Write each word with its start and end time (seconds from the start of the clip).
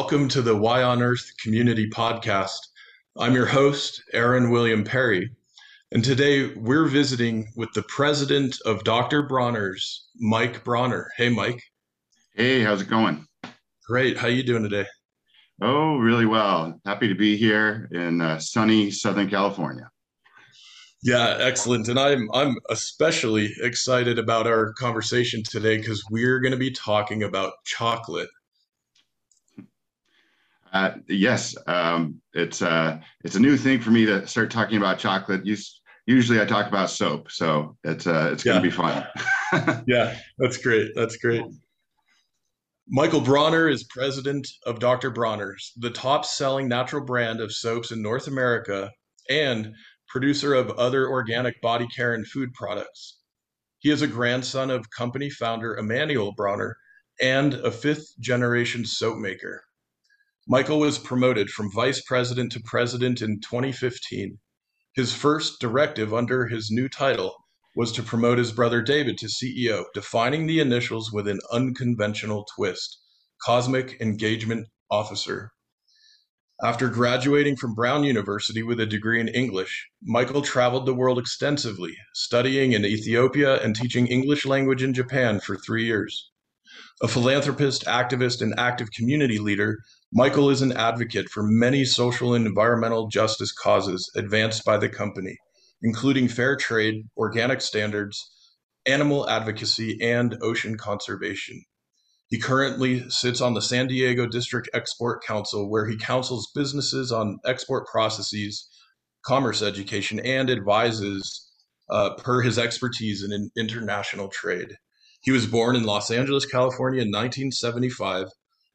Welcome 0.00 0.28
to 0.28 0.40
the 0.40 0.56
Y 0.56 0.82
on 0.82 1.02
Earth 1.02 1.30
Community 1.42 1.86
Podcast. 1.90 2.58
I'm 3.18 3.34
your 3.34 3.44
host, 3.44 4.02
Aaron 4.14 4.50
William 4.50 4.82
Perry, 4.82 5.30
and 5.92 6.02
today 6.02 6.54
we're 6.54 6.86
visiting 6.86 7.52
with 7.54 7.70
the 7.74 7.82
president 7.82 8.56
of 8.64 8.82
Dr. 8.82 9.22
Bronner's, 9.22 10.08
Mike 10.18 10.64
Bronner. 10.64 11.10
Hey, 11.18 11.28
Mike. 11.28 11.62
Hey, 12.34 12.62
how's 12.62 12.80
it 12.80 12.88
going? 12.88 13.26
Great. 13.86 14.16
How 14.16 14.28
you 14.28 14.42
doing 14.42 14.62
today? 14.62 14.86
Oh, 15.60 15.98
really 15.98 16.26
well. 16.26 16.80
Happy 16.86 17.06
to 17.06 17.14
be 17.14 17.36
here 17.36 17.86
in 17.92 18.22
uh, 18.22 18.38
sunny 18.38 18.90
Southern 18.90 19.28
California. 19.28 19.90
Yeah, 21.02 21.36
excellent. 21.38 21.88
And 21.88 22.00
I'm 22.00 22.30
I'm 22.32 22.56
especially 22.70 23.52
excited 23.60 24.18
about 24.18 24.46
our 24.46 24.72
conversation 24.72 25.42
today 25.42 25.76
because 25.76 26.02
we're 26.10 26.40
going 26.40 26.52
to 26.52 26.58
be 26.58 26.70
talking 26.70 27.22
about 27.22 27.52
chocolate. 27.66 28.30
Uh, 30.72 30.92
yes, 31.08 31.56
um, 31.66 32.20
it's 32.32 32.62
uh, 32.62 33.00
it's 33.24 33.34
a 33.34 33.40
new 33.40 33.56
thing 33.56 33.80
for 33.80 33.90
me 33.90 34.06
to 34.06 34.26
start 34.26 34.50
talking 34.50 34.76
about 34.78 34.98
chocolate. 34.98 35.42
Usually, 36.06 36.40
I 36.40 36.44
talk 36.44 36.68
about 36.68 36.90
soap, 36.90 37.30
so 37.30 37.76
it's 37.84 38.06
uh, 38.06 38.30
it's 38.32 38.44
going 38.44 38.62
to 38.62 38.68
be 38.68 38.70
fun. 38.70 39.06
yeah, 39.86 40.16
that's 40.38 40.56
great. 40.56 40.92
That's 40.94 41.16
great. 41.16 41.44
Michael 42.88 43.20
Bronner 43.20 43.68
is 43.68 43.84
president 43.84 44.48
of 44.66 44.80
Dr. 44.80 45.10
Bronner's, 45.10 45.72
the 45.76 45.90
top-selling 45.90 46.66
natural 46.66 47.04
brand 47.04 47.40
of 47.40 47.52
soaps 47.52 47.92
in 47.92 48.02
North 48.02 48.26
America, 48.26 48.90
and 49.28 49.72
producer 50.08 50.54
of 50.54 50.70
other 50.70 51.08
organic 51.08 51.60
body 51.62 51.86
care 51.86 52.14
and 52.14 52.26
food 52.26 52.52
products. 52.52 53.18
He 53.78 53.90
is 53.90 54.02
a 54.02 54.08
grandson 54.08 54.70
of 54.70 54.90
company 54.90 55.30
founder 55.30 55.76
Emanuel 55.76 56.32
Bronner 56.32 56.76
and 57.20 57.54
a 57.54 57.70
fifth 57.70 58.18
generation 58.18 58.84
soap 58.84 59.18
maker. 59.18 59.62
Michael 60.48 60.80
was 60.80 60.98
promoted 60.98 61.50
from 61.50 61.70
vice 61.70 62.00
president 62.00 62.52
to 62.52 62.60
president 62.64 63.20
in 63.20 63.40
2015. 63.40 64.38
His 64.94 65.12
first 65.12 65.60
directive 65.60 66.12
under 66.14 66.46
his 66.46 66.70
new 66.70 66.88
title 66.88 67.36
was 67.76 67.92
to 67.92 68.02
promote 68.02 68.38
his 68.38 68.50
brother 68.50 68.82
David 68.82 69.18
to 69.18 69.26
CEO, 69.26 69.84
defining 69.94 70.46
the 70.46 70.58
initials 70.58 71.12
with 71.12 71.28
an 71.28 71.40
unconventional 71.52 72.46
twist 72.56 72.98
Cosmic 73.42 74.00
Engagement 74.00 74.66
Officer. 74.90 75.52
After 76.62 76.88
graduating 76.88 77.56
from 77.56 77.74
Brown 77.74 78.04
University 78.04 78.62
with 78.62 78.80
a 78.80 78.86
degree 78.86 79.20
in 79.20 79.28
English, 79.28 79.88
Michael 80.02 80.42
traveled 80.42 80.84
the 80.84 80.94
world 80.94 81.18
extensively, 81.18 81.96
studying 82.14 82.72
in 82.72 82.84
Ethiopia 82.84 83.62
and 83.62 83.74
teaching 83.76 84.06
English 84.06 84.44
language 84.44 84.82
in 84.82 84.92
Japan 84.92 85.40
for 85.40 85.56
three 85.56 85.84
years. 85.84 86.30
A 87.02 87.08
philanthropist, 87.08 87.84
activist, 87.84 88.42
and 88.42 88.52
active 88.58 88.90
community 88.90 89.38
leader, 89.38 89.78
Michael 90.12 90.50
is 90.50 90.60
an 90.60 90.72
advocate 90.72 91.28
for 91.28 91.44
many 91.44 91.84
social 91.84 92.34
and 92.34 92.44
environmental 92.44 93.06
justice 93.06 93.52
causes 93.52 94.10
advanced 94.16 94.64
by 94.64 94.76
the 94.76 94.88
company, 94.88 95.38
including 95.82 96.26
fair 96.26 96.56
trade, 96.56 97.04
organic 97.16 97.60
standards, 97.60 98.28
animal 98.86 99.30
advocacy, 99.30 99.98
and 100.02 100.36
ocean 100.42 100.76
conservation. 100.76 101.62
He 102.26 102.40
currently 102.40 103.08
sits 103.08 103.40
on 103.40 103.54
the 103.54 103.62
San 103.62 103.86
Diego 103.86 104.26
District 104.26 104.68
Export 104.74 105.22
Council, 105.22 105.70
where 105.70 105.86
he 105.86 105.96
counsels 105.96 106.50
businesses 106.56 107.12
on 107.12 107.38
export 107.46 107.86
processes, 107.86 108.68
commerce 109.24 109.62
education, 109.62 110.18
and 110.18 110.50
advises 110.50 111.52
uh, 111.88 112.14
per 112.14 112.42
his 112.42 112.58
expertise 112.58 113.22
in 113.22 113.50
international 113.56 114.26
trade. 114.26 114.74
He 115.22 115.30
was 115.30 115.46
born 115.46 115.76
in 115.76 115.84
Los 115.84 116.10
Angeles, 116.10 116.46
California 116.46 117.02
in 117.02 117.12
1975 117.12 118.26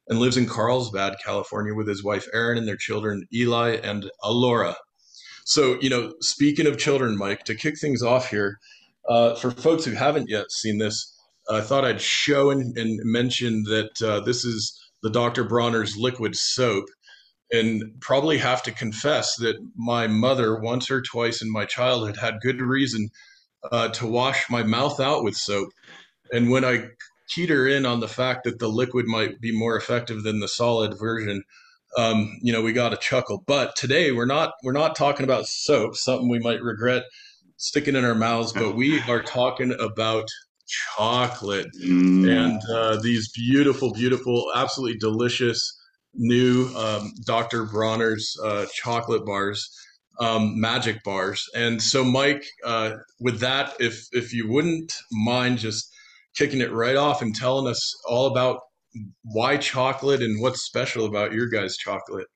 and 0.07 0.19
lives 0.19 0.37
in 0.37 0.45
Carlsbad, 0.45 1.15
California 1.23 1.73
with 1.73 1.87
his 1.87 2.03
wife 2.03 2.27
Erin 2.33 2.57
and 2.57 2.67
their 2.67 2.77
children 2.77 3.25
Eli 3.33 3.77
and 3.77 4.09
Alora. 4.23 4.75
So, 5.45 5.79
you 5.79 5.89
know, 5.89 6.13
speaking 6.21 6.67
of 6.67 6.77
children, 6.77 7.17
Mike, 7.17 7.43
to 7.45 7.55
kick 7.55 7.79
things 7.79 8.01
off 8.01 8.29
here, 8.29 8.59
uh, 9.07 9.35
for 9.35 9.51
folks 9.51 9.85
who 9.85 9.91
haven't 9.91 10.29
yet 10.29 10.51
seen 10.51 10.79
this, 10.79 11.13
I 11.49 11.61
thought 11.61 11.85
I'd 11.85 12.01
show 12.01 12.49
and, 12.49 12.75
and 12.77 12.99
mention 13.03 13.63
that 13.63 14.01
uh, 14.01 14.19
this 14.21 14.43
is 14.43 14.75
the 15.03 15.11
Dr. 15.11 15.43
Bronner's 15.43 15.95
liquid 15.95 16.35
soap. 16.35 16.85
And 17.51 18.01
probably 18.01 18.39
have 18.39 18.63
to 18.63 18.71
confess 18.71 19.35
that 19.35 19.55
my 19.75 20.07
mother, 20.07 20.59
once 20.59 20.89
or 20.89 21.03
twice 21.03 21.43
in 21.43 21.51
my 21.51 21.65
childhood, 21.65 22.17
had 22.17 22.41
good 22.41 22.59
reason 22.59 23.09
uh, 23.71 23.89
to 23.89 24.07
wash 24.07 24.49
my 24.49 24.63
mouth 24.63 24.99
out 24.99 25.23
with 25.23 25.37
soap. 25.37 25.69
And 26.33 26.49
when 26.49 26.65
I 26.65 26.89
keyed 27.29 27.49
her 27.49 27.67
in 27.67 27.85
on 27.85 27.99
the 27.99 28.07
fact 28.07 28.43
that 28.43 28.59
the 28.59 28.67
liquid 28.67 29.05
might 29.07 29.39
be 29.41 29.57
more 29.57 29.75
effective 29.75 30.23
than 30.23 30.39
the 30.39 30.47
solid 30.47 30.97
version, 30.97 31.43
um, 31.97 32.37
you 32.41 32.51
know, 32.51 32.61
we 32.61 32.73
got 32.73 32.93
a 32.93 32.97
chuckle. 32.97 33.43
But 33.47 33.75
today 33.75 34.11
we're 34.11 34.25
not 34.25 34.53
we're 34.63 34.73
not 34.73 34.95
talking 34.95 35.23
about 35.23 35.47
soap, 35.47 35.95
something 35.95 36.29
we 36.29 36.39
might 36.39 36.61
regret 36.61 37.03
sticking 37.57 37.95
in 37.95 38.03
our 38.03 38.15
mouths, 38.15 38.51
but 38.51 38.75
we 38.75 39.01
are 39.01 39.21
talking 39.21 39.73
about 39.79 40.27
chocolate 40.97 41.67
mm. 41.81 42.27
and 42.27 42.61
uh, 42.69 42.97
these 43.01 43.31
beautiful, 43.31 43.93
beautiful, 43.93 44.51
absolutely 44.55 44.97
delicious 44.97 45.79
new 46.13 46.67
um, 46.75 47.11
Dr. 47.25 47.65
Bronner's 47.65 48.37
uh, 48.43 48.65
chocolate 48.73 49.25
bars 49.25 49.69
um, 50.19 50.59
magic 50.59 51.03
bars. 51.03 51.43
And 51.55 51.81
so, 51.81 52.03
Mike, 52.03 52.45
uh, 52.63 52.91
with 53.19 53.39
that, 53.39 53.75
if 53.79 54.07
if 54.11 54.33
you 54.33 54.49
wouldn't 54.49 54.93
mind 55.11 55.59
just 55.59 55.91
kicking 56.35 56.61
it 56.61 56.71
right 56.71 56.95
off 56.95 57.21
and 57.21 57.35
telling 57.35 57.67
us 57.67 57.93
all 58.07 58.27
about 58.27 58.59
why 59.23 59.57
chocolate 59.57 60.21
and 60.21 60.41
what's 60.41 60.65
special 60.65 61.05
about 61.05 61.33
your 61.33 61.47
guys' 61.47 61.77
chocolate. 61.77 62.27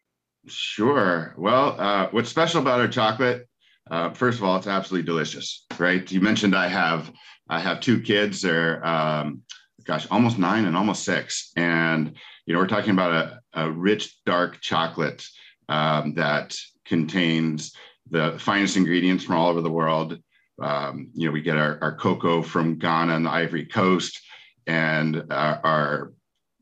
Sure. 0.48 1.34
Well, 1.38 1.80
uh, 1.80 2.08
what's 2.12 2.30
special 2.30 2.62
about 2.62 2.80
our 2.80 2.88
chocolate? 2.88 3.48
Uh, 3.90 4.12
first 4.12 4.38
of 4.38 4.44
all, 4.44 4.58
it's 4.58 4.68
absolutely 4.68 5.06
delicious, 5.06 5.66
right? 5.78 6.10
You 6.12 6.22
mentioned 6.22 6.56
I 6.56 6.68
have 6.68 7.12
I 7.50 7.60
have 7.60 7.80
two 7.80 8.02
kids. 8.02 8.42
They're 8.42 8.86
um, 8.86 9.42
gosh, 9.84 10.08
almost 10.12 10.38
nine 10.38 10.66
and 10.66 10.78
almost 10.78 11.04
six, 11.04 11.52
and 11.56 12.16
you 12.46 12.54
know 12.54 12.60
we're 12.60 12.68
talking 12.68 12.92
about 12.92 13.14
a, 13.14 13.62
a 13.64 13.72
rich 13.72 14.16
dark 14.26 14.62
chocolate 14.62 15.26
um, 15.68 16.14
that 16.16 16.56
contains 16.86 17.76
the 18.12 18.38
finest 18.40 18.78
ingredients 18.78 19.24
from 19.24 19.36
all 19.36 19.50
over 19.50 19.62
the 19.62 19.72
world. 19.72 20.20
Um, 20.62 21.10
you 21.14 21.26
know, 21.26 21.32
we 21.32 21.42
get 21.42 21.58
our, 21.58 21.78
our 21.82 21.96
cocoa 21.96 22.42
from 22.42 22.78
Ghana 22.78 23.16
and 23.16 23.26
the 23.26 23.32
Ivory 23.32 23.66
Coast, 23.66 24.20
and 24.68 25.24
our, 25.32 25.60
our 25.64 26.14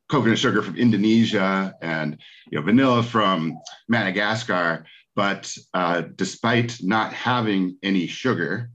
coconut 0.10 0.40
sugar 0.40 0.62
from 0.62 0.78
Indonesia, 0.78 1.74
and 1.82 2.18
you 2.50 2.58
know, 2.58 2.66
vanilla 2.66 3.04
from 3.04 3.58
Madagascar. 3.88 4.86
But 5.16 5.56
uh, 5.74 6.04
despite 6.16 6.78
not 6.82 7.12
having 7.12 7.78
any 7.82 8.08
sugar, 8.08 8.70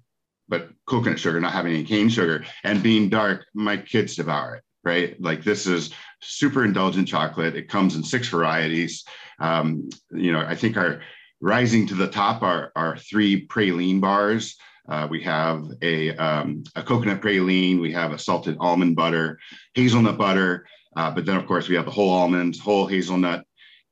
but 0.49 0.71
coconut 0.87 1.21
sugar, 1.21 1.41
not 1.41 1.53
having 1.53 1.72
any 1.75 1.84
cane 1.84 2.09
sugar, 2.09 2.44
and 2.65 2.82
being 2.82 3.09
dark, 3.09 3.47
my 3.55 3.77
kids 3.77 4.16
devour 4.16 4.56
it. 4.56 4.65
Right, 4.84 5.21
like 5.21 5.44
this 5.44 5.69
is 5.69 5.94
super 6.21 6.65
indulgent 6.65 7.06
chocolate. 7.06 7.55
It 7.55 7.69
comes 7.69 7.94
in 7.94 8.03
six 8.03 8.28
varieties. 8.28 9.05
Um, 9.38 9.88
you 10.11 10.32
know, 10.32 10.41
I 10.41 10.56
think 10.56 10.77
our 10.77 11.00
rising 11.41 11.87
to 11.87 11.94
the 11.94 12.09
top 12.09 12.43
are, 12.43 12.72
are 12.75 12.97
three 12.97 13.47
praline 13.47 14.00
bars. 14.00 14.56
Uh, 14.93 15.07
we 15.07 15.23
have 15.23 15.65
a, 15.81 16.15
um, 16.17 16.63
a 16.77 16.83
coconut 16.83 17.23
praline, 17.23 17.81
we 17.81 17.91
have 17.91 18.13
a 18.13 18.19
salted 18.19 18.59
almond 18.61 18.95
butter, 18.95 19.39
hazelnut 19.73 20.19
butter, 20.19 20.67
uh, 20.97 21.11
but 21.11 21.25
then 21.25 21.39
of 21.39 21.47
course 21.47 21.67
we 21.67 21.75
have 21.75 21.87
the 21.87 21.91
whole 21.91 22.13
almonds, 22.13 22.61
whole 22.61 22.87
hazelnut, 22.87 23.43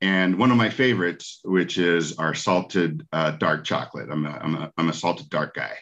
and 0.02 0.38
one 0.38 0.50
of 0.50 0.58
my 0.58 0.68
favorites, 0.68 1.40
which 1.42 1.78
is 1.78 2.18
our 2.18 2.34
salted 2.34 3.06
uh, 3.14 3.30
dark 3.30 3.64
chocolate. 3.64 4.10
I'm 4.10 4.26
a, 4.26 4.38
I'm, 4.42 4.54
a, 4.56 4.72
I'm 4.76 4.90
a 4.90 4.92
salted 4.92 5.30
dark 5.30 5.54
guy. 5.54 5.74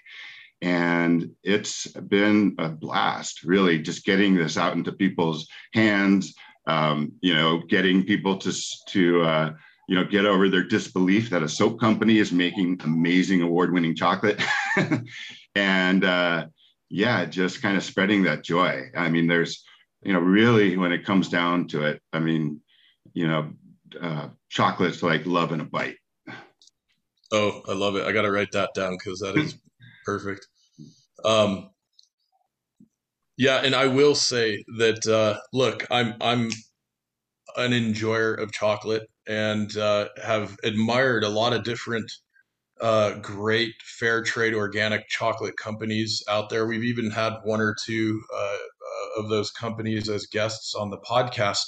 And 0.63 1.33
it's 1.43 1.89
been 1.89 2.55
a 2.61 2.69
blast, 2.69 3.43
really, 3.43 3.81
just 3.81 4.05
getting 4.05 4.37
this 4.37 4.57
out 4.57 4.77
into 4.77 4.93
people's 4.93 5.49
hands, 5.75 6.33
um, 6.69 7.11
you 7.23 7.35
know, 7.35 7.63
getting 7.69 8.05
people 8.05 8.37
to, 8.39 8.53
to 8.91 9.23
uh, 9.23 9.53
you 9.89 9.97
know 9.97 10.05
get 10.05 10.27
over 10.27 10.49
their 10.49 10.63
disbelief 10.63 11.31
that 11.31 11.43
a 11.43 11.49
soap 11.49 11.81
company 11.81 12.19
is 12.19 12.31
making 12.31 12.81
amazing 12.85 13.43
award-winning 13.43 13.97
chocolate. 13.97 14.41
And 15.55 16.05
uh, 16.05 16.47
yeah 16.89 17.25
just 17.25 17.63
kind 17.63 17.77
of 17.77 17.83
spreading 17.83 18.23
that 18.25 18.45
joy. 18.45 18.91
I 18.97 19.09
mean 19.09 19.27
there's 19.27 19.65
you 20.03 20.13
know 20.13 20.21
really 20.21 20.77
when 20.77 20.93
it 20.93 21.05
comes 21.05 21.29
down 21.29 21.67
to 21.69 21.83
it 21.83 22.01
i 22.13 22.21
mean 22.21 22.61
you 23.15 23.27
know 23.27 23.51
uh, 24.01 24.29
chocolate's 24.49 25.03
like 25.03 25.27
love 25.27 25.51
in 25.53 25.61
a 25.61 25.65
bite. 25.65 25.97
Oh 27.33 27.63
i 27.69 27.73
love 27.73 27.97
it. 27.97 28.05
I 28.05 28.13
gotta 28.13 28.31
write 28.31 28.53
that 28.53 28.71
down 28.75 28.93
because 28.93 29.19
that 29.21 29.37
is 29.37 29.59
perfect. 30.05 30.47
Um, 31.25 31.71
yeah 33.37 33.63
and 33.65 33.75
i 33.75 33.87
will 33.87 34.15
say 34.15 34.65
that 34.79 35.07
uh, 35.07 35.41
look 35.53 35.85
i'm 35.91 36.15
i'm 36.21 36.51
an 37.59 37.73
enjoyer 37.73 38.35
of 38.35 38.53
chocolate 38.53 39.09
and 39.27 39.77
uh, 39.77 40.09
have 40.23 40.57
admired 40.65 41.25
a 41.25 41.29
lot 41.29 41.53
of 41.53 41.65
different 41.65 42.11
uh, 42.81 43.15
great 43.19 43.75
fair 43.99 44.23
trade 44.23 44.55
organic 44.55 45.09
chocolate 45.09 45.57
companies 45.57 46.23
out 46.29 46.49
there. 46.49 46.67
We've 46.67 46.85
even 46.85 47.11
had 47.11 47.35
one 47.45 47.61
or 47.61 47.77
two 47.85 48.23
uh, 48.35 48.39
uh, 48.39 49.23
of 49.23 49.29
those 49.29 49.51
companies 49.51 50.09
as 50.09 50.27
guests 50.27 50.75
on 50.75 50.91
the 50.91 50.99
podcast. 50.99 51.65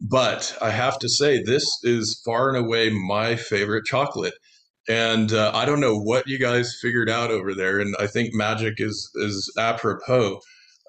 But 0.00 0.56
I 0.62 0.70
have 0.70 0.98
to 1.00 1.08
say, 1.08 1.42
this 1.42 1.64
is 1.82 2.20
far 2.24 2.48
and 2.48 2.56
away 2.56 2.90
my 2.90 3.36
favorite 3.36 3.84
chocolate. 3.84 4.34
And 4.88 5.32
uh, 5.32 5.50
I 5.54 5.66
don't 5.66 5.80
know 5.80 5.98
what 5.98 6.26
you 6.26 6.38
guys 6.38 6.78
figured 6.80 7.10
out 7.10 7.30
over 7.30 7.54
there, 7.54 7.78
and 7.78 7.94
I 8.00 8.06
think 8.06 8.32
magic 8.32 8.74
is 8.78 9.10
is 9.16 9.52
apropos. 9.58 10.40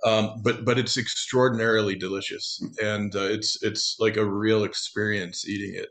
Um, 0.06 0.42
but 0.44 0.66
but 0.66 0.80
it's 0.80 0.98
extraordinarily 0.98 1.96
delicious, 1.96 2.62
and 2.82 3.16
uh, 3.16 3.24
it's 3.24 3.62
it's 3.64 3.98
like 4.00 4.18
a 4.18 4.26
real 4.26 4.64
experience 4.64 5.48
eating 5.48 5.76
it. 5.76 5.90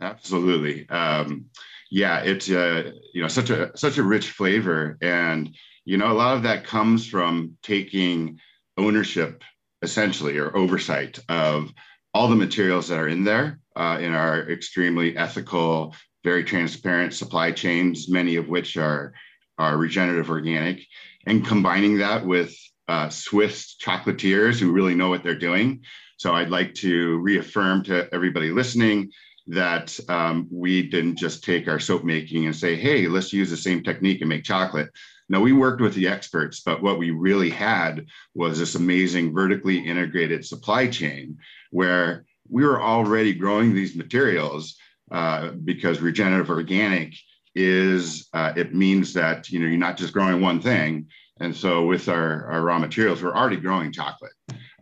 Absolutely. 0.00 0.88
Um, 0.90 1.46
yeah, 1.90 2.20
it's 2.20 2.50
uh, 2.50 2.92
you 3.14 3.22
know 3.22 3.28
such 3.28 3.50
a 3.50 3.76
such 3.76 3.98
a 3.98 4.02
rich 4.02 4.30
flavor, 4.30 4.98
and 5.00 5.54
you 5.84 5.96
know 5.96 6.12
a 6.12 6.14
lot 6.14 6.36
of 6.36 6.42
that 6.42 6.64
comes 6.64 7.06
from 7.06 7.56
taking 7.62 8.38
ownership, 8.76 9.42
essentially, 9.82 10.38
or 10.38 10.56
oversight 10.56 11.18
of 11.28 11.72
all 12.14 12.28
the 12.28 12.36
materials 12.36 12.88
that 12.88 12.98
are 12.98 13.08
in 13.08 13.24
there 13.24 13.60
uh, 13.76 13.98
in 14.00 14.12
our 14.12 14.50
extremely 14.50 15.16
ethical, 15.16 15.94
very 16.24 16.44
transparent 16.44 17.14
supply 17.14 17.52
chains, 17.52 18.08
many 18.08 18.36
of 18.36 18.48
which 18.48 18.76
are 18.76 19.14
are 19.56 19.76
regenerative 19.76 20.30
organic, 20.30 20.86
and 21.26 21.46
combining 21.46 21.98
that 21.98 22.24
with 22.24 22.54
uh, 22.88 23.08
Swiss 23.08 23.76
chocolatiers 23.76 24.58
who 24.58 24.72
really 24.72 24.94
know 24.94 25.08
what 25.08 25.22
they're 25.22 25.38
doing. 25.38 25.82
So 26.16 26.34
I'd 26.34 26.50
like 26.50 26.74
to 26.76 27.18
reaffirm 27.18 27.84
to 27.84 28.12
everybody 28.12 28.50
listening 28.50 29.12
that 29.48 29.98
um, 30.08 30.46
we 30.50 30.88
didn't 30.88 31.16
just 31.16 31.44
take 31.44 31.68
our 31.68 31.78
soap 31.78 32.04
making 32.04 32.46
and 32.46 32.56
say, 32.56 32.76
hey, 32.76 33.06
let's 33.06 33.32
use 33.32 33.50
the 33.50 33.56
same 33.56 33.82
technique 33.82 34.20
and 34.20 34.28
make 34.28 34.44
chocolate. 34.44 34.90
No, 35.30 35.40
we 35.40 35.52
worked 35.52 35.80
with 35.80 35.94
the 35.94 36.08
experts, 36.08 36.60
but 36.60 36.82
what 36.82 36.98
we 36.98 37.10
really 37.10 37.50
had 37.50 38.06
was 38.34 38.58
this 38.58 38.74
amazing 38.74 39.32
vertically 39.34 39.78
integrated 39.78 40.44
supply 40.44 40.86
chain 40.88 41.38
where 41.70 42.24
we 42.48 42.64
were 42.64 42.80
already 42.80 43.34
growing 43.34 43.74
these 43.74 43.94
materials 43.94 44.76
uh, 45.10 45.50
because 45.50 46.00
regenerative 46.00 46.50
organic 46.50 47.14
is 47.54 48.28
uh, 48.34 48.52
it 48.56 48.74
means 48.74 49.12
that 49.14 49.50
you 49.50 49.58
know 49.58 49.66
you're 49.66 49.76
not 49.78 49.96
just 49.96 50.12
growing 50.12 50.40
one 50.40 50.60
thing 50.60 51.06
and 51.40 51.54
so 51.54 51.86
with 51.86 52.08
our, 52.08 52.46
our 52.46 52.62
raw 52.62 52.78
materials 52.78 53.22
we're 53.22 53.34
already 53.34 53.56
growing 53.56 53.92
chocolate 53.92 54.32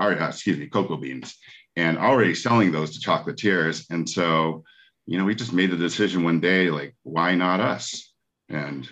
or 0.00 0.12
uh, 0.12 0.28
excuse 0.28 0.58
me 0.58 0.66
cocoa 0.66 0.96
beans 0.96 1.36
and 1.76 1.98
already 1.98 2.34
selling 2.34 2.72
those 2.72 2.98
to 2.98 3.06
chocolatiers. 3.06 3.86
And 3.90 4.08
so, 4.08 4.64
you 5.06 5.18
know, 5.18 5.24
we 5.24 5.34
just 5.34 5.52
made 5.52 5.70
the 5.70 5.76
decision 5.76 6.24
one 6.24 6.40
day, 6.40 6.70
like, 6.70 6.94
why 7.02 7.34
not 7.34 7.60
us? 7.60 8.12
And 8.48 8.88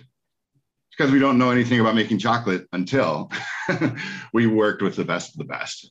because 0.90 1.10
we 1.10 1.18
don't 1.18 1.38
know 1.38 1.50
anything 1.50 1.80
about 1.80 1.94
making 1.94 2.18
chocolate 2.18 2.66
until 2.72 3.30
we 4.32 4.46
worked 4.46 4.82
with 4.82 4.96
the 4.96 5.04
best 5.04 5.30
of 5.30 5.38
the 5.38 5.44
best. 5.44 5.90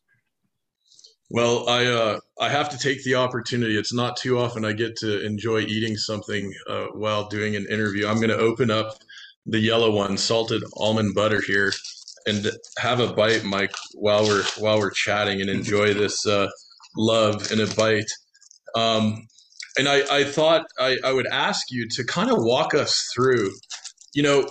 Well, 1.30 1.68
I 1.68 1.86
uh, 1.86 2.20
I 2.40 2.50
have 2.50 2.70
to 2.70 2.78
take 2.78 3.04
the 3.04 3.16
opportunity. 3.16 3.78
It's 3.78 3.94
not 3.94 4.18
too 4.18 4.38
often 4.38 4.64
I 4.64 4.74
get 4.74 4.96
to 4.98 5.26
enjoy 5.26 5.62
eating 5.62 5.98
something 5.98 6.54
uh, 6.70 6.88
while 6.94 7.28
doing 7.28 7.56
an 7.56 7.66
interview. 7.70 8.08
I'm 8.08 8.18
going 8.18 8.30
to 8.30 8.38
open 8.38 8.70
up 8.70 8.96
the 9.46 9.60
yellow 9.60 9.92
one, 9.92 10.18
salted 10.18 10.64
almond 10.78 11.14
butter 11.16 11.42
here, 11.46 11.74
and 12.26 12.52
have 12.78 13.00
a 13.00 13.14
bite, 13.14 13.44
Mike, 13.44 13.74
while 13.94 14.24
we're 14.24 14.44
while 14.58 14.80
we're 14.80 14.92
chatting 14.92 15.42
and 15.42 15.50
enjoy 15.50 15.94
this 15.94 16.26
uh, 16.26 16.48
love 16.98 17.52
in 17.52 17.60
a 17.60 17.68
bite. 17.68 18.12
Um, 18.76 19.28
and 19.78 19.88
I, 19.88 20.02
I 20.12 20.24
thought 20.24 20.66
I, 20.80 20.98
I 21.04 21.12
would 21.12 21.28
ask 21.28 21.62
you 21.72 21.88
to 21.92 22.04
kind 22.04 22.30
of 22.30 22.38
walk 22.40 22.74
us 22.74 23.04
through, 23.16 23.52
you 24.14 24.24
know, 24.24 24.48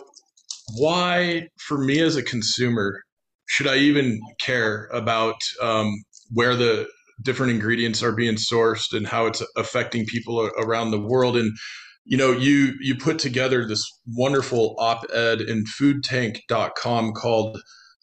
why 0.77 1.49
for 1.67 1.79
me 1.79 2.01
as 2.01 2.17
a 2.17 2.23
consumer 2.23 3.03
should 3.49 3.69
I 3.69 3.77
even 3.77 4.19
care 4.41 4.89
about 4.93 5.37
um, 5.61 5.93
where 6.31 6.57
the 6.57 6.89
different 7.21 7.53
ingredients 7.53 8.03
are 8.03 8.13
being 8.13 8.35
sourced 8.35 8.93
and 8.93 9.07
how 9.07 9.27
it's 9.27 9.43
affecting 9.57 10.07
people 10.07 10.51
around 10.59 10.91
the 10.91 11.01
world 11.01 11.37
and 11.37 11.53
you 12.05 12.17
know 12.17 12.33
you 12.33 12.75
you 12.81 12.97
put 12.97 13.19
together 13.19 13.67
this 13.67 13.85
wonderful 14.07 14.75
op-ed 14.79 15.41
in 15.41 15.65
foodtank.com 15.65 17.13
called 17.13 17.61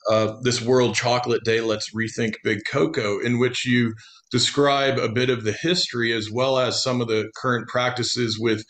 uh, 0.09 0.33
this 0.41 0.61
world 0.61 0.95
chocolate 0.95 1.43
day 1.43 1.61
let's 1.61 1.93
rethink 1.93 2.33
big 2.43 2.59
cocoa 2.69 3.19
in 3.19 3.39
which 3.39 3.65
you 3.65 3.93
describe 4.31 4.97
a 4.97 5.09
bit 5.09 5.29
of 5.29 5.43
the 5.43 5.51
history 5.51 6.13
as 6.13 6.29
well 6.31 6.59
as 6.59 6.81
some 6.81 7.01
of 7.01 7.07
the 7.07 7.29
current 7.35 7.67
practices 7.67 8.37
with 8.39 8.63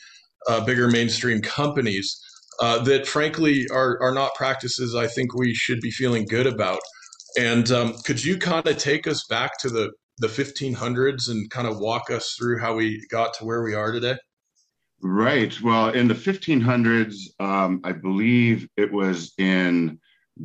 uh, 0.48 0.64
bigger 0.64 0.88
mainstream 0.88 1.42
companies 1.42 2.20
uh, 2.62 2.80
that, 2.84 3.08
frankly, 3.08 3.66
are, 3.72 4.02
are 4.02 4.14
not 4.14 4.36
practices 4.36 4.96
I 4.96 5.08
think 5.08 5.34
we 5.34 5.54
should 5.54 5.80
be 5.82 5.92
feeling 5.92 6.26
good 6.26 6.48
about. 6.48 6.80
And 7.38 7.70
um, 7.72 7.94
could 8.06 8.24
you 8.24 8.38
kind 8.38 8.68
of 8.68 8.78
take 8.78 9.08
us 9.08 9.26
back 9.30 9.58
to 9.60 9.70
the, 9.70 9.92
the 10.18 10.28
1500s 10.28 11.30
and 11.30 11.50
kind 11.50 11.68
of 11.68 11.80
walk 11.80 12.10
us 12.10 12.36
through 12.38 12.60
how 12.60 12.76
we 12.76 13.06
got 13.12 13.34
to 13.36 13.46
where 13.46 13.64
we 13.64 13.74
are 13.74 13.92
today? 13.92 14.16
Right. 15.02 15.60
Well, 15.62 15.90
in 15.90 16.08
the 16.10 16.14
1500s, 16.14 17.40
um, 17.40 17.80
I 17.86 17.94
believe 17.94 18.68
it 18.76 18.92
was 18.92 19.34
in 19.38 20.00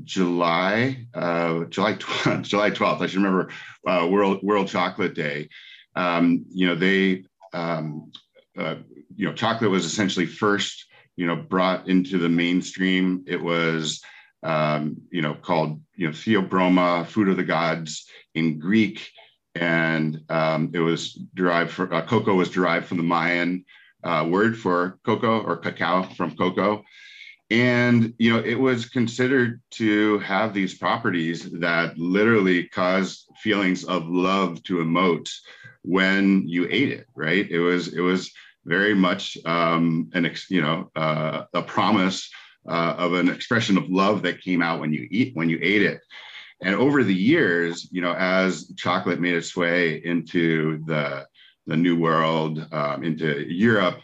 July, 0.04 1.06
uh, 1.12 1.64
July, 1.64 1.94
July 2.42 2.70
12th. 2.70 3.00
I 3.00 3.06
should 3.06 3.16
remember 3.16 3.50
uh, 3.86 4.06
World 4.08 4.40
World 4.42 4.68
Chocolate 4.68 5.14
Day. 5.14 5.48
Um, 5.96 6.44
you 6.50 6.68
know, 6.68 6.76
they, 6.76 7.24
um, 7.52 8.12
uh, 8.56 8.76
you 9.16 9.26
know, 9.26 9.34
chocolate 9.34 9.70
was 9.70 9.84
essentially 9.84 10.26
first, 10.26 10.86
you 11.16 11.26
know, 11.26 11.36
brought 11.36 11.88
into 11.88 12.18
the 12.18 12.28
mainstream. 12.28 13.24
It 13.26 13.42
was, 13.42 14.00
um, 14.44 14.96
you 15.10 15.22
know, 15.22 15.34
called, 15.34 15.80
you 15.96 16.06
know, 16.06 16.12
Theobroma, 16.12 17.06
food 17.06 17.28
of 17.28 17.36
the 17.36 17.44
gods 17.44 18.06
in 18.36 18.60
Greek, 18.60 19.10
and 19.56 20.20
um, 20.28 20.70
it 20.74 20.80
was 20.80 21.12
derived 21.34 21.72
from 21.72 21.92
uh, 21.92 22.02
cocoa 22.02 22.34
was 22.34 22.50
derived 22.50 22.86
from 22.86 22.98
the 22.98 23.02
Mayan 23.04 23.64
uh, 24.04 24.26
word 24.28 24.56
for 24.56 24.98
cocoa 25.04 25.40
or 25.40 25.56
cacao 25.56 26.02
from 26.02 26.36
cocoa. 26.36 26.84
And 27.50 28.14
you 28.18 28.32
know 28.32 28.42
it 28.42 28.58
was 28.58 28.88
considered 28.88 29.60
to 29.72 30.18
have 30.20 30.54
these 30.54 30.78
properties 30.78 31.50
that 31.60 31.98
literally 31.98 32.68
caused 32.68 33.28
feelings 33.42 33.84
of 33.84 34.06
love 34.06 34.62
to 34.64 34.78
emote 34.78 35.30
when 35.82 36.48
you 36.48 36.66
ate 36.70 36.90
it 36.90 37.06
right? 37.14 37.48
It 37.50 37.60
was 37.60 37.92
it 37.92 38.00
was 38.00 38.32
very 38.64 38.94
much 38.94 39.36
um, 39.44 40.10
an 40.14 40.26
ex, 40.26 40.50
you 40.50 40.62
know 40.62 40.90
uh, 40.96 41.44
a 41.52 41.62
promise 41.62 42.30
uh, 42.68 42.94
of 42.96 43.12
an 43.14 43.28
expression 43.28 43.76
of 43.76 43.90
love 43.90 44.22
that 44.22 44.40
came 44.40 44.62
out 44.62 44.80
when 44.80 44.92
you 44.92 45.06
eat 45.10 45.36
when 45.36 45.48
you 45.48 45.58
ate 45.62 45.82
it. 45.82 46.00
And 46.62 46.74
over 46.74 47.04
the 47.04 47.14
years 47.14 47.88
you 47.90 48.00
know 48.00 48.14
as 48.14 48.72
chocolate 48.76 49.20
made 49.20 49.34
its 49.34 49.56
way 49.56 50.02
into 50.04 50.82
the 50.86 51.26
the 51.66 51.76
new 51.76 51.98
world 51.98 52.66
um, 52.72 53.02
into 53.04 53.44
europe 53.48 54.00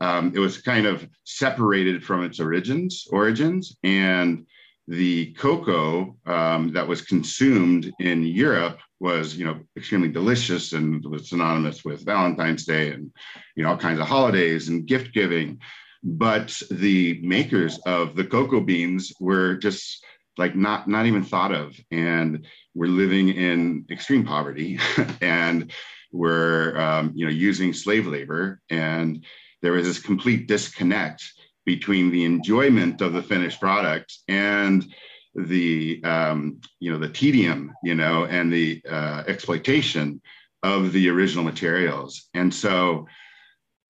um, 0.00 0.32
it 0.34 0.38
was 0.38 0.60
kind 0.60 0.86
of 0.86 1.08
separated 1.24 2.04
from 2.04 2.24
its 2.24 2.40
origins 2.40 3.06
origins 3.10 3.76
and 3.82 4.46
the 4.88 5.32
cocoa 5.34 6.16
um, 6.26 6.72
that 6.72 6.86
was 6.86 7.02
consumed 7.02 7.92
in 7.98 8.22
Europe 8.22 8.78
was, 9.00 9.36
you 9.36 9.44
know, 9.44 9.60
extremely 9.76 10.08
delicious 10.08 10.72
and 10.72 11.04
was 11.04 11.28
synonymous 11.28 11.84
with 11.84 12.04
Valentine's 12.04 12.64
Day 12.64 12.92
and, 12.92 13.10
you 13.56 13.62
know, 13.62 13.70
all 13.70 13.76
kinds 13.76 14.00
of 14.00 14.06
holidays 14.06 14.68
and 14.68 14.86
gift 14.86 15.12
giving. 15.12 15.58
But 16.04 16.60
the 16.70 17.20
makers 17.22 17.78
of 17.84 18.14
the 18.14 18.24
cocoa 18.24 18.60
beans 18.60 19.12
were 19.18 19.56
just 19.56 20.04
like 20.38 20.54
not 20.54 20.86
not 20.86 21.06
even 21.06 21.24
thought 21.24 21.52
of, 21.52 21.74
and 21.90 22.46
we're 22.74 22.86
living 22.86 23.30
in 23.30 23.86
extreme 23.90 24.24
poverty, 24.24 24.78
and 25.20 25.72
we're 26.16 26.76
um, 26.78 27.12
you 27.14 27.24
know 27.24 27.32
using 27.32 27.72
slave 27.72 28.06
labor 28.06 28.60
and 28.70 29.24
there 29.62 29.72
was 29.72 29.86
this 29.86 29.98
complete 29.98 30.46
disconnect 30.46 31.22
between 31.64 32.10
the 32.10 32.24
enjoyment 32.24 33.00
of 33.00 33.12
the 33.12 33.22
finished 33.22 33.60
product 33.60 34.16
and 34.28 34.86
the 35.34 36.00
um, 36.04 36.60
you 36.80 36.90
know 36.90 36.98
the 36.98 37.08
tedium 37.08 37.72
you 37.82 37.94
know 37.94 38.24
and 38.24 38.52
the 38.52 38.80
uh, 38.88 39.24
exploitation 39.26 40.20
of 40.62 40.92
the 40.92 41.08
original 41.08 41.44
materials. 41.44 42.28
And 42.34 42.52
so 42.52 43.06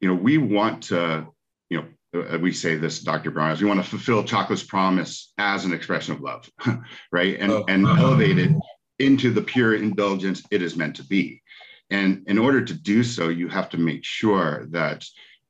you 0.00 0.09
know 0.09 0.14
we 0.14 0.38
want 0.38 0.85
to 0.85 1.26
you 1.71 1.78
know 1.83 2.21
uh, 2.21 2.38
we 2.38 2.52
say 2.52 2.76
this 2.76 3.00
dr 3.00 3.30
Bronner's, 3.30 3.61
we 3.61 3.68
want 3.68 3.83
to 3.83 3.88
fulfill 3.88 4.25
chocolate's 4.25 4.62
promise 4.62 5.33
as 5.38 5.64
an 5.64 5.73
expression 5.73 6.14
of 6.14 6.21
love 6.21 6.50
right? 7.12 7.37
And 7.38 7.52
oh. 7.52 7.64
and 7.68 7.87
elevate 7.87 8.38
it 8.38 8.50
into 8.99 9.30
the 9.30 9.42
pure 9.42 9.75
indulgence 9.75 10.42
it 10.50 10.62
is 10.62 10.76
meant 10.76 10.97
to 10.97 11.04
be 11.04 11.42
and 11.90 12.25
in 12.26 12.38
order 12.38 12.64
to 12.64 12.75
do 12.75 13.02
so 13.02 13.28
you 13.28 13.49
have 13.49 13.69
to 13.71 13.78
make 13.78 14.05
sure 14.05 14.66
that 14.71 15.05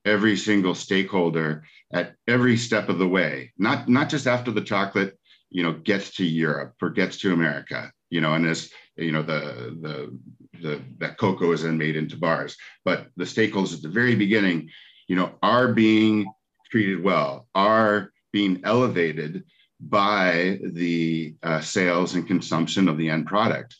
every 0.04 0.36
single 0.36 0.74
stakeholder 0.74 1.64
at 1.92 2.14
every 2.28 2.56
step 2.56 2.88
of 2.88 2.98
the 2.98 3.08
way, 3.08 3.52
not, 3.58 3.88
not 3.88 4.08
just 4.08 4.26
after 4.26 4.50
the 4.50 4.60
chocolate, 4.60 5.18
you 5.50 5.62
know, 5.62 5.72
gets 5.72 6.16
to 6.16 6.24
Europe 6.24 6.74
or 6.82 6.90
gets 6.90 7.18
to 7.18 7.32
America, 7.32 7.90
you 8.10 8.20
know, 8.20 8.34
and 8.34 8.46
as, 8.46 8.70
you 8.96 9.12
know, 9.12 9.22
the, 9.22 9.76
the, 9.80 10.18
the, 10.60 10.82
that 10.98 11.18
cocoa 11.18 11.52
is 11.52 11.62
then 11.62 11.78
made 11.78 11.96
into 11.96 12.16
bars, 12.16 12.56
but 12.84 13.06
the 13.16 13.24
stakeholders 13.24 13.74
at 13.74 13.82
the 13.82 13.88
very 13.88 14.14
beginning, 14.14 14.68
you 15.08 15.16
know, 15.16 15.32
are 15.42 15.72
being 15.72 16.26
treated 16.70 17.02
well, 17.02 17.46
are 17.54 18.12
being 18.32 18.60
elevated 18.64 19.44
by 19.80 20.58
the 20.62 21.34
uh, 21.42 21.60
sales 21.60 22.14
and 22.14 22.26
consumption 22.26 22.88
of 22.88 22.98
the 22.98 23.08
end 23.08 23.26
product. 23.26 23.76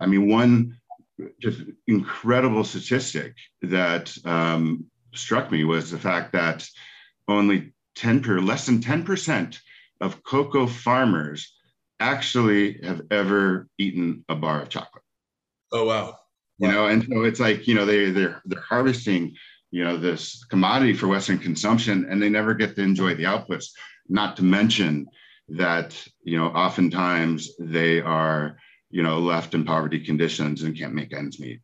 I 0.00 0.06
mean, 0.06 0.28
one 0.28 0.79
just 1.40 1.62
incredible 1.86 2.64
statistic 2.64 3.34
that 3.62 4.16
um, 4.24 4.86
struck 5.14 5.50
me 5.50 5.64
was 5.64 5.90
the 5.90 5.98
fact 5.98 6.32
that 6.32 6.66
only 7.28 7.72
10 7.96 8.22
per 8.22 8.40
less 8.40 8.66
than 8.66 8.80
10% 8.80 9.58
of 10.00 10.22
cocoa 10.22 10.66
farmers 10.66 11.54
actually 11.98 12.80
have 12.82 13.02
ever 13.10 13.68
eaten 13.78 14.24
a 14.28 14.34
bar 14.34 14.62
of 14.62 14.68
chocolate. 14.68 15.02
Oh 15.72 15.84
wow. 15.84 16.16
You 16.58 16.68
know, 16.68 16.86
and 16.86 17.04
so 17.04 17.22
it's 17.22 17.40
like, 17.40 17.66
you 17.66 17.74
know, 17.74 17.86
they 17.86 18.10
they're 18.10 18.42
they're 18.44 18.60
harvesting, 18.68 19.34
you 19.70 19.84
know, 19.84 19.96
this 19.96 20.44
commodity 20.44 20.94
for 20.94 21.08
Western 21.08 21.38
consumption 21.38 22.06
and 22.10 22.20
they 22.20 22.28
never 22.28 22.54
get 22.54 22.74
to 22.76 22.82
enjoy 22.82 23.14
the 23.14 23.24
outputs, 23.24 23.66
not 24.08 24.36
to 24.36 24.44
mention 24.44 25.06
that, 25.48 25.96
you 26.22 26.38
know, 26.38 26.46
oftentimes 26.46 27.50
they 27.58 28.00
are, 28.00 28.56
you 28.90 29.02
know, 29.02 29.18
left 29.18 29.54
in 29.54 29.64
poverty 29.64 30.04
conditions 30.04 30.62
and 30.62 30.76
can't 30.76 30.94
make 30.94 31.12
ends 31.12 31.38
meet. 31.40 31.60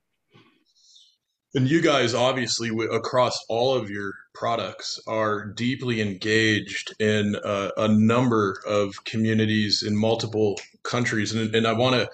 And 1.54 1.68
you 1.68 1.80
guys, 1.80 2.12
obviously, 2.12 2.70
across 2.92 3.38
all 3.48 3.74
of 3.74 3.88
your 3.88 4.12
products, 4.34 5.00
are 5.06 5.46
deeply 5.46 6.02
engaged 6.02 6.94
in 7.00 7.34
uh, 7.36 7.70
a 7.78 7.88
number 7.88 8.60
of 8.66 9.04
communities 9.04 9.82
in 9.82 9.96
multiple 9.96 10.60
countries. 10.82 11.34
And, 11.34 11.54
and 11.54 11.66
I 11.66 11.72
want 11.72 11.94
to, 11.96 12.10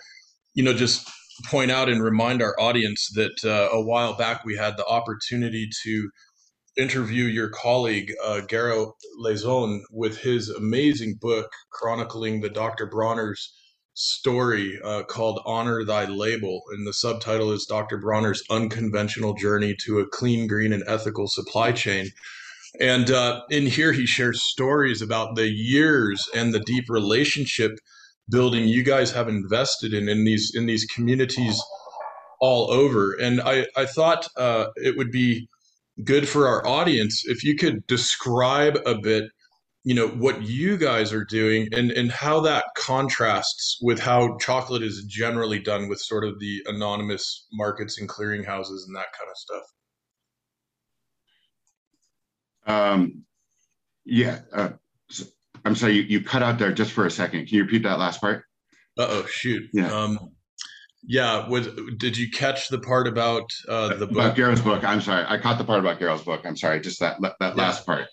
you 0.54 0.62
know, 0.62 0.72
just 0.72 1.10
point 1.46 1.72
out 1.72 1.88
and 1.88 2.02
remind 2.02 2.40
our 2.40 2.58
audience 2.60 3.10
that 3.14 3.44
uh, 3.44 3.76
a 3.76 3.82
while 3.82 4.16
back 4.16 4.44
we 4.44 4.56
had 4.56 4.76
the 4.76 4.86
opportunity 4.86 5.68
to 5.82 6.10
interview 6.76 7.24
your 7.24 7.48
colleague, 7.48 8.12
uh, 8.24 8.42
Gero 8.42 8.94
Leson, 9.18 9.84
with 9.90 10.18
his 10.18 10.48
amazing 10.50 11.18
book 11.20 11.50
chronicling 11.72 12.40
the 12.40 12.48
Dr. 12.48 12.86
Bronner's 12.86 13.52
story 13.94 14.80
uh, 14.82 15.02
called 15.04 15.40
Honor 15.44 15.84
Thy 15.84 16.04
Label. 16.04 16.62
And 16.72 16.86
the 16.86 16.92
subtitle 16.92 17.52
is 17.52 17.66
Dr. 17.66 17.98
Bronner's 17.98 18.42
Unconventional 18.50 19.34
Journey 19.34 19.76
to 19.84 20.00
a 20.00 20.06
Clean, 20.06 20.46
Green, 20.46 20.72
and 20.72 20.84
Ethical 20.86 21.28
Supply 21.28 21.72
Chain. 21.72 22.10
And 22.80 23.10
uh, 23.10 23.42
in 23.50 23.66
here, 23.66 23.92
he 23.92 24.06
shares 24.06 24.42
stories 24.42 25.02
about 25.02 25.36
the 25.36 25.48
years 25.48 26.28
and 26.34 26.54
the 26.54 26.60
deep 26.60 26.84
relationship 26.88 27.78
building 28.30 28.66
you 28.66 28.82
guys 28.82 29.12
have 29.12 29.28
invested 29.28 29.92
in 29.92 30.08
in 30.08 30.24
these 30.24 30.52
in 30.54 30.66
these 30.66 30.86
communities 30.86 31.62
all 32.40 32.70
over. 32.70 33.12
And 33.12 33.40
I, 33.40 33.66
I 33.76 33.86
thought 33.86 34.26
uh, 34.36 34.66
it 34.76 34.96
would 34.96 35.10
be 35.10 35.48
good 36.02 36.28
for 36.28 36.48
our 36.48 36.66
audience 36.66 37.24
if 37.26 37.44
you 37.44 37.54
could 37.54 37.86
describe 37.86 38.78
a 38.86 38.96
bit 38.96 39.24
you 39.84 39.94
know 39.94 40.08
what 40.08 40.42
you 40.42 40.76
guys 40.76 41.12
are 41.12 41.24
doing 41.24 41.68
and 41.72 41.90
and 41.90 42.12
how 42.12 42.40
that 42.40 42.64
contrasts 42.76 43.78
with 43.82 43.98
how 43.98 44.36
chocolate 44.38 44.82
is 44.82 45.04
generally 45.08 45.58
done 45.58 45.88
with 45.88 46.00
sort 46.00 46.24
of 46.24 46.38
the 46.38 46.62
anonymous 46.66 47.46
markets 47.52 47.98
and 48.00 48.08
clearinghouses 48.08 48.86
and 48.86 48.94
that 48.94 49.06
kind 49.18 49.30
of 49.30 49.36
stuff? 49.36 49.62
Um 52.66 53.24
yeah 54.04 54.40
uh, 54.52 54.70
i'm 55.64 55.76
sorry 55.76 55.92
you, 55.92 56.02
you 56.02 56.20
cut 56.24 56.42
out 56.42 56.58
there 56.58 56.72
just 56.72 56.92
for 56.92 57.06
a 57.06 57.10
second. 57.10 57.46
Can 57.46 57.56
you 57.56 57.62
repeat 57.62 57.84
that 57.84 57.98
last 57.98 58.20
part? 58.20 58.44
Uh-oh 58.98 59.26
shoot. 59.26 59.68
Yeah. 59.72 59.92
Um 59.92 60.18
yeah 61.04 61.48
was 61.48 61.68
did 61.96 62.16
you 62.16 62.30
catch 62.30 62.68
the 62.68 62.78
part 62.78 63.08
about 63.08 63.50
uh 63.68 63.88
the 63.96 64.06
book? 64.06 64.12
About 64.12 64.36
Gero's 64.36 64.60
book. 64.60 64.84
I'm 64.84 65.00
sorry 65.00 65.24
i 65.28 65.38
caught 65.38 65.58
the 65.58 65.64
part 65.64 65.80
about 65.80 65.98
Gero's 65.98 66.22
book. 66.22 66.42
I'm 66.44 66.56
sorry 66.56 66.80
just 66.80 67.00
that 67.00 67.20
that 67.20 67.36
yeah. 67.40 67.52
last 67.54 67.84
part 67.84 68.06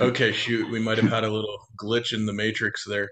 okay, 0.00 0.32
shoot, 0.32 0.70
we 0.70 0.80
might 0.80 0.98
have 0.98 1.10
had 1.10 1.24
a 1.24 1.30
little 1.30 1.58
glitch 1.80 2.12
in 2.12 2.26
the 2.26 2.32
matrix 2.32 2.84
there. 2.86 3.10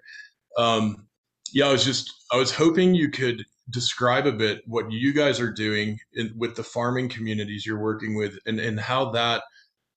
Um, 0.57 1.07
yeah, 1.53 1.67
I 1.67 1.73
was 1.73 1.85
just 1.85 2.13
I 2.33 2.37
was 2.37 2.53
hoping 2.53 2.95
you 2.95 3.11
could 3.11 3.45
describe 3.71 4.27
a 4.27 4.33
bit 4.33 4.63
what 4.67 4.91
you 4.91 5.13
guys 5.13 5.41
are 5.41 5.53
doing 5.53 5.99
in, 6.15 6.33
with 6.37 6.57
the 6.57 6.63
farming 6.63 7.09
communities 7.09 7.65
you're 7.67 7.81
working 7.81 8.17
with, 8.17 8.39
and 8.47 8.61
and 8.61 8.79
how 8.79 9.11
that 9.11 9.43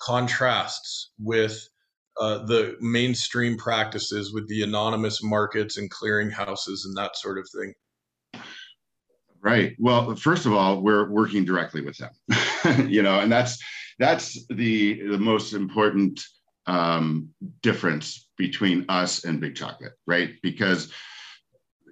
contrasts 0.02 1.12
with 1.20 1.68
uh, 2.20 2.40
the 2.46 2.76
mainstream 2.80 3.58
practices 3.58 4.34
with 4.34 4.48
the 4.48 4.62
anonymous 4.62 5.24
markets 5.24 5.78
and 5.78 5.90
clearinghouses 5.92 6.86
and 6.86 6.96
that 6.96 7.16
sort 7.16 7.38
of 7.38 7.48
thing. 7.50 7.74
Right. 9.42 9.76
Well, 9.80 10.16
first 10.16 10.46
of 10.46 10.54
all, 10.54 10.82
we're 10.82 11.10
working 11.10 11.44
directly 11.44 11.82
with 11.82 11.98
them, 11.98 12.88
you 12.90 13.02
know, 13.02 13.20
and 13.20 13.32
that's 13.32 13.62
that's 14.00 14.46
the 14.48 15.02
the 15.08 15.18
most 15.18 15.54
important 15.54 16.22
um, 16.66 17.30
difference 17.62 18.30
between 18.38 18.86
us 18.90 19.26
and 19.26 19.40
big 19.40 19.56
chocolate, 19.56 19.94
right? 20.08 20.36
Because 20.42 20.92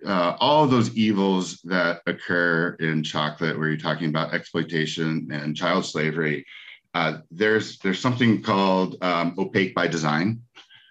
uh, 0.06 0.36
all 0.40 0.68
those 0.68 0.96
evils 0.96 1.60
that 1.64 2.02
occur 2.08 2.76
in 2.80 3.04
chocolate, 3.04 3.58
where 3.58 3.68
you're 3.68 3.78
talking 3.78 4.10
about 4.10 4.34
exploitation 4.34 5.28
and 5.32 5.56
child 5.56 5.86
slavery, 5.86 6.46
uh, 6.94 7.20
there's 7.30 7.78
there's 7.80 8.00
something 8.00 8.42
called 8.42 8.98
um, 9.02 9.36
opaque 9.38 9.74
by 9.76 9.88
design, 9.88 10.42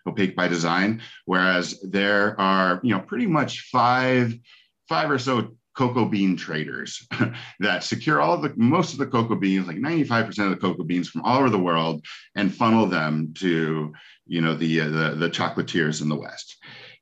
opaque 0.06 0.36
by 0.36 0.48
design. 0.48 1.02
Whereas 1.26 1.80
there 1.82 2.40
are 2.40 2.80
you 2.82 2.94
know 2.94 3.00
pretty 3.00 3.26
much 3.26 3.68
five 3.70 4.34
five 4.88 5.10
or 5.10 5.18
so 5.18 5.56
cocoa 5.80 6.04
bean 6.04 6.36
traders 6.36 7.08
that 7.60 7.82
secure 7.82 8.20
all 8.20 8.36
the 8.36 8.52
most 8.54 8.92
of 8.92 8.98
the 8.98 9.06
cocoa 9.06 9.34
beans, 9.34 9.66
like 9.66 9.78
95% 9.78 10.28
of 10.44 10.50
the 10.50 10.56
cocoa 10.56 10.84
beans 10.84 11.08
from 11.08 11.22
all 11.22 11.38
over 11.38 11.48
the 11.48 11.58
world, 11.58 12.04
and 12.34 12.54
funnel 12.54 12.86
them 12.86 13.32
to 13.38 13.90
you 14.26 14.40
know 14.42 14.54
the 14.54 14.82
uh, 14.82 14.88
the, 14.90 15.14
the 15.16 15.30
chocolatiers 15.30 16.02
in 16.02 16.10
the 16.10 16.18
West. 16.18 16.58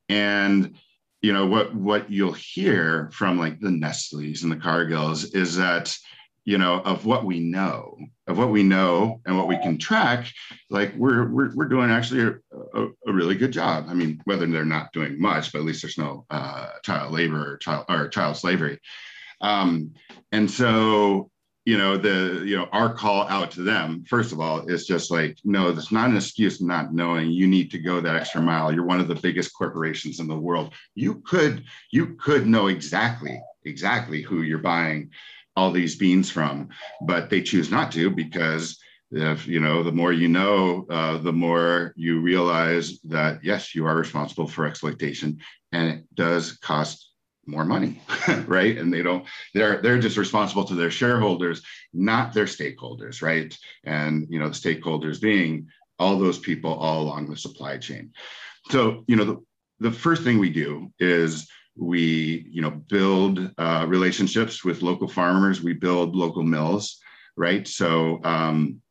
And 0.08 0.76
you 1.22 1.32
know 1.32 1.44
what 1.46 1.74
what 1.74 2.08
you'll 2.08 2.32
hear 2.54 3.10
from 3.12 3.36
like 3.36 3.58
the 3.58 3.72
Nestle's 3.72 4.44
and 4.44 4.52
the 4.52 4.56
Cargills 4.56 5.34
is 5.34 5.56
that 5.56 5.96
you 6.44 6.58
know 6.58 6.80
of 6.80 7.04
what 7.04 7.24
we 7.24 7.40
know 7.40 7.98
of 8.26 8.38
what 8.38 8.50
we 8.50 8.62
know 8.62 9.20
and 9.26 9.36
what 9.36 9.48
we 9.48 9.58
can 9.58 9.78
track 9.78 10.30
like 10.70 10.94
we're 10.96 11.28
we're, 11.28 11.54
we're 11.54 11.68
doing 11.68 11.90
actually 11.90 12.22
a, 12.22 12.34
a, 12.74 12.88
a 13.06 13.12
really 13.12 13.34
good 13.34 13.52
job. 13.52 13.86
I 13.88 13.94
mean 13.94 14.20
whether 14.24 14.46
they're 14.46 14.64
not 14.64 14.92
doing 14.92 15.20
much 15.20 15.52
but 15.52 15.58
at 15.58 15.64
least 15.64 15.82
there's 15.82 15.98
no 15.98 16.24
uh, 16.30 16.68
child 16.84 17.12
labor 17.12 17.54
or 17.54 17.56
child 17.58 17.86
or 17.88 18.08
child 18.08 18.36
slavery. 18.36 18.78
Um, 19.40 19.94
and 20.32 20.50
so 20.50 21.30
you 21.64 21.76
know 21.76 21.98
the 21.98 22.44
you 22.46 22.56
know 22.56 22.66
our 22.72 22.94
call 22.94 23.28
out 23.28 23.50
to 23.50 23.62
them 23.62 24.02
first 24.08 24.32
of 24.32 24.40
all 24.40 24.66
is 24.68 24.86
just 24.86 25.10
like 25.10 25.36
no 25.44 25.70
that's 25.70 25.92
not 25.92 26.08
an 26.08 26.16
excuse 26.16 26.62
not 26.62 26.94
knowing. 26.94 27.30
You 27.30 27.46
need 27.46 27.70
to 27.72 27.78
go 27.78 28.00
that 28.00 28.16
extra 28.16 28.40
mile. 28.40 28.72
You're 28.72 28.86
one 28.86 29.00
of 29.00 29.08
the 29.08 29.14
biggest 29.14 29.52
corporations 29.54 30.18
in 30.18 30.28
the 30.28 30.38
world. 30.38 30.72
You 30.94 31.16
could 31.16 31.64
you 31.90 32.14
could 32.14 32.46
know 32.46 32.68
exactly 32.68 33.38
exactly 33.64 34.22
who 34.22 34.42
you're 34.42 34.58
buying 34.58 35.10
all 35.58 35.72
these 35.72 35.96
beans 35.96 36.30
from, 36.30 36.68
but 37.04 37.30
they 37.30 37.42
choose 37.42 37.68
not 37.68 37.90
to 37.90 38.10
because 38.10 38.78
if 39.10 39.48
you 39.48 39.58
know 39.58 39.82
the 39.82 39.90
more 40.00 40.12
you 40.12 40.28
know 40.28 40.86
uh, 40.88 41.18
the 41.18 41.32
more 41.32 41.92
you 41.96 42.20
realize 42.20 43.00
that 43.00 43.42
yes 43.42 43.74
you 43.74 43.84
are 43.84 43.96
responsible 43.96 44.46
for 44.46 44.66
exploitation 44.66 45.38
and 45.72 45.88
it 45.88 46.14
does 46.14 46.52
cost 46.58 47.10
more 47.46 47.64
money 47.64 48.00
right? 48.46 48.76
And 48.78 48.92
they 48.92 49.02
don't 49.02 49.24
they're 49.52 49.82
they're 49.82 49.98
just 49.98 50.16
responsible 50.16 50.64
to 50.66 50.74
their 50.74 50.90
shareholders 50.90 51.62
not 51.92 52.32
their 52.32 52.44
stakeholders 52.44 53.20
right? 53.20 53.56
And 53.84 54.28
you 54.30 54.38
know 54.38 54.48
the 54.48 54.62
stakeholders 54.64 55.20
being 55.20 55.68
all 55.98 56.18
those 56.18 56.38
people 56.38 56.72
all 56.72 57.02
along 57.02 57.30
the 57.30 57.36
supply 57.36 57.78
chain. 57.78 58.12
So 58.70 59.04
you 59.08 59.16
know 59.16 59.24
the, 59.24 59.36
the 59.80 59.92
first 59.92 60.22
thing 60.22 60.38
we 60.38 60.50
do 60.50 60.92
is 61.00 61.48
we 61.78 62.46
you 62.50 62.60
know 62.62 62.70
build 62.70 63.50
uh, 63.58 63.84
relationships 63.88 64.64
with 64.64 64.82
local 64.82 65.08
farmers. 65.08 65.62
We 65.62 65.74
build 65.74 66.16
local 66.16 66.42
mills 66.42 67.00
right? 67.36 67.68
So 67.68 68.20
um, 68.24 68.82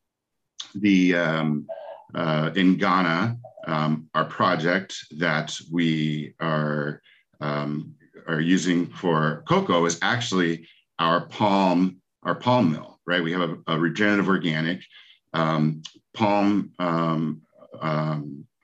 the 0.73 1.15
um, 1.15 1.67
uh, 2.15 2.51
in 2.55 2.77
ghana 2.77 3.37
um, 3.67 4.09
our 4.15 4.25
project 4.25 4.95
that 5.17 5.55
we 5.71 6.33
are 6.39 7.01
um, 7.41 7.93
are 8.27 8.39
using 8.39 8.87
for 8.87 9.43
cocoa 9.47 9.85
is 9.85 9.99
actually 10.01 10.67
our 10.97 11.27
palm 11.27 11.97
our 12.23 12.35
palm 12.35 12.71
mill 12.71 12.99
right? 13.05 13.23
We 13.23 13.31
have 13.33 13.49
a, 13.49 13.57
a 13.67 13.79
regenerative 13.79 14.27
organic 14.27 14.81
um, 15.33 15.81
palm 16.13 16.71
um, 16.79 17.41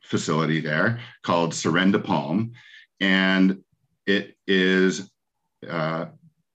facility 0.03 0.59
there 0.59 0.99
called 1.23 1.51
Serendipalm. 1.51 2.51
And 2.99 3.63
it 4.05 4.35
is 4.47 5.09
uh, 5.69 6.05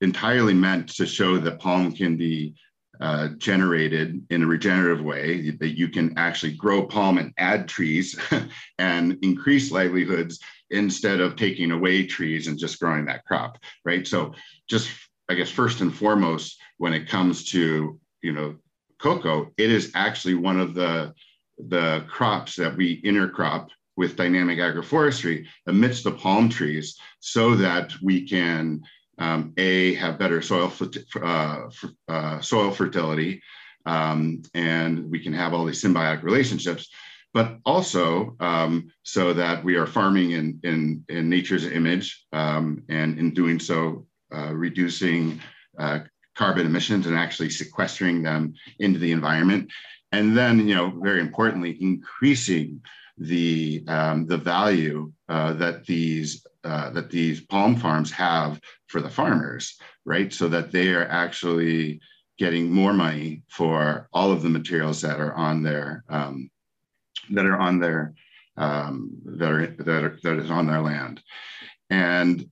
entirely 0.00 0.54
meant 0.54 0.88
to 0.96 1.06
show 1.06 1.38
that 1.38 1.60
palm 1.60 1.92
can 1.92 2.16
be 2.16 2.54
uh, 3.00 3.28
generated 3.38 4.24
in 4.30 4.42
a 4.42 4.46
regenerative 4.46 5.04
way, 5.04 5.50
that 5.50 5.78
you 5.78 5.88
can 5.88 6.16
actually 6.18 6.52
grow 6.52 6.84
palm 6.84 7.18
and 7.18 7.32
add 7.38 7.68
trees 7.68 8.18
and 8.78 9.16
increase 9.22 9.70
livelihoods 9.70 10.40
instead 10.70 11.20
of 11.20 11.36
taking 11.36 11.70
away 11.70 12.04
trees 12.04 12.48
and 12.48 12.58
just 12.58 12.80
growing 12.80 13.04
that 13.04 13.24
crop, 13.24 13.58
right? 13.84 14.06
So 14.06 14.34
just, 14.68 14.90
I 15.28 15.34
guess, 15.34 15.50
first 15.50 15.80
and 15.80 15.94
foremost, 15.94 16.60
when 16.78 16.92
it 16.92 17.08
comes 17.08 17.44
to, 17.46 17.98
you 18.22 18.32
know, 18.32 18.56
cocoa, 18.98 19.52
it 19.56 19.70
is 19.70 19.92
actually 19.94 20.34
one 20.34 20.58
of 20.58 20.74
the, 20.74 21.14
the 21.68 22.04
crops 22.08 22.56
that 22.56 22.76
we 22.76 23.00
intercrop 23.02 23.68
with 23.98 24.14
dynamic 24.14 24.60
agroforestry 24.60 25.44
amidst 25.66 26.04
the 26.04 26.12
palm 26.12 26.48
trees 26.48 26.96
so 27.18 27.56
that 27.56 27.92
we 28.00 28.26
can 28.26 28.80
um, 29.18 29.52
a 29.56 29.94
have 29.94 30.20
better 30.20 30.40
soil 30.40 30.72
uh, 31.20 31.68
uh, 32.06 32.40
soil 32.40 32.70
fertility, 32.70 33.42
um, 33.84 34.40
and 34.54 35.10
we 35.10 35.18
can 35.18 35.32
have 35.32 35.52
all 35.52 35.64
these 35.64 35.82
symbiotic 35.82 36.22
relationships. 36.22 36.88
But 37.34 37.58
also 37.66 38.36
um, 38.38 38.90
so 39.02 39.32
that 39.32 39.64
we 39.64 39.74
are 39.74 39.86
farming 39.86 40.30
in 40.30 40.60
in, 40.62 41.04
in 41.08 41.28
nature's 41.28 41.66
image, 41.66 42.24
um, 42.32 42.84
and 42.88 43.18
in 43.18 43.34
doing 43.34 43.58
so, 43.58 44.06
uh, 44.32 44.54
reducing 44.54 45.40
uh, 45.76 46.00
carbon 46.36 46.66
emissions 46.66 47.08
and 47.08 47.16
actually 47.16 47.50
sequestering 47.50 48.22
them 48.22 48.54
into 48.78 49.00
the 49.00 49.10
environment, 49.10 49.72
and 50.12 50.36
then 50.38 50.68
you 50.68 50.76
know 50.76 50.92
very 51.02 51.20
importantly, 51.20 51.76
increasing 51.80 52.80
the 53.20 53.84
um, 53.88 54.26
the 54.26 54.36
value 54.36 55.12
uh, 55.28 55.52
that 55.54 55.84
these 55.86 56.46
uh, 56.64 56.90
that 56.90 57.10
these 57.10 57.40
palm 57.40 57.76
farms 57.76 58.10
have 58.10 58.60
for 58.86 59.00
the 59.00 59.10
farmers, 59.10 59.78
right? 60.04 60.32
So 60.32 60.48
that 60.48 60.72
they 60.72 60.94
are 60.94 61.06
actually 61.08 62.00
getting 62.38 62.70
more 62.70 62.92
money 62.92 63.42
for 63.48 64.08
all 64.12 64.30
of 64.30 64.42
the 64.42 64.48
materials 64.48 65.00
that 65.02 65.20
are 65.20 65.34
on 65.34 65.62
their 65.62 66.04
um, 66.08 66.50
that 67.30 67.46
are 67.46 67.58
on 67.58 67.80
their 67.80 68.14
um, 68.56 69.10
that 69.24 69.50
are 69.50 69.66
that 69.66 70.04
are 70.04 70.18
that 70.22 70.38
is 70.38 70.50
on 70.50 70.66
their 70.66 70.80
land, 70.80 71.22
and 71.90 72.48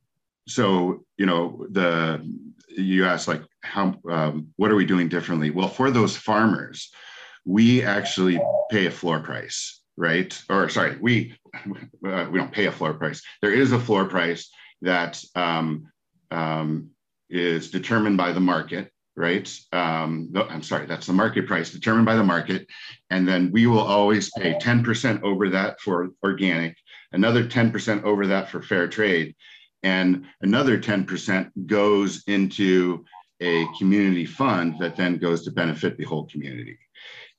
so 0.49 1.05
you 1.17 1.27
know 1.27 1.67
the 1.71 2.21
you 2.69 3.07
asked 3.07 3.29
like 3.29 3.43
how 3.63 3.95
um, 4.11 4.49
what 4.57 4.71
are 4.71 4.77
we 4.77 4.87
doing 4.87 5.09
differently? 5.09 5.51
Well, 5.51 5.69
for 5.69 5.91
those 5.91 6.17
farmers, 6.17 6.91
we 7.45 7.83
actually 7.83 8.41
pay 8.71 8.87
a 8.87 8.91
floor 8.91 9.21
price 9.21 9.81
right? 9.97 10.43
Or 10.49 10.69
sorry, 10.69 10.97
we 11.01 11.35
uh, 11.55 12.27
we 12.31 12.39
don't 12.39 12.53
pay 12.53 12.67
a 12.67 12.73
floor 12.73 12.95
price. 12.95 13.23
There 13.43 13.53
is 13.53 13.73
a 13.73 13.81
floor 13.81 14.07
price 14.07 14.51
that 14.83 15.23
um, 15.35 15.91
um, 16.31 16.91
is 17.31 17.71
determined 17.71 18.17
by 18.17 18.33
the 18.33 18.41
market, 18.41 18.93
right? 19.17 19.51
Um, 19.73 20.33
I'm 20.35 20.63
sorry, 20.63 20.87
that's 20.87 21.07
the 21.07 21.13
market 21.13 21.47
price 21.47 21.71
determined 21.71 22.07
by 22.07 22.17
the 22.17 22.25
market, 22.25 22.67
and 23.11 23.27
then 23.27 23.51
we 23.53 23.67
will 23.67 23.81
always 23.81 24.31
pay 24.37 24.55
10% 24.55 25.23
over 25.23 25.49
that 25.51 25.81
for 25.81 26.11
organic, 26.23 26.77
another 27.13 27.45
10% 27.45 28.05
over 28.05 28.27
that 28.27 28.51
for 28.51 28.63
fair 28.63 28.87
trade, 28.89 29.35
and 29.83 30.27
another 30.43 30.79
10% 30.79 31.51
goes 31.67 32.23
into 32.27 33.05
a 33.41 33.67
community 33.79 34.27
fund 34.27 34.77
that 34.81 34.97
then 34.97 35.19
goes 35.19 35.45
to 35.45 35.51
benefit 35.51 35.97
the 35.99 36.05
whole 36.05 36.27
community 36.27 36.79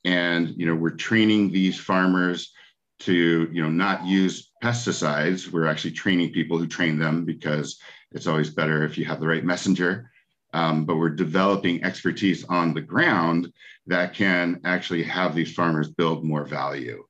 and 0.07 0.53
you 0.55 0.65
know 0.65 0.73
we're 0.73 1.03
training 1.09 1.51
these 1.51 1.77
farmers 1.77 2.53
to 2.99 3.49
you 3.51 3.61
know 3.61 3.69
not 3.69 4.05
use 4.05 4.51
pesticides. 4.63 5.51
We're 5.51 5.67
actually 5.67 5.91
training 5.91 6.31
people 6.31 6.57
who 6.57 6.65
train 6.65 6.97
them 6.97 7.25
because 7.25 7.77
it's 8.13 8.25
always 8.25 8.49
better 8.49 8.85
if 8.85 8.97
you 8.97 9.03
have 9.03 9.19
the 9.19 9.27
right 9.27 9.43
messenger. 9.43 10.09
Um, 10.53 10.85
but 10.85 10.95
we're 10.95 11.09
developing 11.09 11.83
expertise 11.83 12.45
on 12.45 12.73
the 12.73 12.81
ground 12.81 13.51
that 13.85 14.13
can 14.13 14.61
actually 14.63 15.03
have 15.03 15.35
these 15.35 15.53
farmers 15.53 15.89
build 15.89 16.23
more 16.23 16.45
value. 16.45 17.03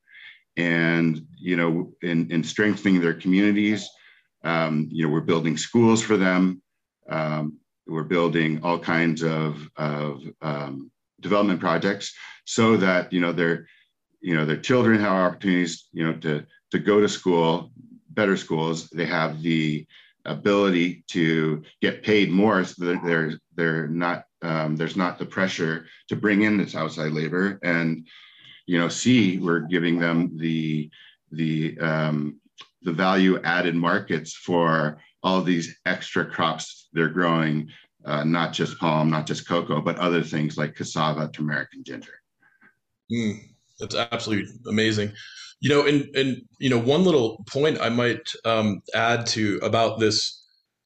And 0.57 1.23
you 1.37 1.55
know 1.55 1.93
in, 2.01 2.31
in 2.31 2.43
strengthening 2.43 2.99
their 2.99 3.13
communities 3.13 3.87
um, 4.43 4.89
you 4.91 5.05
know 5.05 5.13
we're 5.13 5.21
building 5.21 5.55
schools 5.55 6.01
for 6.01 6.17
them. 6.17 6.63
Um, 7.07 7.59
we're 7.85 8.03
building 8.03 8.59
all 8.63 8.79
kinds 8.79 9.23
of, 9.23 9.69
of 9.77 10.21
um, 10.41 10.91
development 11.21 11.59
projects 11.59 12.13
so 12.47 12.77
that 12.77 13.11
you 13.11 13.19
know 13.19 13.33
their 13.33 13.67
you 14.21 14.33
know 14.33 14.45
their 14.45 14.57
children 14.57 14.99
have 14.99 15.11
opportunities 15.11 15.89
you 15.91 16.03
know 16.03 16.13
to 16.13 16.45
to 16.71 16.79
go 16.79 17.01
to 17.01 17.09
school 17.09 17.71
better 18.11 18.37
schools 18.37 18.89
they 18.89 19.05
have 19.05 19.41
the 19.41 19.85
ability 20.25 21.03
to 21.07 21.61
get 21.81 22.03
paid 22.03 22.31
more 22.31 22.63
so 22.63 22.97
they're 23.03 23.33
they're 23.55 23.87
not 23.89 24.23
um, 24.43 24.77
there's 24.77 24.95
not 24.95 25.19
the 25.19 25.25
pressure 25.25 25.87
to 26.07 26.15
bring 26.15 26.43
in 26.43 26.57
this 26.57 26.73
outside 26.73 27.11
labor 27.11 27.59
and 27.63 28.07
you 28.65 28.79
know 28.79 28.87
see 28.87 29.37
we're 29.39 29.59
giving 29.59 29.99
them 29.99 30.37
the 30.37 30.89
the 31.33 31.77
um, 31.79 32.39
the 32.83 32.93
value 32.93 33.41
added 33.43 33.75
markets 33.75 34.33
for 34.33 35.01
all 35.21 35.41
these 35.41 35.77
extra 35.85 36.25
crops 36.25 36.87
they're 36.93 37.09
growing 37.09 37.69
uh, 38.05 38.23
not 38.23 38.53
just 38.53 38.79
palm, 38.79 39.09
not 39.09 39.27
just 39.27 39.45
cocoa, 39.45 39.81
but 39.81 39.97
other 39.97 40.23
things 40.23 40.57
like 40.57 40.75
cassava, 40.75 41.29
turmeric, 41.33 41.67
and 41.73 41.83
ginger. 41.83 42.21
Mm, 43.11 43.39
that's 43.79 43.95
absolutely 43.95 44.51
amazing. 44.67 45.11
You 45.59 45.69
know, 45.69 45.85
and 45.87 46.03
and 46.15 46.41
you 46.59 46.69
know, 46.69 46.79
one 46.79 47.03
little 47.03 47.43
point 47.49 47.79
I 47.81 47.89
might 47.89 48.29
um, 48.45 48.81
add 48.93 49.25
to 49.27 49.59
about 49.63 49.99
this 49.99 50.43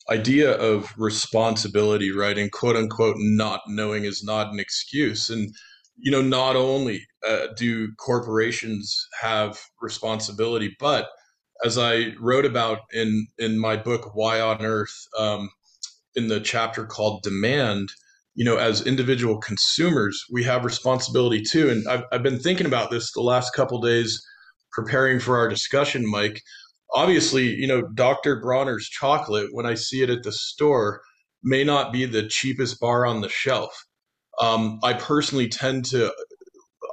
idea 0.09 0.51
of 0.57 0.91
responsibility, 0.97 2.11
right? 2.11 2.37
And 2.37 2.51
quote 2.51 2.75
unquote, 2.75 3.15
not 3.19 3.61
knowing 3.67 4.05
is 4.05 4.23
not 4.23 4.53
an 4.53 4.59
excuse. 4.59 5.29
And 5.29 5.53
you 5.97 6.11
know, 6.11 6.21
not 6.21 6.55
only 6.55 7.05
uh, 7.27 7.47
do 7.57 7.89
corporations 7.97 9.07
have 9.21 9.59
responsibility, 9.81 10.75
but 10.79 11.09
as 11.65 11.77
I 11.77 12.13
wrote 12.19 12.45
about 12.45 12.79
in 12.93 13.27
in 13.39 13.59
my 13.59 13.77
book, 13.77 14.15
Y 14.15 14.39
on 14.39 14.65
Earth, 14.65 15.07
um, 15.17 15.49
in 16.15 16.27
the 16.27 16.39
chapter 16.39 16.85
called 16.85 17.23
demand 17.23 17.89
you 18.35 18.45
know 18.45 18.57
as 18.57 18.85
individual 18.85 19.37
consumers 19.37 20.23
we 20.31 20.43
have 20.43 20.65
responsibility 20.65 21.41
too. 21.41 21.69
And 21.69 21.87
i've, 21.87 22.03
I've 22.11 22.23
been 22.23 22.39
thinking 22.39 22.67
about 22.67 22.91
this 22.91 23.11
the 23.13 23.21
last 23.21 23.53
couple 23.53 23.79
days 23.81 24.21
preparing 24.71 25.19
for 25.19 25.37
our 25.37 25.47
discussion 25.47 26.09
mike. 26.09 26.41
Obviously 26.93 27.55
you 27.55 27.67
know 27.67 27.81
dr 27.93 28.41
bronner's 28.41 28.87
chocolate 28.87 29.49
when 29.51 29.65
i 29.65 29.73
see 29.73 30.01
it 30.01 30.09
at 30.09 30.23
the 30.23 30.31
store 30.31 31.01
may 31.43 31.63
not 31.63 31.91
be 31.91 32.05
the 32.05 32.27
cheapest 32.27 32.79
bar 32.79 33.05
on 33.05 33.21
the 33.21 33.29
shelf. 33.29 33.85
Um, 34.39 34.79
i 34.83 34.93
personally 34.93 35.49
tend 35.49 35.85
to 35.85 36.13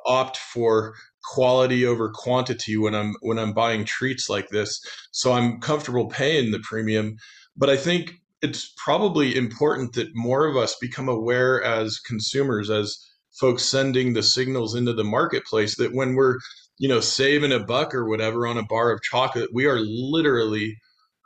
opt 0.07 0.37
for 0.38 0.94
quality 1.24 1.85
over 1.85 2.11
quantity 2.11 2.77
when 2.79 2.94
i'm 2.94 3.14
when 3.20 3.38
i'm 3.38 3.53
buying 3.53 3.85
treats 3.85 4.29
like 4.29 4.48
this. 4.48 4.81
So 5.12 5.33
i'm 5.33 5.61
comfortable 5.61 6.09
paying 6.09 6.51
the 6.51 6.61
premium. 6.61 7.16
But 7.57 7.70
i 7.70 7.77
think 7.77 8.12
it's 8.42 8.72
probably 8.77 9.37
important 9.37 9.94
that 9.94 10.14
more 10.14 10.46
of 10.46 10.57
us 10.57 10.77
become 10.81 11.09
aware 11.09 11.62
as 11.62 11.98
consumers, 11.98 12.70
as 12.70 12.96
folks 13.40 13.64
sending 13.64 14.12
the 14.12 14.22
signals 14.22 14.74
into 14.74 14.92
the 14.92 15.05
marketplace, 15.05 15.77
that 15.77 15.94
when 15.94 16.14
we're 16.14 16.38
you 16.79 16.88
know 16.88 17.01
saving 17.01 17.53
a 17.53 17.59
buck 17.59 17.94
or 17.94 18.09
whatever 18.09 18.46
on 18.46 18.59
a 18.59 18.64
bar 18.64 18.92
of 18.92 19.03
chocolate, 19.03 19.51
we 19.53 19.66
are 19.66 19.81
literally 19.81 20.77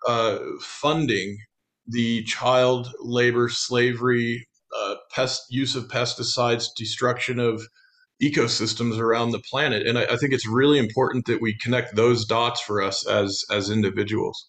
uh, 0.06 0.38
funding 0.60 1.36
the 1.86 2.22
child 2.24 2.88
labor, 3.00 3.48
slavery, 3.48 4.46
uh, 4.76 4.94
pest 5.10 5.42
use 5.50 5.76
of 5.76 5.88
pesticides, 5.88 6.68
destruction 6.76 7.38
of 7.38 7.62
ecosystems 8.22 8.98
around 8.98 9.32
the 9.32 9.42
planet. 9.50 9.86
And 9.86 9.98
I, 9.98 10.04
I 10.04 10.16
think 10.16 10.32
it's 10.32 10.46
really 10.46 10.78
important 10.78 11.26
that 11.26 11.42
we 11.42 11.56
connect 11.58 11.96
those 11.96 12.24
dots 12.24 12.60
for 12.60 12.80
us 12.82 13.06
as 13.06 13.42
as 13.50 13.70
individuals. 13.70 14.48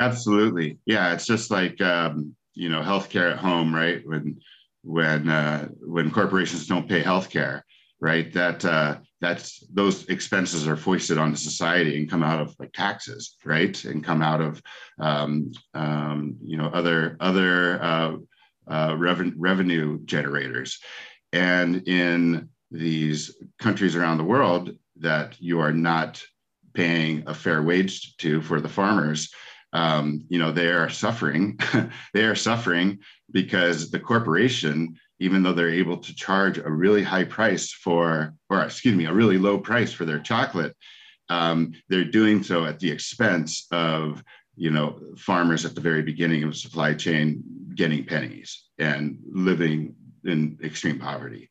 Absolutely. 0.00 0.78
Yeah. 0.86 1.12
It's 1.12 1.26
just 1.26 1.50
like, 1.50 1.80
um, 1.82 2.34
you 2.54 2.68
know, 2.70 2.80
healthcare 2.80 3.32
at 3.32 3.38
home, 3.38 3.74
right? 3.74 4.00
When, 4.04 4.40
when, 4.82 5.28
uh, 5.28 5.68
when 5.82 6.10
corporations 6.10 6.66
don't 6.66 6.88
pay 6.88 7.02
healthcare, 7.02 7.62
right? 8.00 8.32
That, 8.32 8.64
uh, 8.64 8.98
that's, 9.20 9.62
those 9.72 10.06
expenses 10.08 10.66
are 10.66 10.76
foisted 10.76 11.18
onto 11.18 11.36
society 11.36 11.98
and 11.98 12.10
come 12.10 12.22
out 12.22 12.40
of 12.40 12.56
like 12.58 12.72
taxes, 12.72 13.36
right? 13.44 13.84
And 13.84 14.02
come 14.02 14.22
out 14.22 14.40
of, 14.40 14.62
um, 14.98 15.52
um, 15.74 16.36
you 16.42 16.56
know, 16.56 16.70
other, 16.72 17.18
other, 17.20 17.82
uh, 17.82 18.16
uh, 18.68 18.90
reven- 18.92 19.34
revenue 19.36 19.98
generators. 20.06 20.78
And 21.34 21.86
in 21.86 22.48
these 22.70 23.36
countries 23.58 23.96
around 23.96 24.16
the 24.16 24.24
world 24.24 24.70
that 24.96 25.40
you 25.40 25.60
are 25.60 25.72
not 25.72 26.22
paying 26.72 27.24
a 27.26 27.34
fair 27.34 27.62
wage 27.62 28.16
to 28.18 28.40
for 28.40 28.60
the 28.60 28.68
farmers, 28.68 29.30
um, 29.72 30.24
you 30.28 30.38
know, 30.38 30.52
they 30.52 30.68
are 30.68 30.88
suffering. 30.88 31.58
they 32.14 32.24
are 32.24 32.34
suffering 32.34 32.98
because 33.30 33.90
the 33.90 34.00
corporation, 34.00 34.96
even 35.18 35.42
though 35.42 35.52
they're 35.52 35.70
able 35.70 35.98
to 35.98 36.14
charge 36.14 36.58
a 36.58 36.70
really 36.70 37.02
high 37.02 37.24
price 37.24 37.72
for, 37.72 38.34
or 38.48 38.62
excuse 38.62 38.96
me, 38.96 39.06
a 39.06 39.12
really 39.12 39.38
low 39.38 39.58
price 39.58 39.92
for 39.92 40.04
their 40.04 40.18
chocolate, 40.18 40.74
um, 41.28 41.72
they're 41.88 42.04
doing 42.04 42.42
so 42.42 42.64
at 42.64 42.80
the 42.80 42.90
expense 42.90 43.66
of, 43.70 44.22
you 44.56 44.70
know, 44.70 44.98
farmers 45.16 45.64
at 45.64 45.74
the 45.74 45.80
very 45.80 46.02
beginning 46.02 46.42
of 46.42 46.50
the 46.50 46.56
supply 46.56 46.92
chain 46.92 47.42
getting 47.76 48.04
pennies 48.04 48.64
and 48.78 49.18
living 49.30 49.94
in 50.24 50.58
extreme 50.62 50.98
poverty. 50.98 51.50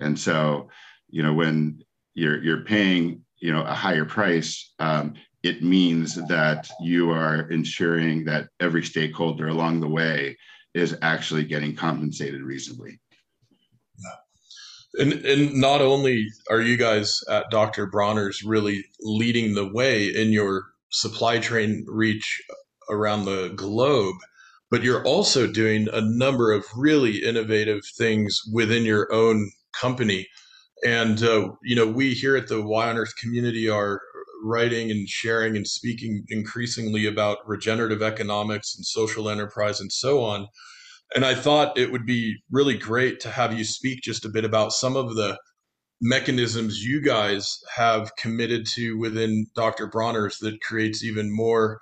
And 0.00 0.18
so, 0.18 0.70
you 1.10 1.22
know, 1.22 1.34
when 1.34 1.82
you're 2.14 2.42
you're 2.42 2.62
paying, 2.62 3.24
you 3.38 3.52
know, 3.52 3.62
a 3.62 3.74
higher 3.74 4.04
price, 4.04 4.72
um, 4.78 5.14
it 5.42 5.62
means 5.62 6.14
that 6.28 6.68
you 6.80 7.10
are 7.10 7.48
ensuring 7.50 8.24
that 8.24 8.48
every 8.60 8.82
stakeholder 8.82 9.48
along 9.48 9.80
the 9.80 9.88
way 9.88 10.36
is 10.74 10.96
actually 11.02 11.44
getting 11.44 11.74
compensated 11.74 12.42
reasonably. 12.42 12.98
And, 14.94 15.12
and 15.24 15.54
not 15.54 15.80
only 15.80 16.26
are 16.50 16.60
you 16.60 16.76
guys 16.76 17.20
at 17.30 17.50
Dr. 17.50 17.86
Bronner's 17.86 18.42
really 18.42 18.84
leading 19.00 19.54
the 19.54 19.70
way 19.72 20.06
in 20.06 20.32
your 20.32 20.64
supply 20.90 21.38
chain 21.38 21.84
reach 21.88 22.42
around 22.90 23.24
the 23.24 23.52
globe, 23.54 24.16
but 24.70 24.82
you're 24.82 25.04
also 25.04 25.46
doing 25.46 25.88
a 25.92 26.00
number 26.00 26.52
of 26.52 26.64
really 26.74 27.22
innovative 27.22 27.82
things 27.96 28.40
within 28.52 28.84
your 28.84 29.12
own 29.12 29.50
company. 29.78 30.26
And, 30.84 31.22
uh, 31.22 31.50
you 31.62 31.76
know, 31.76 31.86
we 31.86 32.14
here 32.14 32.36
at 32.36 32.48
the 32.48 32.62
Y 32.62 32.88
on 32.88 32.96
Earth 32.96 33.14
community 33.20 33.68
are 33.68 34.00
writing 34.44 34.90
and 34.90 35.08
sharing 35.08 35.56
and 35.56 35.66
speaking 35.66 36.24
increasingly 36.28 37.06
about 37.06 37.38
regenerative 37.46 38.02
economics 38.02 38.76
and 38.76 38.84
social 38.84 39.28
enterprise 39.28 39.80
and 39.80 39.92
so 39.92 40.22
on. 40.22 40.46
And 41.14 41.24
I 41.24 41.34
thought 41.34 41.78
it 41.78 41.90
would 41.90 42.06
be 42.06 42.36
really 42.50 42.76
great 42.76 43.20
to 43.20 43.30
have 43.30 43.56
you 43.56 43.64
speak 43.64 44.02
just 44.02 44.24
a 44.24 44.28
bit 44.28 44.44
about 44.44 44.72
some 44.72 44.96
of 44.96 45.14
the 45.14 45.38
mechanisms 46.00 46.84
you 46.84 47.02
guys 47.02 47.58
have 47.74 48.14
committed 48.16 48.66
to 48.74 48.98
within 48.98 49.46
Dr. 49.54 49.86
Bronner's 49.86 50.38
that 50.38 50.60
creates 50.60 51.02
even 51.02 51.34
more 51.34 51.80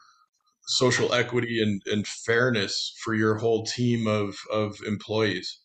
social 0.68 1.12
equity 1.12 1.62
and, 1.62 1.82
and 1.86 2.06
fairness 2.06 2.94
for 3.04 3.14
your 3.14 3.36
whole 3.36 3.64
team 3.64 4.06
of, 4.06 4.36
of 4.52 4.76
employees? 4.86 5.60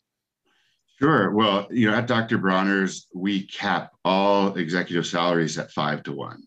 Sure. 0.99 1.33
Well, 1.33 1.67
you 1.71 1.89
know, 1.89 1.95
at 1.95 2.07
Dr. 2.07 2.37
Bronner's, 2.37 3.07
we 3.15 3.47
cap 3.47 3.91
all 4.05 4.53
executive 4.55 5.07
salaries 5.07 5.57
at 5.57 5.71
five 5.71 6.03
to 6.03 6.11
one. 6.11 6.43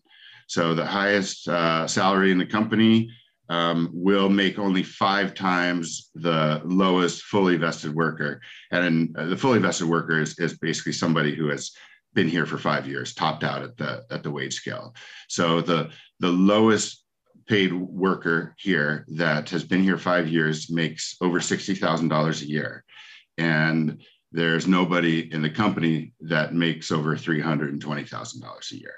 So 0.47 0.73
the 0.73 0.85
highest 0.85 1.47
uh, 1.47 1.87
salary 1.87 2.31
in 2.31 2.37
the 2.37 2.45
company 2.45 3.09
um, 3.49 3.89
will 3.93 4.29
make 4.29 4.57
only 4.57 4.83
five 4.83 5.33
times 5.33 6.09
the 6.15 6.61
lowest 6.65 7.23
fully 7.23 7.57
vested 7.57 7.93
worker. 7.93 8.41
And 8.71 9.15
uh, 9.17 9.25
the 9.25 9.37
fully 9.37 9.59
vested 9.59 9.87
worker 9.87 10.19
is, 10.19 10.37
is 10.39 10.57
basically 10.57 10.93
somebody 10.93 11.35
who 11.35 11.49
has 11.49 11.71
been 12.13 12.27
here 12.27 12.45
for 12.45 12.57
five 12.57 12.87
years, 12.87 13.13
topped 13.13 13.43
out 13.43 13.61
at 13.61 13.77
the 13.77 14.03
at 14.09 14.23
the 14.23 14.31
wage 14.31 14.55
scale. 14.55 14.95
So 15.27 15.61
the 15.61 15.91
the 16.19 16.31
lowest 16.31 17.03
paid 17.47 17.73
worker 17.73 18.55
here 18.57 19.05
that 19.09 19.49
has 19.49 19.63
been 19.63 19.83
here 19.83 19.97
five 19.97 20.27
years 20.27 20.71
makes 20.71 21.15
over 21.21 21.39
$60,000 21.39 22.41
a 22.41 22.45
year. 22.45 22.83
And 23.37 24.01
there's 24.31 24.67
nobody 24.67 25.31
in 25.31 25.41
the 25.41 25.49
company 25.49 26.13
that 26.21 26.53
makes 26.53 26.91
over 26.91 27.15
$320,000 27.15 28.71
a 28.71 28.75
year. 28.75 28.95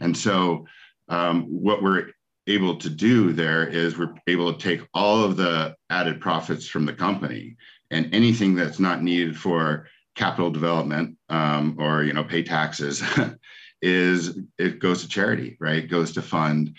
And 0.00 0.16
so, 0.16 0.66
um, 1.08 1.44
what 1.44 1.82
we're 1.82 2.10
able 2.46 2.76
to 2.76 2.90
do 2.90 3.32
there 3.32 3.66
is 3.66 3.98
we're 3.98 4.14
able 4.26 4.52
to 4.52 4.58
take 4.58 4.86
all 4.94 5.24
of 5.24 5.36
the 5.36 5.74
added 5.90 6.20
profits 6.20 6.66
from 6.66 6.86
the 6.86 6.92
company 6.92 7.56
and 7.90 8.12
anything 8.14 8.54
that's 8.54 8.78
not 8.78 9.02
needed 9.02 9.36
for 9.36 9.88
capital 10.14 10.50
development 10.50 11.16
um, 11.28 11.76
or 11.78 12.02
you 12.04 12.12
know 12.12 12.24
pay 12.24 12.42
taxes 12.42 13.02
is 13.82 14.38
it 14.58 14.78
goes 14.78 15.02
to 15.02 15.08
charity 15.08 15.56
right 15.60 15.84
it 15.84 15.90
goes 15.90 16.12
to 16.12 16.22
fund 16.22 16.74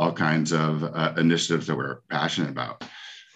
all 0.00 0.12
kinds 0.12 0.52
of 0.52 0.82
uh, 0.82 1.12
initiatives 1.18 1.66
that 1.66 1.76
we're 1.76 2.00
passionate 2.08 2.48
about. 2.50 2.82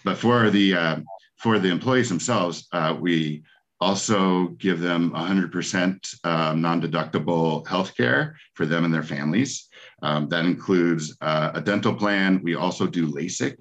But 0.03 0.17
for 0.17 0.49
the 0.49 0.73
uh, 0.75 0.97
for 1.37 1.59
the 1.59 1.69
employees 1.69 2.09
themselves, 2.09 2.67
uh, 2.71 2.95
we 2.99 3.43
also 3.81 4.47
give 4.49 4.79
them 4.79 5.11
100% 5.11 6.25
um, 6.25 6.61
non-deductible 6.61 7.67
health 7.67 7.95
care 7.95 8.37
for 8.53 8.65
them 8.65 8.85
and 8.85 8.93
their 8.93 9.03
families. 9.03 9.67
Um, 10.01 10.29
that 10.29 10.45
includes 10.45 11.15
uh, 11.21 11.51
a 11.53 11.61
dental 11.61 11.93
plan. 11.93 12.41
We 12.43 12.55
also 12.55 12.87
do 12.87 13.11
LASIK. 13.11 13.57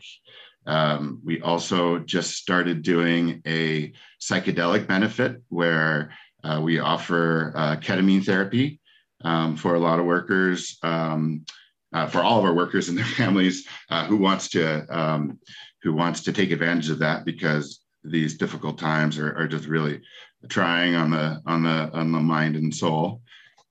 Um, 0.66 1.20
we 1.24 1.40
also 1.42 1.98
just 1.98 2.34
started 2.34 2.82
doing 2.82 3.42
a 3.46 3.92
psychedelic 4.20 4.86
benefit 4.86 5.42
where 5.48 6.12
uh, 6.42 6.60
we 6.62 6.78
offer 6.78 7.52
uh, 7.54 7.76
ketamine 7.76 8.24
therapy 8.24 8.80
um, 9.24 9.56
for 9.56 9.74
a 9.74 9.80
lot 9.80 9.98
of 9.98 10.06
workers. 10.06 10.78
Um, 10.82 11.44
uh, 11.92 12.08
for 12.08 12.22
all 12.22 12.40
of 12.40 12.44
our 12.44 12.54
workers 12.54 12.88
and 12.88 12.98
their 12.98 13.04
families 13.16 13.68
uh, 13.88 14.04
who 14.06 14.16
wants 14.16 14.48
to 14.48 14.84
um, 14.90 15.38
who 15.82 15.92
wants 15.92 16.22
to 16.22 16.32
take 16.32 16.50
advantage 16.50 16.90
of 16.90 16.98
that 16.98 17.24
because 17.24 17.83
these 18.04 18.36
difficult 18.36 18.78
times 18.78 19.18
are, 19.18 19.36
are 19.36 19.48
just 19.48 19.66
really 19.66 20.00
trying 20.48 20.94
on 20.94 21.10
the 21.10 21.40
on 21.46 21.62
the 21.62 21.90
on 21.92 22.12
the 22.12 22.20
mind 22.20 22.56
and 22.56 22.74
soul. 22.74 23.22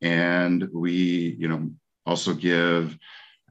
And 0.02 0.67
we 0.74 1.36
you 1.39 1.48
know 1.48 1.69
also 2.06 2.34
give 2.34 2.98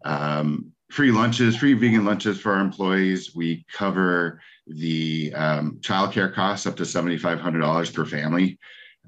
um, 0.05 0.73
free 0.91 1.13
lunches 1.13 1.57
free 1.57 1.75
vegan 1.75 2.05
lunches 2.05 2.41
for 2.41 2.53
our 2.53 2.61
employees. 2.61 3.35
We 3.35 3.65
cover 3.73 4.41
the 4.67 5.33
um, 5.35 5.79
childcare 5.81 6.33
costs 6.33 6.67
up 6.67 6.77
to 6.77 6.85
$7500 6.85 7.95
per 7.95 8.05
family 8.05 8.59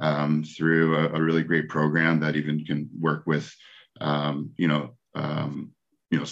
um, 0.00 0.42
through 0.42 0.96
a, 0.96 1.08
a, 1.10 1.22
really 1.22 1.44
great 1.44 1.68
program 1.68 2.18
that 2.18 2.34
even 2.34 2.64
can 2.64 2.90
work 2.98 3.24
with 3.26 3.54
um, 4.00 4.50
you 4.56 4.66
know 4.66 4.96
um, 5.14 5.70
you 6.10 6.18
know, 6.18 6.26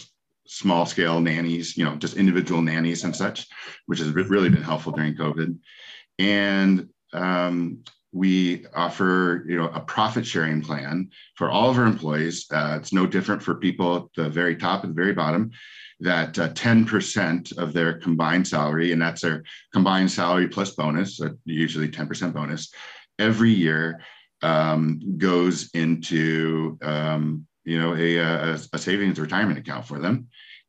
small 0.53 0.85
scale 0.85 1.19
nannies, 1.19 1.79
you 1.79 1.85
know, 1.85 1.97
just 1.97 2.17
individual 2.17 2.61
nannies 2.61 3.05
and 3.05 3.17
such, 3.17 3.47
which 3.87 3.99
has 3.99 4.13
really 4.13 4.51
been 4.51 4.63
helpful 4.63 4.93
during 4.93 5.17
COVID. 5.17 5.59
And 6.19 6.89
um, 7.15 7.83
we 8.13 8.67
offer, 8.75 9.45
you 9.49 9.57
know, 9.57 9.69
a 9.69 9.81
profit 9.81 10.27
sharing 10.27 10.61
plan 10.61 11.09
for 11.37 11.51
all 11.51 11.71
of 11.71 11.79
our 11.79 11.87
employees. 11.87 12.47
Uh, 12.53 12.77
it's 12.79 12.93
no 12.93 13.07
different 13.07 13.43
for 13.43 13.55
people 13.55 13.97
at 13.97 14.03
the 14.15 14.29
very 14.29 14.55
top 14.55 14.85
and 14.85 14.95
the 14.95 15.03
very 15.03 15.15
bottom. 15.15 15.51
That 16.01 16.39
uh, 16.39 16.51
10% 16.51 17.57
of 17.57 17.73
their 17.73 17.95
combined 17.95 18.47
salary, 18.47 18.93
and 18.93 19.01
that's 19.01 19.23
their 19.23 19.45
combined 19.73 20.11
salary 20.11 20.49
plus 20.49 20.73
bonus, 20.73 21.21
uh, 21.21 21.31
usually 21.45 21.89
10% 21.89 22.35
bonus, 22.35 22.73
every 23.19 23.53
year 23.53 24.03
um, 24.43 25.01
goes 25.17 25.71
into 25.73 26.77
um, 26.83 27.47
you 27.65 27.81
know 27.81 27.95
a, 27.95 28.17
a, 28.17 28.59
a 28.73 28.79
savings 28.79 29.21
retirement 29.21 29.59
account 29.59 29.87
for 29.87 29.99
them. 29.99 30.29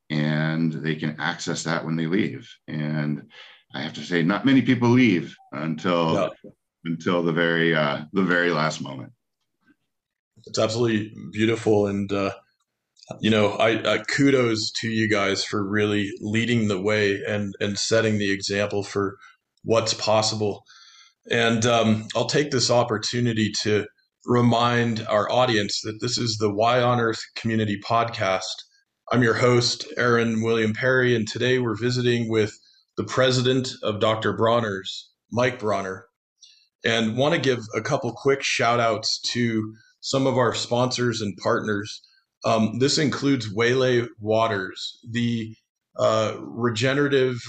And 0.10 0.72
they 0.72 0.96
can 0.96 1.16
access 1.20 1.64
that 1.64 1.86
when 1.86 1.96
they 1.96 2.06
leave. 2.06 2.50
And 2.68 3.32
i 3.76 3.82
have 3.82 3.94
to 3.94 4.04
say 4.04 4.22
not 4.22 4.46
many 4.46 4.62
people 4.62 4.90
leave 4.90 5.36
until 5.52 6.14
no. 6.14 6.32
until 6.86 7.24
the 7.24 7.34
very 7.34 7.76
uh, 7.76 8.02
the 8.14 8.24
very 8.24 8.52
last 8.52 8.82
moment. 8.82 9.14
It's 10.46 10.60
absolutely 10.60 11.14
beautiful. 11.32 11.88
And 11.88 12.12
uh, 12.12 12.32
you 13.20 13.30
know 13.30 13.50
i 13.54 13.76
uh, 13.76 14.04
kudos 14.04 14.72
to 14.72 14.88
you 14.90 15.10
guys 15.10 15.44
for 15.44 15.64
really 15.64 16.12
leading 16.22 16.68
the 16.68 16.82
way 16.82 17.22
and 17.28 17.54
and 17.60 17.78
setting 17.78 18.18
the 18.18 18.32
example 18.32 18.84
for 18.84 19.18
what's 19.64 19.94
possible. 19.94 20.64
And 21.32 21.66
um, 21.66 22.08
i'll 22.16 22.26
take 22.26 22.52
this 22.52 22.70
opportunity 22.70 23.52
to 23.64 23.86
remind 24.26 25.06
our 25.08 25.30
audience 25.30 25.82
that 25.82 26.00
this 26.00 26.18
is 26.18 26.38
the 26.38 26.54
Y 26.54 26.82
on 26.82 27.00
Earth 27.00 27.22
Community 27.36 27.80
Podcast. 27.86 28.44
I'm 29.12 29.22
your 29.22 29.34
host, 29.34 29.86
Aaron 29.98 30.42
William 30.42 30.74
Perry, 30.74 31.16
and 31.16 31.28
today 31.28 31.60
we're 31.60 31.76
visiting 31.76 32.30
with 32.30 32.58
the 32.96 33.04
president 33.04 33.70
of 33.84 34.00
Dr. 34.00 34.34
Bronner's, 34.34 35.12
Mike 35.32 35.60
Bronner, 35.60 36.06
and 36.86 37.18
want 37.18 37.34
to 37.36 37.42
give 37.42 37.60
a 37.76 37.82
couple 37.82 38.14
quick 38.14 38.42
shout 38.42 38.80
outs 38.80 39.20
to 39.34 39.76
some 40.00 40.26
of 40.26 40.38
our 40.38 40.54
sponsors 40.56 41.20
and 41.22 41.36
partners. 41.38 42.02
Um, 42.46 42.80
this 42.80 42.98
includes 42.98 43.54
Waylay 43.54 44.08
Waters, 44.20 45.00
the 45.12 45.54
uh, 46.00 46.36
regenerative 46.40 47.40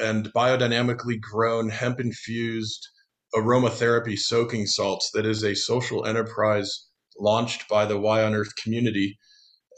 and 0.00 0.32
biodynamically 0.32 1.20
grown 1.20 1.68
hemp 1.68 1.98
infused 1.98 2.88
aromatherapy 3.34 4.18
soaking 4.18 4.66
salts 4.66 5.10
that 5.14 5.26
is 5.26 5.44
a 5.44 5.54
social 5.54 6.04
enterprise 6.04 6.86
launched 7.18 7.68
by 7.68 7.84
the 7.84 7.98
Y 7.98 8.22
on 8.22 8.34
Earth 8.34 8.54
community, 8.56 9.18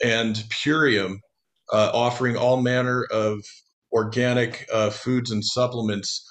and 0.03 0.37
Purium, 0.51 1.17
uh, 1.73 1.91
offering 1.93 2.37
all 2.37 2.61
manner 2.61 3.07
of 3.11 3.41
organic 3.93 4.67
uh, 4.73 4.91
foods 4.91 5.31
and 5.31 5.45
supplements, 5.45 6.25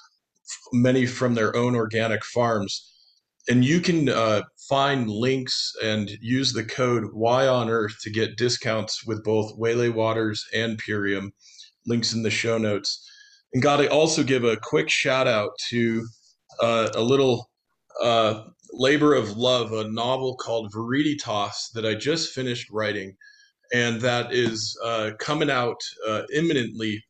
many 0.72 1.06
from 1.06 1.34
their 1.34 1.54
own 1.56 1.74
organic 1.74 2.24
farms. 2.24 2.88
And 3.48 3.64
you 3.64 3.80
can 3.80 4.08
uh, 4.08 4.42
find 4.68 5.10
links 5.10 5.72
and 5.82 6.10
use 6.20 6.52
the 6.52 6.64
code 6.64 7.06
Y 7.12 7.46
on 7.46 7.68
Earth 7.68 7.96
to 8.02 8.10
get 8.10 8.36
discounts 8.36 9.04
with 9.04 9.24
both 9.24 9.56
Waylay 9.56 9.88
Waters 9.88 10.44
and 10.54 10.80
Purium. 10.82 11.30
Links 11.86 12.12
in 12.12 12.22
the 12.22 12.30
show 12.30 12.58
notes. 12.58 13.08
And 13.52 13.62
got 13.62 13.78
to 13.78 13.88
also 13.88 14.22
give 14.22 14.44
a 14.44 14.56
quick 14.56 14.88
shout 14.88 15.26
out 15.26 15.50
to 15.70 16.06
uh, 16.60 16.90
a 16.94 17.02
little 17.02 17.50
uh, 18.02 18.44
labor 18.72 19.14
of 19.14 19.36
love, 19.36 19.72
a 19.72 19.88
novel 19.88 20.36
called 20.36 20.72
Viriditas 20.72 21.72
that 21.74 21.84
I 21.84 21.94
just 21.94 22.34
finished 22.34 22.68
writing, 22.70 23.16
and 23.72 24.00
that 24.00 24.32
is 24.32 24.78
uh, 24.84 25.12
coming 25.18 25.50
out 25.50 25.80
uh, 26.06 26.22
imminently. 26.34 27.02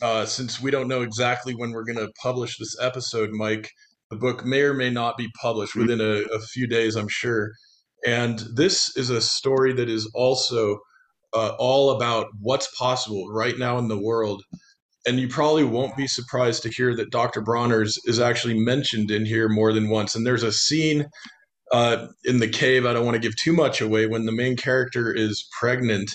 Uh, 0.00 0.26
since 0.26 0.60
we 0.60 0.70
don't 0.70 0.88
know 0.88 1.02
exactly 1.02 1.54
when 1.54 1.70
we're 1.70 1.84
going 1.84 1.98
to 1.98 2.12
publish 2.20 2.58
this 2.58 2.76
episode, 2.80 3.30
Mike, 3.30 3.70
the 4.10 4.16
book 4.16 4.44
may 4.44 4.62
or 4.62 4.74
may 4.74 4.90
not 4.90 5.16
be 5.16 5.28
published 5.40 5.76
within 5.76 6.00
a, 6.00 6.22
a 6.34 6.40
few 6.40 6.66
days, 6.66 6.96
I'm 6.96 7.08
sure. 7.08 7.52
And 8.04 8.42
this 8.54 8.96
is 8.96 9.10
a 9.10 9.20
story 9.20 9.72
that 9.74 9.88
is 9.88 10.10
also 10.12 10.78
uh, 11.34 11.54
all 11.58 11.90
about 11.90 12.26
what's 12.40 12.68
possible 12.76 13.28
right 13.32 13.56
now 13.56 13.78
in 13.78 13.88
the 13.88 13.98
world 13.98 14.42
and 15.06 15.18
you 15.18 15.28
probably 15.28 15.64
won't 15.64 15.96
be 15.96 16.06
surprised 16.06 16.62
to 16.62 16.70
hear 16.70 16.94
that 16.96 17.10
Dr. 17.10 17.40
Bronner's 17.40 17.98
is 18.04 18.20
actually 18.20 18.58
mentioned 18.58 19.10
in 19.10 19.26
here 19.26 19.48
more 19.48 19.72
than 19.72 19.88
once. 19.88 20.14
And 20.14 20.26
there's 20.26 20.44
a 20.44 20.52
scene 20.52 21.06
uh, 21.72 22.06
in 22.24 22.38
the 22.38 22.48
cave. 22.48 22.86
I 22.86 22.92
don't 22.92 23.04
want 23.04 23.16
to 23.16 23.20
give 23.20 23.34
too 23.36 23.52
much 23.52 23.80
away 23.80 24.06
when 24.06 24.26
the 24.26 24.32
main 24.32 24.56
character 24.56 25.12
is 25.12 25.44
pregnant, 25.58 26.14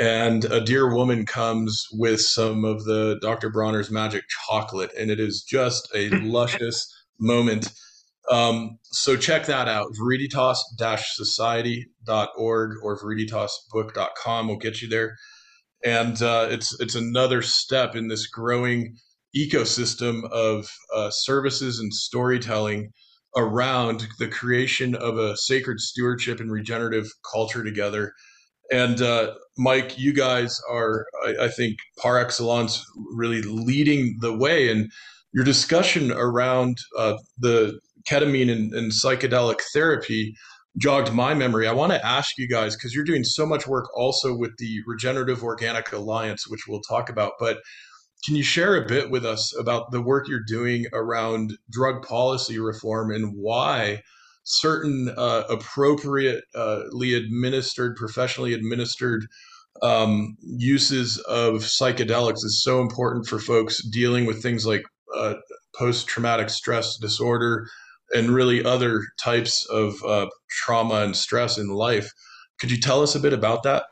and 0.00 0.44
a 0.46 0.60
dear 0.60 0.92
woman 0.92 1.24
comes 1.26 1.86
with 1.92 2.20
some 2.20 2.64
of 2.64 2.84
the 2.84 3.18
Dr. 3.20 3.50
Bronner's 3.50 3.90
magic 3.90 4.24
chocolate, 4.46 4.90
and 4.98 5.10
it 5.10 5.20
is 5.20 5.42
just 5.42 5.88
a 5.94 6.08
luscious 6.10 6.92
moment. 7.20 7.70
Um, 8.30 8.78
so 8.82 9.16
check 9.16 9.46
that 9.46 9.68
out. 9.68 9.88
Veritas-society.org 9.98 12.70
or 12.82 12.98
veritasbook.com 12.98 14.48
will 14.48 14.58
get 14.58 14.82
you 14.82 14.88
there. 14.88 15.16
And 15.84 16.20
uh, 16.22 16.48
it's 16.50 16.78
it's 16.80 16.94
another 16.94 17.42
step 17.42 17.94
in 17.94 18.08
this 18.08 18.26
growing 18.26 18.96
ecosystem 19.36 20.28
of 20.30 20.68
uh, 20.94 21.10
services 21.10 21.78
and 21.78 21.92
storytelling 21.92 22.92
around 23.36 24.08
the 24.18 24.28
creation 24.28 24.94
of 24.94 25.18
a 25.18 25.36
sacred 25.36 25.78
stewardship 25.78 26.40
and 26.40 26.50
regenerative 26.50 27.06
culture 27.30 27.62
together. 27.62 28.12
And 28.72 29.00
uh, 29.02 29.34
Mike, 29.58 29.98
you 29.98 30.12
guys 30.12 30.58
are, 30.70 31.06
I, 31.24 31.44
I, 31.44 31.48
think, 31.48 31.76
par 31.98 32.18
excellence, 32.18 32.82
really 33.12 33.42
leading 33.42 34.16
the 34.20 34.36
way. 34.36 34.70
And 34.70 34.90
your 35.32 35.44
discussion 35.44 36.10
around 36.12 36.78
uh, 36.98 37.14
the 37.38 37.78
ketamine 38.08 38.50
and, 38.50 38.72
and 38.72 38.90
psychedelic 38.90 39.60
therapy 39.72 40.34
jogged 40.78 41.12
my 41.12 41.34
memory. 41.34 41.66
I 41.66 41.72
want 41.72 41.92
to 41.92 42.06
ask 42.06 42.36
you 42.38 42.48
guys 42.48 42.76
because 42.76 42.94
you're 42.94 43.04
doing 43.04 43.24
so 43.24 43.46
much 43.46 43.66
work 43.66 43.88
also 43.96 44.36
with 44.36 44.52
the 44.58 44.80
Regenerative 44.86 45.42
Organic 45.42 45.92
Alliance, 45.92 46.46
which 46.48 46.66
we'll 46.68 46.82
talk 46.82 47.08
about. 47.08 47.32
But 47.38 47.58
can 48.24 48.36
you 48.36 48.42
share 48.42 48.76
a 48.76 48.86
bit 48.86 49.10
with 49.10 49.24
us 49.24 49.56
about 49.58 49.90
the 49.90 50.02
work 50.02 50.28
you're 50.28 50.40
doing 50.46 50.86
around 50.92 51.56
drug 51.70 52.02
policy 52.02 52.58
reform 52.58 53.10
and 53.10 53.32
why 53.34 54.02
certain 54.44 55.12
uh, 55.16 55.44
appropriately 55.48 57.14
administered, 57.14 57.96
professionally 57.96 58.52
administered 58.52 59.26
um, 59.82 60.36
uses 60.40 61.18
of 61.28 61.56
psychedelics 61.56 62.44
is 62.44 62.62
so 62.62 62.80
important 62.80 63.26
for 63.26 63.38
folks 63.38 63.84
dealing 63.90 64.24
with 64.24 64.42
things 64.42 64.66
like 64.66 64.82
uh, 65.14 65.34
post 65.78 66.06
traumatic 66.06 66.48
stress 66.48 66.96
disorder 66.96 67.66
and 68.14 68.30
really 68.30 68.64
other 68.64 69.02
types 69.20 69.66
of 69.66 69.94
uh, 70.04 70.26
trauma 70.48 71.02
and 71.02 71.16
stress 71.16 71.58
in 71.58 71.68
life. 71.68 72.10
Could 72.58 72.70
you 72.70 72.80
tell 72.80 73.02
us 73.02 73.14
a 73.14 73.20
bit 73.20 73.32
about 73.32 73.62
that? 73.64 73.84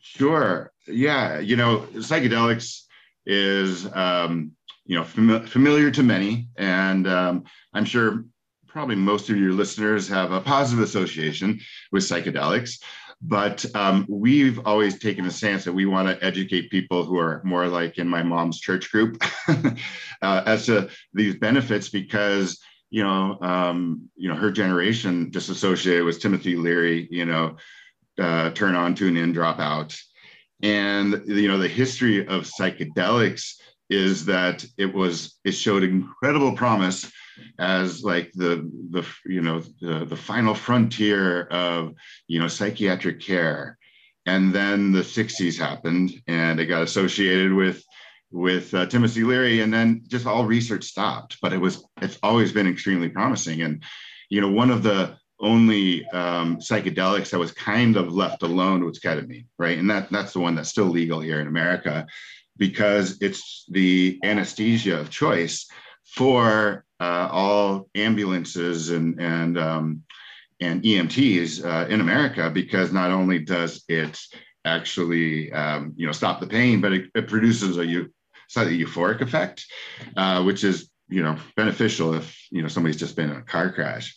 Sure. 0.00 0.72
Yeah. 0.86 1.38
You 1.38 1.56
know, 1.56 1.86
psychedelics 1.94 2.82
is 3.26 3.86
um, 3.94 4.52
you 4.86 4.96
know 4.96 5.04
fam- 5.04 5.46
familiar 5.46 5.90
to 5.90 6.02
many, 6.02 6.48
and 6.56 7.06
um, 7.06 7.44
I'm 7.74 7.84
sure 7.84 8.24
probably 8.66 8.96
most 8.96 9.30
of 9.30 9.36
your 9.36 9.52
listeners 9.52 10.08
have 10.08 10.32
a 10.32 10.40
positive 10.40 10.82
association 10.84 11.60
with 11.92 12.02
psychedelics. 12.02 12.78
But 13.22 13.66
um, 13.74 14.06
we've 14.08 14.58
always 14.66 14.98
taken 14.98 15.26
a 15.26 15.30
stance 15.30 15.64
that 15.64 15.74
we 15.74 15.84
want 15.84 16.08
to 16.08 16.24
educate 16.24 16.70
people 16.70 17.04
who 17.04 17.18
are 17.18 17.42
more 17.44 17.68
like 17.68 17.98
in 17.98 18.08
my 18.08 18.22
mom's 18.22 18.58
church 18.58 18.90
group 18.90 19.22
uh, 19.48 20.42
as 20.46 20.64
to 20.66 20.88
these 21.12 21.36
benefits 21.36 21.90
because 21.90 22.58
you 22.90 23.02
know, 23.02 23.38
um, 23.40 24.08
you 24.16 24.28
know, 24.28 24.34
her 24.34 24.50
generation 24.50 25.30
just 25.30 25.48
associated 25.48 26.04
with 26.04 26.20
Timothy 26.20 26.56
Leary, 26.56 27.08
you 27.10 27.24
know, 27.24 27.56
uh, 28.18 28.50
turn 28.50 28.74
on, 28.74 28.94
tune 28.94 29.16
in, 29.16 29.32
drop 29.32 29.60
out. 29.60 29.96
And 30.62 31.22
you 31.26 31.48
know, 31.48 31.58
the 31.58 31.68
history 31.68 32.26
of 32.26 32.42
psychedelics 32.42 33.54
is 33.88 34.24
that 34.26 34.64
it 34.76 34.92
was 34.92 35.38
it 35.44 35.52
showed 35.52 35.82
incredible 35.82 36.52
promise 36.52 37.10
as 37.58 38.04
like 38.04 38.30
the 38.34 38.70
the 38.90 39.04
you 39.24 39.40
know 39.40 39.60
the, 39.80 40.04
the 40.04 40.16
final 40.16 40.54
frontier 40.54 41.44
of 41.46 41.92
you 42.28 42.38
know 42.38 42.48
psychiatric 42.48 43.20
care 43.20 43.78
and 44.26 44.52
then 44.54 44.92
the 44.92 45.00
60s 45.00 45.58
happened 45.58 46.12
and 46.26 46.60
it 46.60 46.66
got 46.66 46.82
associated 46.82 47.52
with 47.52 47.82
with 48.30 48.72
uh, 48.74 48.86
Timothy 48.86 49.24
Leary, 49.24 49.60
and 49.60 49.72
then 49.72 50.02
just 50.06 50.26
all 50.26 50.44
research 50.44 50.84
stopped. 50.84 51.38
But 51.42 51.52
it 51.52 51.58
was 51.58 51.84
it's 52.00 52.18
always 52.22 52.52
been 52.52 52.68
extremely 52.68 53.08
promising, 53.08 53.62
and 53.62 53.82
you 54.28 54.40
know 54.40 54.50
one 54.50 54.70
of 54.70 54.82
the 54.82 55.16
only 55.40 56.06
um, 56.08 56.58
psychedelics 56.58 57.30
that 57.30 57.38
was 57.38 57.52
kind 57.52 57.96
of 57.96 58.12
left 58.12 58.42
alone 58.42 58.84
was 58.84 59.00
ketamine, 59.00 59.46
right? 59.58 59.78
And 59.78 59.90
that 59.90 60.10
that's 60.10 60.32
the 60.32 60.40
one 60.40 60.54
that's 60.54 60.68
still 60.68 60.86
legal 60.86 61.20
here 61.20 61.40
in 61.40 61.46
America 61.46 62.06
because 62.56 63.16
it's 63.22 63.64
the 63.70 64.18
anesthesia 64.22 65.00
of 65.00 65.10
choice 65.10 65.66
for 66.04 66.84
uh, 67.00 67.28
all 67.30 67.88
ambulances 67.94 68.90
and 68.90 69.20
and 69.20 69.58
um, 69.58 70.02
and 70.60 70.82
EMTs 70.82 71.64
uh, 71.64 71.88
in 71.88 72.00
America 72.00 72.50
because 72.50 72.92
not 72.92 73.10
only 73.10 73.38
does 73.38 73.82
it 73.88 74.20
actually 74.64 75.50
um, 75.52 75.94
you 75.96 76.06
know 76.06 76.12
stop 76.12 76.40
the 76.40 76.46
pain, 76.46 76.80
but 76.80 76.92
it, 76.92 77.10
it 77.14 77.28
produces 77.28 77.78
a 77.78 77.86
slightly 78.50 78.76
euphoric 78.76 79.20
effect, 79.20 79.64
uh, 80.16 80.42
which 80.42 80.64
is 80.64 80.90
you 81.08 81.22
know 81.22 81.36
beneficial 81.56 82.14
if 82.14 82.36
you 82.50 82.62
know 82.62 82.68
somebody's 82.68 82.98
just 82.98 83.16
been 83.16 83.30
in 83.30 83.36
a 83.36 83.42
car 83.42 83.72
crash. 83.72 84.16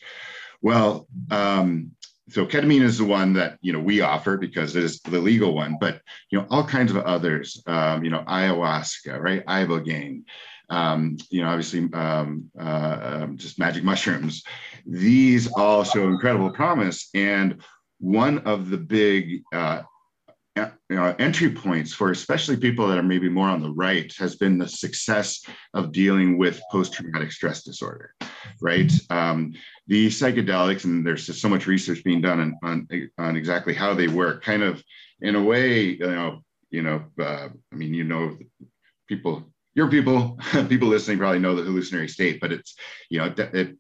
Well, 0.61 1.07
um, 1.29 1.91
so 2.29 2.45
ketamine 2.45 2.81
is 2.81 2.97
the 2.97 3.05
one 3.05 3.33
that 3.33 3.59
you 3.61 3.73
know 3.73 3.79
we 3.79 4.01
offer 4.01 4.37
because 4.37 4.75
it 4.75 4.83
is 4.83 4.99
the 5.01 5.19
legal 5.19 5.53
one, 5.53 5.77
but 5.79 6.01
you 6.31 6.39
know 6.39 6.47
all 6.49 6.63
kinds 6.65 6.91
of 6.91 6.97
others. 6.97 7.61
Um, 7.67 8.03
you 8.03 8.09
know 8.09 8.23
ayahuasca, 8.27 9.19
right? 9.19 9.45
Ibogaine. 9.45 10.23
Um, 10.69 11.17
you 11.29 11.41
know, 11.43 11.49
obviously, 11.49 11.87
um, 11.93 12.49
uh, 12.59 13.21
um, 13.23 13.37
just 13.37 13.59
magic 13.59 13.83
mushrooms. 13.83 14.43
These 14.87 15.51
all 15.51 15.83
show 15.83 16.07
incredible 16.07 16.49
promise, 16.49 17.09
and 17.13 17.61
one 17.99 18.39
of 18.39 18.69
the 18.71 18.77
big 18.77 19.43
uh, 19.53 19.83
you 20.55 20.95
know, 20.95 21.15
entry 21.17 21.49
points 21.49 21.93
for 21.93 22.11
especially 22.11 22.57
people 22.57 22.87
that 22.87 22.97
are 22.97 23.03
maybe 23.03 23.29
more 23.29 23.47
on 23.47 23.61
the 23.61 23.71
right 23.71 24.13
has 24.19 24.35
been 24.35 24.57
the 24.57 24.67
success 24.67 25.43
of 25.73 25.91
dealing 25.91 26.37
with 26.37 26.61
post-traumatic 26.71 27.31
stress 27.31 27.63
disorder 27.63 28.13
right? 28.61 28.91
Um, 29.09 29.53
the 29.87 30.07
psychedelics 30.07 30.85
and 30.85 31.05
there's 31.05 31.25
just 31.25 31.41
so 31.41 31.49
much 31.49 31.67
research 31.67 32.03
being 32.03 32.21
done 32.21 32.39
on, 32.63 32.87
on, 32.89 33.09
on 33.17 33.35
exactly 33.35 33.73
how 33.73 33.93
they 33.93 34.07
work 34.07 34.43
kind 34.43 34.63
of 34.63 34.83
in 35.21 35.35
a 35.35 35.43
way 35.43 35.81
you 35.81 35.99
know 35.99 36.41
you 36.69 36.81
know 36.81 37.03
uh, 37.19 37.49
i 37.71 37.75
mean 37.75 37.93
you 37.93 38.03
know 38.03 38.37
people 39.07 39.43
your 39.75 39.89
people 39.89 40.37
people 40.69 40.87
listening 40.87 41.17
probably 41.17 41.39
know 41.39 41.55
the 41.55 41.63
hallucinatory 41.63 42.07
state 42.07 42.39
but 42.39 42.51
it's 42.51 42.75
you 43.09 43.19
know 43.19 43.25
it, 43.25 43.39
it 43.39 43.77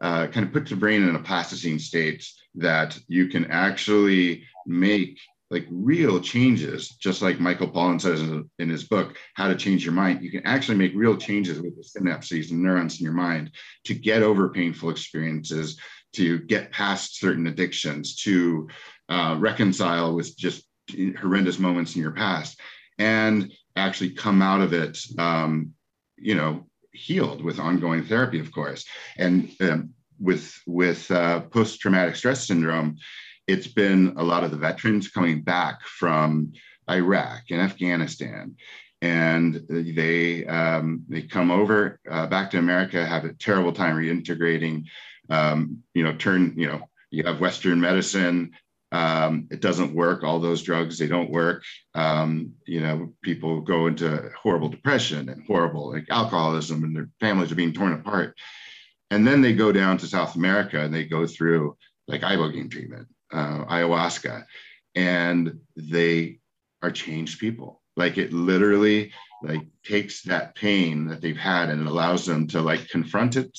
uh, 0.00 0.26
kind 0.26 0.46
of 0.46 0.52
puts 0.52 0.70
the 0.70 0.76
brain 0.76 1.02
in 1.02 1.16
a 1.16 1.22
plasticine 1.22 1.78
state 1.78 2.26
that 2.54 2.98
you 3.08 3.28
can 3.28 3.46
actually 3.46 4.44
make 4.66 5.18
like 5.50 5.66
real 5.70 6.20
changes, 6.20 6.88
just 6.88 7.22
like 7.22 7.38
Michael 7.38 7.70
Pollan 7.70 8.00
says 8.00 8.20
in 8.20 8.68
his 8.68 8.84
book, 8.84 9.16
How 9.34 9.48
to 9.48 9.54
Change 9.54 9.84
Your 9.84 9.94
Mind, 9.94 10.22
you 10.22 10.30
can 10.30 10.44
actually 10.44 10.78
make 10.78 10.92
real 10.94 11.16
changes 11.16 11.60
with 11.60 11.76
the 11.76 11.82
synapses 11.82 12.50
and 12.50 12.62
neurons 12.62 12.98
in 12.98 13.04
your 13.04 13.12
mind 13.12 13.52
to 13.84 13.94
get 13.94 14.22
over 14.22 14.48
painful 14.48 14.90
experiences, 14.90 15.78
to 16.14 16.40
get 16.40 16.72
past 16.72 17.20
certain 17.20 17.46
addictions, 17.46 18.16
to 18.16 18.68
uh, 19.08 19.36
reconcile 19.38 20.14
with 20.14 20.36
just 20.36 20.64
horrendous 21.20 21.58
moments 21.58 21.94
in 21.94 22.02
your 22.02 22.12
past, 22.12 22.58
and 22.98 23.52
actually 23.76 24.10
come 24.10 24.42
out 24.42 24.60
of 24.60 24.72
it, 24.72 24.98
um, 25.18 25.72
you 26.16 26.34
know, 26.34 26.66
healed 26.92 27.42
with 27.42 27.60
ongoing 27.60 28.04
therapy, 28.04 28.40
of 28.40 28.50
course. 28.50 28.84
And 29.16 29.52
um, 29.60 29.90
with 30.18 30.58
with 30.66 31.10
uh, 31.10 31.40
post 31.40 31.80
traumatic 31.80 32.16
stress 32.16 32.46
syndrome, 32.46 32.96
it's 33.46 33.66
been 33.66 34.14
a 34.16 34.24
lot 34.24 34.44
of 34.44 34.50
the 34.50 34.56
veterans 34.56 35.08
coming 35.08 35.42
back 35.42 35.82
from 35.82 36.52
Iraq 36.90 37.42
and 37.50 37.60
Afghanistan. 37.60 38.56
And 39.02 39.62
they 39.68 40.46
um, 40.46 41.04
they 41.08 41.22
come 41.22 41.50
over 41.50 42.00
uh, 42.10 42.26
back 42.26 42.50
to 42.50 42.58
America, 42.58 43.04
have 43.04 43.24
a 43.24 43.34
terrible 43.34 43.72
time 43.72 43.96
reintegrating. 43.96 44.84
Um, 45.28 45.82
you 45.94 46.02
know, 46.02 46.14
turn 46.14 46.54
you 46.56 46.68
know 46.68 46.88
you 47.10 47.24
have 47.24 47.40
Western 47.40 47.80
medicine, 47.80 48.52
um, 48.92 49.48
it 49.50 49.60
doesn't 49.60 49.94
work. 49.94 50.24
All 50.24 50.40
those 50.40 50.62
drugs, 50.62 50.98
they 50.98 51.08
don't 51.08 51.30
work. 51.30 51.62
Um, 51.94 52.52
you 52.66 52.80
know, 52.80 53.12
people 53.22 53.60
go 53.60 53.86
into 53.86 54.30
horrible 54.40 54.70
depression 54.70 55.28
and 55.28 55.44
horrible 55.46 55.92
like 55.92 56.06
alcoholism, 56.10 56.82
and 56.82 56.96
their 56.96 57.10
families 57.20 57.52
are 57.52 57.56
being 57.56 57.74
torn 57.74 57.92
apart. 57.92 58.34
And 59.10 59.26
then 59.26 59.42
they 59.42 59.52
go 59.52 59.72
down 59.72 59.98
to 59.98 60.06
South 60.06 60.36
America 60.36 60.80
and 60.80 60.92
they 60.92 61.04
go 61.04 61.26
through 61.26 61.76
like 62.08 62.22
ibogaine 62.22 62.70
treatment 62.70 63.08
uh, 63.32 63.64
ayahuasca, 63.64 64.44
and 64.94 65.60
they 65.76 66.38
are 66.82 66.90
changed 66.90 67.38
people. 67.38 67.82
Like 67.96 68.18
it 68.18 68.32
literally 68.32 69.12
like 69.42 69.62
takes 69.84 70.22
that 70.22 70.54
pain 70.54 71.06
that 71.08 71.20
they've 71.20 71.36
had 71.36 71.68
and 71.68 71.82
it 71.82 71.86
allows 71.86 72.26
them 72.26 72.46
to 72.48 72.60
like 72.60 72.88
confront 72.88 73.36
it, 73.36 73.58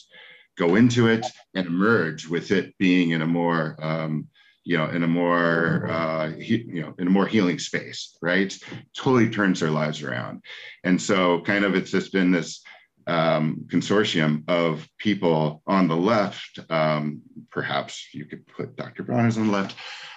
go 0.58 0.76
into 0.76 1.08
it, 1.08 1.26
and 1.54 1.68
emerge 1.68 2.28
with 2.28 2.52
it 2.52 2.78
being 2.78 3.12
in 3.12 3.22
a 3.22 3.28
more 3.28 3.78
um, 3.82 4.28
you 4.64 4.78
know 4.78 4.90
in 4.90 5.04
a 5.04 5.08
more 5.08 5.88
uh, 5.90 6.32
he, 6.32 6.66
you 6.68 6.82
know 6.82 6.94
in 7.00 7.08
a 7.08 7.12
more 7.12 7.28
healing 7.28 7.60
space, 7.60 8.18
right? 8.22 8.58
Totally 8.96 9.30
turns 9.30 9.60
their 9.60 9.72
lives 9.72 10.02
around, 10.02 10.44
and 10.84 11.02
so 11.02 11.42
kind 11.42 11.66
of 11.66 11.76
it's 11.76 11.92
just 11.92 12.12
been 12.12 12.32
this 12.32 12.64
um, 13.08 13.66
consortium 13.68 14.44
of 14.48 14.88
people 14.98 15.62
on 15.66 15.88
the 15.88 15.96
left. 15.96 16.60
Um, 16.70 17.22
perhaps 17.50 18.14
you 18.14 18.26
could 18.26 18.46
put 18.48 18.76
Dr. 18.76 19.04
Bronner's 19.04 19.38
on 19.38 19.48
the 19.48 19.54
left, 19.54 19.76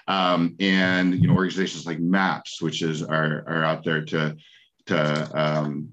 um, 0.09 0.57
and 0.61 1.15
you 1.15 1.29
know 1.29 1.35
organizations 1.35 1.87
like 1.87 2.01
MAPS, 2.01 2.61
which 2.61 2.83
is 2.83 3.03
are 3.03 3.45
are 3.47 3.65
out 3.65 3.85
there 3.85 4.05
to 4.07 4.37
to 4.87 5.41
um, 5.41 5.91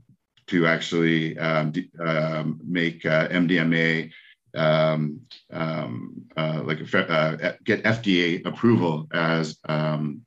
to 0.48 0.66
actually 0.66 1.38
um, 1.38 1.72
um, 2.04 2.60
make 2.66 3.06
uh, 3.06 3.28
MDMA 3.28 4.12
um, 4.56 5.22
um, 5.52 6.26
uh, 6.36 6.62
like 6.64 6.82
uh, 6.94 7.54
get 7.64 7.84
FDA 7.84 8.46
approval 8.46 9.08
as 9.14 9.58
um, 9.70 10.22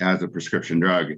as 0.00 0.22
a 0.22 0.28
prescription 0.28 0.78
drug, 0.78 1.14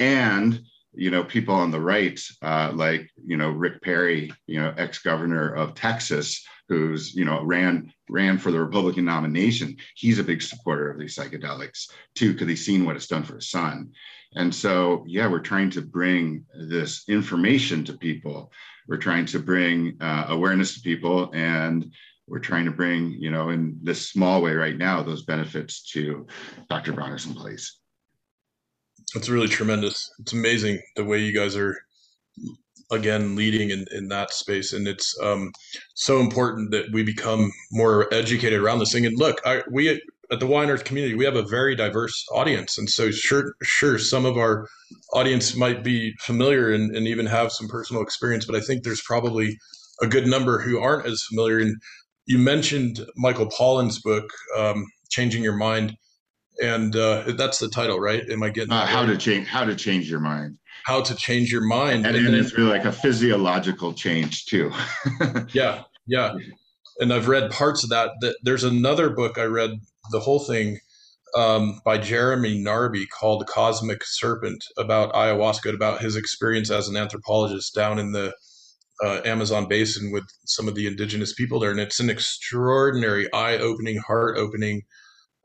and 0.00 0.60
you 0.94 1.10
know 1.10 1.24
people 1.24 1.54
on 1.54 1.70
the 1.70 1.80
right 1.80 2.20
uh, 2.42 2.70
like 2.74 3.10
you 3.24 3.36
know 3.36 3.50
Rick 3.50 3.82
Perry, 3.82 4.32
you 4.46 4.60
know 4.60 4.74
ex 4.76 4.98
governor 4.98 5.52
of 5.54 5.74
Texas, 5.74 6.44
who's 6.68 7.14
you 7.14 7.24
know 7.24 7.42
ran 7.42 7.92
ran 8.08 8.38
for 8.38 8.50
the 8.50 8.60
Republican 8.60 9.04
nomination. 9.04 9.76
He's 9.94 10.18
a 10.18 10.24
big 10.24 10.42
supporter 10.42 10.90
of 10.90 10.98
these 10.98 11.16
psychedelics 11.16 11.90
too, 12.14 12.32
because 12.32 12.48
he's 12.48 12.64
seen 12.64 12.84
what 12.84 12.96
it's 12.96 13.06
done 13.06 13.24
for 13.24 13.36
his 13.36 13.50
son. 13.50 13.92
And 14.34 14.54
so, 14.54 15.04
yeah, 15.06 15.26
we're 15.26 15.40
trying 15.40 15.70
to 15.70 15.82
bring 15.82 16.44
this 16.54 17.04
information 17.08 17.84
to 17.84 17.94
people. 17.94 18.50
We're 18.88 18.96
trying 18.96 19.26
to 19.26 19.38
bring 19.38 19.96
uh, 20.00 20.26
awareness 20.28 20.74
to 20.74 20.80
people, 20.80 21.30
and 21.34 21.92
we're 22.26 22.38
trying 22.38 22.64
to 22.64 22.70
bring, 22.70 23.12
you 23.12 23.30
know, 23.30 23.50
in 23.50 23.78
this 23.82 24.08
small 24.08 24.40
way 24.40 24.54
right 24.54 24.76
now, 24.76 25.02
those 25.02 25.24
benefits 25.24 25.82
to 25.92 26.26
Dr. 26.70 26.92
Bronner's 26.92 27.26
in 27.26 27.34
That's 29.14 29.28
really 29.28 29.48
tremendous. 29.48 30.10
It's 30.20 30.32
amazing 30.32 30.80
the 30.96 31.04
way 31.04 31.18
you 31.18 31.34
guys 31.34 31.56
are 31.56 31.76
again 32.90 33.34
leading 33.36 33.70
in, 33.70 33.86
in 33.90 34.08
that 34.08 34.32
space. 34.32 34.72
And 34.72 34.86
it's 34.86 35.18
um, 35.22 35.52
so 35.94 36.20
important 36.20 36.70
that 36.72 36.92
we 36.92 37.02
become 37.02 37.50
more 37.72 38.12
educated 38.12 38.60
around 38.60 38.78
this 38.78 38.92
thing. 38.92 39.06
And 39.06 39.18
look 39.18 39.40
I, 39.44 39.62
we 39.70 40.00
at 40.30 40.40
the 40.40 40.46
Y 40.46 40.62
on 40.62 40.70
Earth 40.70 40.84
community 40.84 41.14
we 41.14 41.24
have 41.24 41.36
a 41.36 41.42
very 41.42 41.74
diverse 41.74 42.24
audience. 42.32 42.78
And 42.78 42.88
so 42.88 43.10
sure 43.10 43.54
sure 43.62 43.98
some 43.98 44.24
of 44.24 44.36
our 44.36 44.68
audience 45.12 45.56
might 45.56 45.82
be 45.82 46.14
familiar 46.20 46.72
and, 46.72 46.94
and 46.94 47.06
even 47.06 47.26
have 47.26 47.52
some 47.52 47.68
personal 47.68 48.02
experience 48.02 48.44
but 48.44 48.54
i 48.54 48.60
think 48.60 48.82
there's 48.82 49.02
probably 49.02 49.56
a 50.00 50.06
good 50.06 50.26
number 50.26 50.60
who 50.60 50.78
aren't 50.78 51.06
as 51.06 51.22
familiar. 51.22 51.58
And 51.58 51.76
you 52.26 52.38
mentioned 52.38 53.00
michael 53.16 53.46
pollan's 53.46 54.00
book 54.00 54.30
um, 54.56 54.86
changing 55.10 55.42
your 55.42 55.56
mind 55.56 55.96
and 56.60 56.96
uh, 56.96 57.32
that's 57.36 57.58
the 57.58 57.68
title 57.68 58.00
right? 58.00 58.28
Am 58.28 58.42
i 58.42 58.50
getting 58.50 58.72
uh, 58.72 58.86
how 58.86 59.00
right? 59.00 59.06
to 59.06 59.16
change 59.16 59.46
how 59.46 59.64
to 59.64 59.74
change 59.74 60.10
your 60.10 60.20
mind. 60.20 60.58
How 60.84 61.00
to 61.00 61.14
change 61.14 61.52
your 61.52 61.64
mind 61.64 62.06
and, 62.06 62.16
and, 62.16 62.26
and 62.26 62.34
it's 62.36 62.56
really 62.58 62.70
like 62.70 62.84
a 62.84 62.92
physiological 62.92 63.92
change 63.92 64.46
too. 64.46 64.72
Yeah 65.52 65.84
yeah. 66.06 66.34
And 66.98 67.12
i've 67.12 67.28
read 67.28 67.50
parts 67.50 67.84
of 67.84 67.90
that. 67.90 68.10
That 68.20 68.36
there's 68.42 68.64
another 68.64 69.10
book 69.10 69.38
i 69.38 69.44
read 69.44 69.70
the 70.10 70.20
whole 70.20 70.40
thing 70.40 70.78
um, 71.36 71.80
by 71.84 71.96
Jeremy 71.96 72.62
Narby 72.62 73.06
called 73.08 73.46
Cosmic 73.46 74.04
Serpent 74.04 74.62
about 74.76 75.14
ayahuasca, 75.14 75.74
about 75.74 76.02
his 76.02 76.14
experience 76.14 76.70
as 76.70 76.88
an 76.88 76.96
anthropologist 76.96 77.74
down 77.74 77.98
in 77.98 78.12
the 78.12 78.34
uh, 79.02 79.22
Amazon 79.24 79.66
basin 79.66 80.12
with 80.12 80.24
some 80.44 80.68
of 80.68 80.74
the 80.74 80.86
indigenous 80.86 81.32
people 81.32 81.58
there. 81.58 81.70
And 81.70 81.80
it's 81.80 82.00
an 82.00 82.10
extraordinary, 82.10 83.32
eye 83.32 83.56
opening, 83.56 83.96
heart 84.06 84.36
opening 84.36 84.82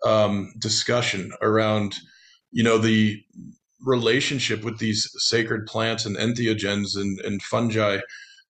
um, 0.05 0.51
discussion 0.59 1.31
around, 1.41 1.95
you 2.51 2.63
know, 2.63 2.77
the 2.77 3.21
relationship 3.85 4.63
with 4.63 4.79
these 4.79 5.09
sacred 5.17 5.65
plants 5.67 6.05
and 6.05 6.17
entheogens 6.17 6.95
and, 6.95 7.19
and 7.21 7.41
fungi. 7.41 7.99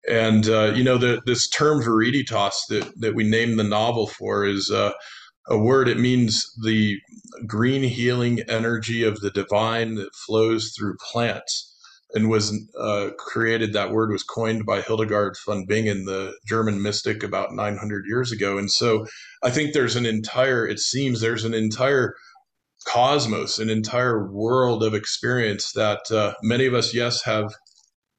And, 0.08 0.48
uh, 0.48 0.72
you 0.74 0.82
know, 0.82 0.98
the, 0.98 1.22
this 1.26 1.48
term 1.48 1.80
viriditas 1.80 2.54
that, 2.68 2.92
that 3.00 3.14
we 3.14 3.24
named 3.24 3.58
the 3.58 3.64
novel 3.64 4.08
for 4.08 4.44
is 4.44 4.70
uh, 4.70 4.92
a 5.48 5.58
word. 5.58 5.88
It 5.88 5.98
means 5.98 6.44
the 6.64 6.98
green 7.46 7.82
healing 7.82 8.40
energy 8.48 9.04
of 9.04 9.20
the 9.20 9.30
divine 9.30 9.94
that 9.96 10.14
flows 10.26 10.74
through 10.76 10.96
plants 11.12 11.71
and 12.14 12.28
was 12.28 12.52
uh, 12.78 13.10
created. 13.18 13.72
That 13.72 13.90
word 13.90 14.10
was 14.10 14.22
coined 14.22 14.66
by 14.66 14.82
Hildegard 14.82 15.36
von 15.46 15.64
Bingen, 15.66 16.04
the 16.04 16.34
German 16.46 16.82
mystic, 16.82 17.22
about 17.22 17.52
900 17.52 18.04
years 18.06 18.32
ago. 18.32 18.58
And 18.58 18.70
so 18.70 19.06
I 19.42 19.50
think 19.50 19.72
there's 19.72 19.96
an 19.96 20.06
entire, 20.06 20.66
it 20.66 20.78
seems 20.78 21.20
there's 21.20 21.44
an 21.44 21.54
entire 21.54 22.14
cosmos, 22.86 23.58
an 23.58 23.70
entire 23.70 24.30
world 24.30 24.82
of 24.82 24.94
experience 24.94 25.72
that 25.72 26.10
uh, 26.10 26.34
many 26.42 26.66
of 26.66 26.74
us, 26.74 26.94
yes, 26.94 27.22
have 27.24 27.54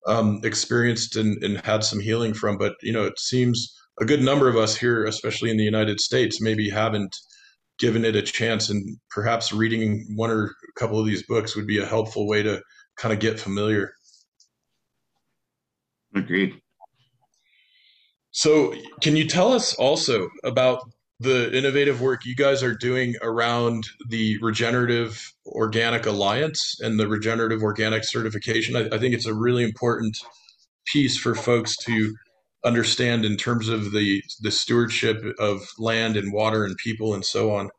um, 0.08 0.41
experienced 0.43 1.15
and, 1.15 1.41
and 1.43 1.62
had 1.65 1.84
some 1.84 1.99
healing 1.99 2.34
from. 2.34 2.58
But, 2.58 2.73
you 2.82 2.93
know, 2.93 3.03
it 3.03 3.19
seems 3.19 3.73
a 4.01 4.06
good 4.06 4.21
number 4.21 4.49
of 4.49 4.58
us 4.58 4.75
here, 4.75 5.06
especially 5.06 5.51
in 5.51 5.58
the 5.58 5.63
United 5.63 5.99
States, 5.99 6.41
maybe 6.41 6.69
haven't 6.69 7.15
given 7.79 8.06
it 8.06 8.15
a 8.15 8.21
chance. 8.21 8.69
And 8.69 8.97
perhaps 9.12 9.53
reading 9.53 10.06
one 10.15 10.32
or 10.32 10.45
a 10.45 10.79
couple 10.79 10.99
of 10.99 11.06
these 11.06 11.23
books 11.27 11.56
would 11.56 11.67
be 11.67 11.79
a 11.79 11.86
helpful 11.86 12.27
way 12.27 12.41
to 12.43 12.62
kind 12.97 13.13
of 13.13 13.19
get 13.19 13.39
familiar. 13.39 13.93
Agreed. 16.15 16.62
So, 18.32 18.73
can 19.01 19.15
you 19.15 19.27
tell 19.27 19.51
us 19.51 19.73
also 19.75 20.29
about 20.43 20.82
the 21.19 21.56
innovative 21.56 22.01
work 22.01 22.25
you 22.25 22.36
guys 22.36 22.63
are 22.63 22.75
doing 22.75 23.15
around 23.21 23.88
the 24.10 24.38
Regenerative 24.41 25.34
Organic 25.45 26.06
Alliance 26.06 26.79
and 26.82 26.99
the 26.99 27.08
Regenerative 27.08 27.62
Organic 27.62 28.03
Certification? 28.03 28.75
I, 28.75 28.95
I 28.95 28.97
think 28.97 29.13
it's 29.13 29.27
a 29.27 29.34
really 29.34 29.63
important 29.63 30.17
piece 30.86 31.17
for 31.17 31.36
folks 31.36 31.77
to 31.86 32.13
understand 32.65 33.25
in 33.25 33.36
terms 33.38 33.69
of 33.69 33.91
the 33.91 34.23
the 34.41 34.51
stewardship 34.51 35.23
of 35.39 35.62
land 35.77 36.15
and 36.15 36.32
water 36.32 36.65
and 36.65 36.77
people 36.77 37.13
and 37.13 37.25
so 37.25 37.53
on? 37.53 37.69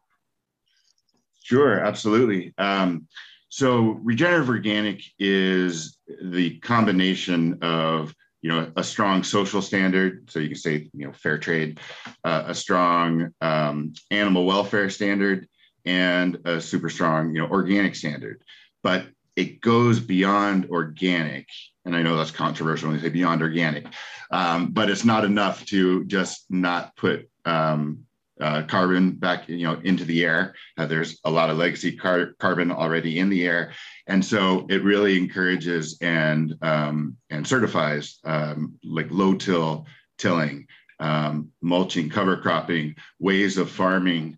Sure, 1.43 1.79
absolutely. 1.79 2.53
Um, 2.59 3.07
so 3.55 4.01
regenerative 4.03 4.49
organic 4.49 5.05
is 5.17 5.97
the 6.21 6.59
combination 6.59 7.61
of 7.63 8.13
you 8.43 8.51
know 8.51 8.73
a 8.75 8.83
strong 8.83 9.23
social 9.23 9.63
standard, 9.63 10.29
so 10.29 10.41
you 10.41 10.49
can 10.49 10.57
say 10.57 10.91
you 10.93 11.07
know 11.07 11.13
fair 11.13 11.39
trade, 11.39 11.79
uh, 12.25 12.43
a 12.49 12.55
strong 12.55 13.33
um, 13.41 13.93
animal 14.11 14.45
welfare 14.45 14.91
standard, 14.91 15.47
and 15.85 16.37
a 16.45 16.61
super 16.61 16.91
strong 16.91 17.33
you 17.33 17.43
know 17.43 17.49
organic 17.49 17.95
standard. 17.95 18.43
But 18.83 19.07
it 19.37 19.61
goes 19.61 20.01
beyond 20.01 20.67
organic 20.71 21.47
and 21.85 21.95
I 21.95 22.03
know 22.03 22.17
that's 22.17 22.31
controversial 22.33 22.89
when 22.89 22.99
you 22.99 23.05
say 23.05 23.11
beyond 23.11 23.43
organic, 23.43 23.87
um, 24.31 24.73
but 24.73 24.91
it's 24.91 25.05
not 25.05 25.25
enough 25.25 25.65
to 25.67 26.05
just 26.07 26.47
not 26.51 26.97
put 26.97 27.29
um, 27.45 28.07
uh, 28.41 28.63
carbon 28.63 29.13
back, 29.13 29.49
you 29.49 29.65
know, 29.65 29.81
into 29.85 30.05
the 30.05 30.25
air. 30.25 30.55
Uh, 30.77 30.87
there's 30.87 31.21
a 31.25 31.31
lot 31.31 31.51
of 31.51 31.59
legacy 31.59 31.97
car- 31.97 32.35
carbon 32.39 32.71
already 32.71 33.19
in 33.19 33.29
the 33.29 33.47
air, 33.47 33.73
and 34.07 34.25
so 34.25 34.67
it 34.69 34.83
really 34.83 35.17
encourages 35.17 35.99
and 36.01 36.55
um, 36.63 37.17
and 37.31 37.47
certifies 37.47 38.19
um, 38.25 38.75
like 38.83 39.07
low 39.11 39.35
till 39.35 39.87
tilling, 40.19 40.67
um, 41.01 41.51
mulching, 41.63 42.09
cover 42.11 42.37
cropping, 42.37 42.95
ways 43.19 43.59
of 43.59 43.71
farming 43.71 44.37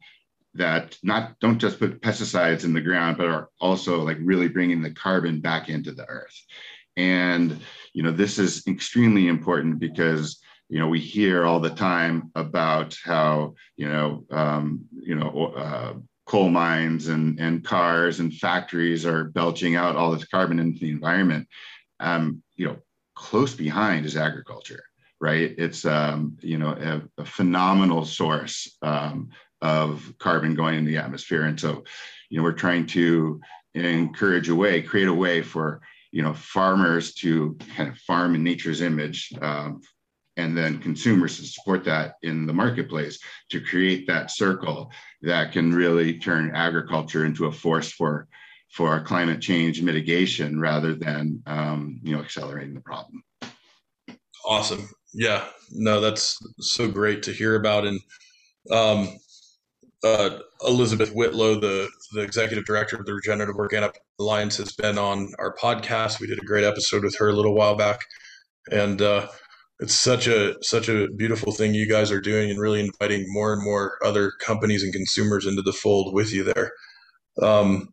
that 0.55 0.97
not 1.03 1.39
don't 1.41 1.59
just 1.59 1.79
put 1.79 2.01
pesticides 2.01 2.65
in 2.65 2.73
the 2.73 2.81
ground, 2.81 3.17
but 3.19 3.27
are 3.27 3.51
also 3.61 4.03
like 4.03 4.19
really 4.21 4.49
bringing 4.49 4.83
the 4.83 4.91
carbon 4.91 5.41
back 5.41 5.69
into 5.69 5.93
the 5.93 6.07
earth. 6.07 6.39
And, 6.97 7.61
you 7.93 8.03
know, 8.03 8.11
this 8.11 8.39
is 8.39 8.67
extremely 8.67 9.29
important 9.29 9.79
because, 9.79 10.41
you 10.69 10.79
know, 10.79 10.89
we 10.89 11.01
hear 11.01 11.45
all 11.45 11.61
the 11.61 11.71
time 11.71 12.31
about 12.35 12.97
how, 13.05 13.55
you 13.77 13.89
know, 13.89 14.25
um, 14.31 14.85
you 14.93 15.15
know, 15.15 15.53
uh, 15.57 15.95
coal 16.27 16.49
mines 16.49 17.07
and, 17.07 17.39
and 17.39 17.65
cars 17.65 18.19
and 18.19 18.35
factories 18.35 19.07
are 19.07 19.25
belching 19.25 19.77
out 19.77 19.95
all 19.95 20.11
this 20.11 20.27
carbon 20.27 20.59
into 20.59 20.81
the 20.81 20.91
environment. 20.91 21.47
Um, 22.01 22.43
you 22.57 22.67
know, 22.67 22.77
close 23.15 23.55
behind 23.55 24.07
is 24.07 24.17
agriculture, 24.17 24.83
right? 25.21 25.55
It's, 25.57 25.85
um, 25.85 26.37
you 26.41 26.59
know, 26.59 26.71
a, 26.71 27.23
a 27.23 27.25
phenomenal 27.25 28.05
source 28.05 28.77
um, 28.83 29.31
of 29.63 30.13
carbon 30.19 30.55
going 30.55 30.75
in 30.75 30.85
the 30.85 30.97
atmosphere. 30.97 31.43
And 31.43 31.59
so, 31.59 31.85
you 32.29 32.39
know, 32.39 32.43
we're 32.43 32.53
trying 32.53 32.87
to 32.87 33.41
encourage 33.75 34.49
a 34.49 34.55
way, 34.55 34.83
create 34.83 35.09
a 35.09 35.15
way 35.15 35.43
for 35.43 35.81
you 36.13 36.23
know 36.23 36.33
farmers 36.33 37.13
to 37.13 37.59
kind 37.77 37.91
of 37.91 37.99
farm 37.99 38.35
in 38.35 38.43
nature's 38.43 38.81
image 38.81 39.35
um, 39.43 39.83
and 40.37 40.57
then 40.57 40.79
consumers 40.79 41.37
to 41.37 41.47
support 41.47 41.85
that 41.85 42.15
in 42.23 42.47
the 42.47 42.53
marketplace 42.53 43.19
to 43.51 43.61
create 43.61 44.07
that 44.07 44.31
circle 44.31 44.91
that 45.23 45.53
can 45.53 45.73
really 45.73 46.19
turn 46.19 46.55
agriculture 46.55 47.25
into 47.25 47.47
a 47.47 47.53
force 47.53 47.91
for 47.93 48.29
for 48.71 49.01
climate 49.01 49.41
change 49.41 49.81
mitigation 49.81 50.61
rather 50.61 50.95
than 50.95 51.43
um, 51.47 52.01
you 52.03 52.15
know 52.15 52.23
accelerating 52.23 52.75
the 52.75 52.81
problem 52.81 53.23
awesome 54.47 54.89
yeah 55.15 55.45
no 55.73 56.01
that's 56.01 56.39
so 56.61 56.89
great 56.89 57.23
to 57.23 57.33
hear 57.33 57.57
about 57.57 57.87
and 57.87 58.01
um, 58.71 59.09
uh, 60.05 60.39
Elizabeth 60.67 61.13
Whitlow, 61.13 61.61
the, 61.61 61.89
the 62.13 62.21
executive 62.21 62.65
director 62.65 62.97
of 62.97 63.07
the 63.07 63.15
Regenerative 63.15 63.57
Organic 63.57 63.99
Alliance, 64.21 64.57
has 64.59 64.73
been 64.73 64.99
on 64.99 65.33
our 65.39 65.55
podcast. 65.55 66.21
We 66.21 66.27
did 66.27 66.39
a 66.39 66.45
great 66.45 66.65
episode 66.65 67.03
with 67.03 67.17
her 67.19 67.29
a 67.29 67.33
little 67.33 67.55
while 67.55 67.77
back. 67.77 68.01
And 68.71 69.01
uh, 69.01 69.29
it's 69.81 69.95
such 69.95 70.27
a 70.27 70.55
such 70.63 70.89
a 70.89 71.09
beautiful 71.09 71.53
thing 71.53 71.75
you 71.75 71.89
guys 71.89 72.11
are 72.11 72.21
doing 72.21 72.51
and 72.51 72.59
really 72.59 72.81
inviting 72.81 73.25
more 73.29 73.53
and 73.53 73.63
more 73.63 73.99
other 74.05 74.33
companies 74.41 74.83
and 74.83 74.93
consumers 74.93 75.47
into 75.47 75.63
the 75.63 75.73
fold 75.73 76.15
with 76.15 76.33
you 76.33 76.45
there. 76.45 76.73
Um, 77.43 77.93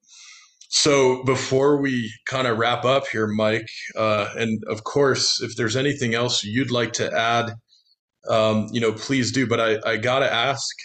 so 0.69 1.23
before 1.23 1.79
we 1.79 2.11
kind 2.25 2.47
of 2.47 2.57
wrap 2.57 2.83
up 2.83 3.05
here 3.07 3.27
mike 3.27 3.69
uh, 3.95 4.27
and 4.35 4.63
of 4.67 4.83
course 4.83 5.39
if 5.41 5.55
there's 5.55 5.75
anything 5.75 6.15
else 6.15 6.43
you'd 6.43 6.71
like 6.71 6.93
to 6.93 7.11
add 7.15 7.53
um, 8.29 8.69
you 8.71 8.81
know 8.81 8.93
please 8.93 9.31
do. 9.31 9.45
But 9.45 9.59
i, 9.59 9.77
I 9.85 9.97
gotta 9.97 10.31
ask 10.31 10.75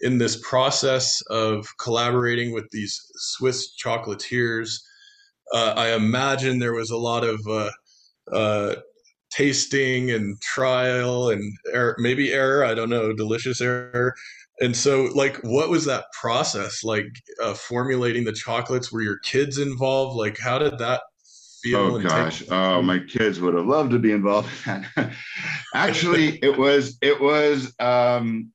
in 0.00 0.18
this 0.18 0.40
process 0.48 1.20
of 1.30 1.66
collaborating 1.78 2.52
with 2.52 2.68
these 2.70 2.98
swiss 3.16 3.74
chocolatiers 3.76 4.80
uh, 5.54 5.74
i 5.76 5.92
imagine 5.92 6.58
there 6.58 6.74
was 6.74 6.90
a 6.90 6.96
lot 6.96 7.22
of 7.22 7.40
uh, 7.48 7.70
uh 8.32 8.74
tasting 9.30 10.10
and 10.10 10.40
trial 10.40 11.30
and 11.30 11.56
error, 11.72 11.96
maybe 11.98 12.32
error 12.32 12.64
i 12.64 12.74
don't 12.74 12.90
know 12.90 13.12
delicious 13.12 13.60
error. 13.60 14.14
And 14.60 14.76
so 14.76 15.08
like 15.14 15.36
what 15.44 15.70
was 15.70 15.84
that 15.84 16.06
process 16.12 16.82
like 16.82 17.06
uh, 17.40 17.54
formulating 17.54 18.24
the 18.24 18.32
chocolates? 18.32 18.90
Were 18.90 19.02
your 19.02 19.18
kids 19.20 19.58
involved? 19.58 20.16
Like 20.16 20.36
how 20.36 20.58
did 20.58 20.78
that 20.78 21.02
feel 21.62 21.78
oh 21.78 22.00
gosh 22.00 22.40
take- 22.40 22.52
oh 22.52 22.82
my 22.82 22.98
kids 22.98 23.40
would 23.40 23.54
have 23.54 23.66
loved 23.66 23.90
to 23.92 23.98
be 23.98 24.12
involved 24.12 24.48
in 24.66 24.86
that. 24.96 25.12
Actually 25.74 26.38
it 26.42 26.58
was 26.58 26.98
it 27.02 27.20
was 27.20 27.72
um 27.78 28.52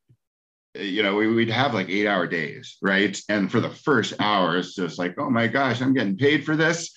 you 0.75 1.03
know, 1.03 1.15
we, 1.15 1.27
would 1.27 1.51
have 1.51 1.75
like 1.75 1.87
eight 1.89 2.07
hour 2.07 2.25
days, 2.25 2.77
right? 2.81 3.15
And 3.29 3.51
for 3.51 3.59
the 3.59 3.69
first 3.69 4.15
hour, 4.19 4.57
it's 4.57 4.73
just 4.73 4.97
like, 4.97 5.13
oh 5.19 5.29
my 5.29 5.45
gosh, 5.45 5.83
I'm 5.83 5.93
getting 5.93 6.17
paid 6.17 6.43
for 6.43 6.55
this 6.55 6.91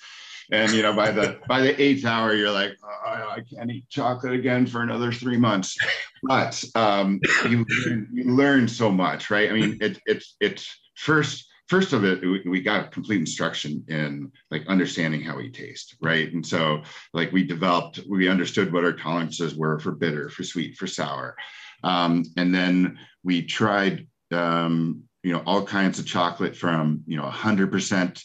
and 0.51 0.71
you 0.71 0.81
know 0.81 0.93
by 0.93 1.11
the 1.11 1.39
by 1.47 1.61
the 1.61 1.79
eighth 1.81 2.05
hour 2.05 2.33
you're 2.33 2.51
like 2.51 2.71
oh, 2.83 3.33
i 3.35 3.41
can't 3.53 3.71
eat 3.71 3.87
chocolate 3.89 4.33
again 4.33 4.65
for 4.65 4.81
another 4.81 5.11
three 5.11 5.37
months. 5.37 5.77
But 6.23 6.63
um, 6.73 7.19
you, 7.47 7.65
you 8.11 8.23
learn 8.25 8.67
so 8.67 8.91
much 8.91 9.29
right? 9.29 9.49
I 9.49 9.53
mean 9.53 9.77
it, 9.81 9.99
it's 10.05 10.35
it's 10.39 10.67
first 10.95 11.47
first 11.67 11.93
of 11.93 12.05
it 12.05 12.21
we, 12.21 12.41
we 12.47 12.61
got 12.61 12.91
complete 12.91 13.19
instruction 13.19 13.83
in 13.87 14.31
like 14.49 14.65
understanding 14.67 15.21
how 15.21 15.37
we 15.37 15.51
taste 15.51 15.95
right? 16.01 16.31
And 16.31 16.45
so 16.45 16.81
like 17.13 17.31
we 17.31 17.43
developed 17.43 17.99
we 18.09 18.29
understood 18.29 18.73
what 18.73 18.83
our 18.83 18.93
tolerances 18.93 19.55
were 19.55 19.79
for 19.79 19.91
bitter 19.91 20.29
for 20.29 20.43
sweet 20.43 20.75
for 20.75 20.87
sour. 20.87 21.35
Um, 21.83 22.23
and 22.35 22.53
then 22.53 22.97
we 23.23 23.43
tried 23.43 24.07
um, 24.31 25.03
you 25.23 25.33
know 25.33 25.43
all 25.45 25.63
kinds 25.63 25.99
of 25.99 26.05
chocolate 26.05 26.55
from 26.55 27.03
you 27.05 27.17
know 27.17 27.29
100% 27.29 28.23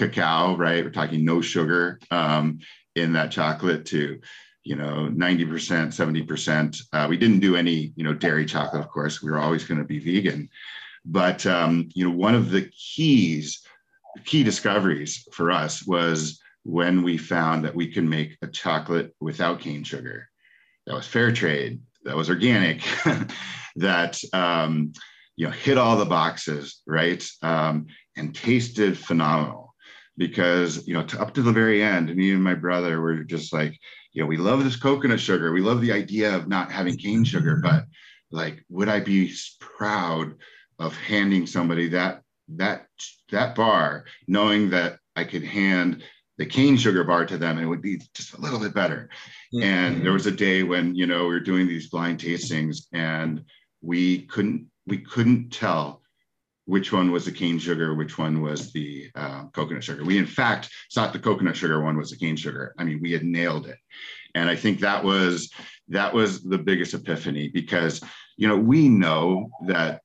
cacao, 0.00 0.56
right? 0.56 0.82
We're 0.82 0.90
talking 0.90 1.24
no 1.24 1.40
sugar 1.40 2.00
um, 2.10 2.60
in 2.96 3.12
that 3.12 3.30
chocolate 3.30 3.84
to, 3.86 4.20
you 4.64 4.76
know, 4.76 5.10
90%, 5.12 5.46
70%. 5.46 6.82
Uh, 6.92 7.06
we 7.08 7.18
didn't 7.18 7.40
do 7.40 7.54
any, 7.54 7.92
you 7.96 8.04
know, 8.04 8.14
dairy 8.14 8.46
chocolate, 8.46 8.82
of 8.82 8.88
course. 8.88 9.22
We 9.22 9.30
were 9.30 9.38
always 9.38 9.64
going 9.64 9.78
to 9.78 9.86
be 9.86 9.98
vegan. 9.98 10.48
But, 11.04 11.44
um, 11.46 11.88
you 11.94 12.08
know, 12.08 12.16
one 12.16 12.34
of 12.34 12.50
the 12.50 12.70
keys, 12.70 13.62
key 14.24 14.42
discoveries 14.42 15.26
for 15.32 15.50
us 15.50 15.86
was 15.86 16.40
when 16.62 17.02
we 17.02 17.16
found 17.16 17.64
that 17.64 17.74
we 17.74 17.86
can 17.86 18.08
make 18.08 18.36
a 18.42 18.46
chocolate 18.46 19.14
without 19.20 19.60
cane 19.60 19.84
sugar. 19.84 20.28
That 20.86 20.96
was 20.96 21.06
fair 21.06 21.30
trade, 21.30 21.80
that 22.04 22.16
was 22.16 22.30
organic, 22.30 22.82
that, 23.76 24.18
um, 24.32 24.92
you 25.36 25.46
know, 25.46 25.52
hit 25.52 25.78
all 25.78 25.96
the 25.96 26.04
boxes, 26.06 26.80
right? 26.86 27.26
Um, 27.42 27.86
and 28.16 28.34
tasted 28.34 28.98
phenomenal 28.98 29.69
because 30.20 30.86
you 30.86 30.92
know 30.92 31.02
to, 31.02 31.18
up 31.18 31.32
to 31.32 31.40
the 31.40 31.50
very 31.50 31.82
end 31.82 32.14
me 32.14 32.30
and 32.30 32.44
my 32.44 32.52
brother 32.52 33.00
were 33.00 33.24
just 33.24 33.54
like 33.54 33.74
you 34.12 34.22
know 34.22 34.28
we 34.28 34.36
love 34.36 34.62
this 34.62 34.76
coconut 34.76 35.18
sugar 35.18 35.50
we 35.50 35.62
love 35.62 35.80
the 35.80 35.90
idea 35.90 36.36
of 36.36 36.46
not 36.46 36.70
having 36.70 36.96
cane 36.96 37.24
sugar 37.24 37.58
but 37.62 37.84
like 38.30 38.62
would 38.68 38.88
i 38.88 39.00
be 39.00 39.32
proud 39.60 40.34
of 40.78 40.94
handing 40.94 41.46
somebody 41.46 41.88
that 41.88 42.20
that 42.48 42.86
that 43.30 43.54
bar 43.54 44.04
knowing 44.28 44.68
that 44.68 44.98
i 45.16 45.24
could 45.24 45.42
hand 45.42 46.04
the 46.36 46.44
cane 46.44 46.76
sugar 46.76 47.02
bar 47.02 47.24
to 47.24 47.38
them 47.38 47.56
and 47.56 47.64
it 47.64 47.68
would 47.68 47.82
be 47.82 47.98
just 48.12 48.34
a 48.34 48.40
little 48.40 48.60
bit 48.60 48.74
better 48.74 49.08
mm-hmm. 49.54 49.62
and 49.62 50.04
there 50.04 50.12
was 50.12 50.26
a 50.26 50.30
day 50.30 50.62
when 50.62 50.94
you 50.94 51.06
know 51.06 51.20
we 51.20 51.30
were 51.30 51.40
doing 51.40 51.66
these 51.66 51.88
blind 51.88 52.20
tastings 52.20 52.88
and 52.92 53.42
we 53.80 54.26
couldn't 54.26 54.66
we 54.86 54.98
couldn't 54.98 55.48
tell 55.50 55.99
which 56.70 56.92
one 56.92 57.10
was 57.10 57.24
the 57.24 57.32
cane 57.32 57.58
sugar, 57.58 57.96
which 57.96 58.16
one 58.16 58.40
was 58.40 58.72
the 58.72 59.10
uh, 59.16 59.46
coconut 59.46 59.82
sugar. 59.82 60.04
We, 60.04 60.18
in 60.18 60.26
fact, 60.26 60.70
thought 60.94 61.12
the 61.12 61.18
coconut 61.18 61.56
sugar 61.56 61.82
one 61.82 61.96
was 61.96 62.10
the 62.10 62.16
cane 62.16 62.36
sugar. 62.36 62.72
I 62.78 62.84
mean, 62.84 63.00
we 63.02 63.10
had 63.10 63.24
nailed 63.24 63.66
it, 63.66 63.76
and 64.36 64.48
I 64.48 64.54
think 64.54 64.78
that 64.78 65.02
was 65.02 65.52
that 65.88 66.14
was 66.14 66.44
the 66.44 66.58
biggest 66.58 66.94
epiphany 66.94 67.48
because 67.48 68.00
you 68.36 68.46
know 68.46 68.56
we 68.56 68.88
know 68.88 69.50
that 69.66 70.02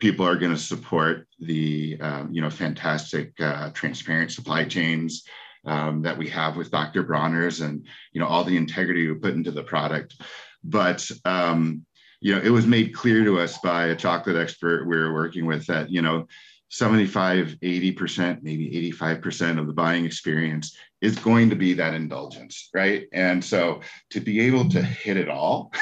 people 0.00 0.26
are 0.26 0.34
going 0.34 0.52
to 0.52 0.58
support 0.58 1.28
the 1.38 1.96
um, 2.00 2.32
you 2.32 2.42
know 2.42 2.50
fantastic 2.50 3.32
uh, 3.40 3.70
transparent 3.70 4.32
supply 4.32 4.64
chains 4.64 5.22
um, 5.64 6.02
that 6.02 6.18
we 6.18 6.28
have 6.28 6.56
with 6.56 6.72
Dr. 6.72 7.04
Bronner's 7.04 7.60
and 7.60 7.86
you 8.12 8.20
know 8.20 8.26
all 8.26 8.42
the 8.42 8.56
integrity 8.56 9.06
we 9.06 9.14
put 9.14 9.34
into 9.34 9.52
the 9.52 9.62
product, 9.62 10.20
but 10.64 11.08
um, 11.24 11.86
you 12.20 12.34
know, 12.34 12.40
it 12.42 12.50
was 12.50 12.66
made 12.66 12.94
clear 12.94 13.24
to 13.24 13.38
us 13.38 13.58
by 13.58 13.86
a 13.86 13.96
chocolate 13.96 14.36
expert 14.36 14.86
we 14.86 14.96
were 14.96 15.12
working 15.12 15.46
with 15.46 15.66
that, 15.66 15.90
you 15.90 16.02
know, 16.02 16.26
75, 16.68 17.56
80%, 17.62 18.42
maybe 18.42 18.92
85% 18.92 19.58
of 19.58 19.66
the 19.66 19.72
buying 19.72 20.04
experience 20.04 20.76
is 21.00 21.18
going 21.18 21.50
to 21.50 21.56
be 21.56 21.74
that 21.74 21.94
indulgence, 21.94 22.68
right? 22.72 23.06
And 23.12 23.44
so 23.44 23.80
to 24.10 24.20
be 24.20 24.40
able 24.40 24.68
to 24.70 24.82
hit 24.82 25.16
it 25.16 25.28
all, 25.28 25.72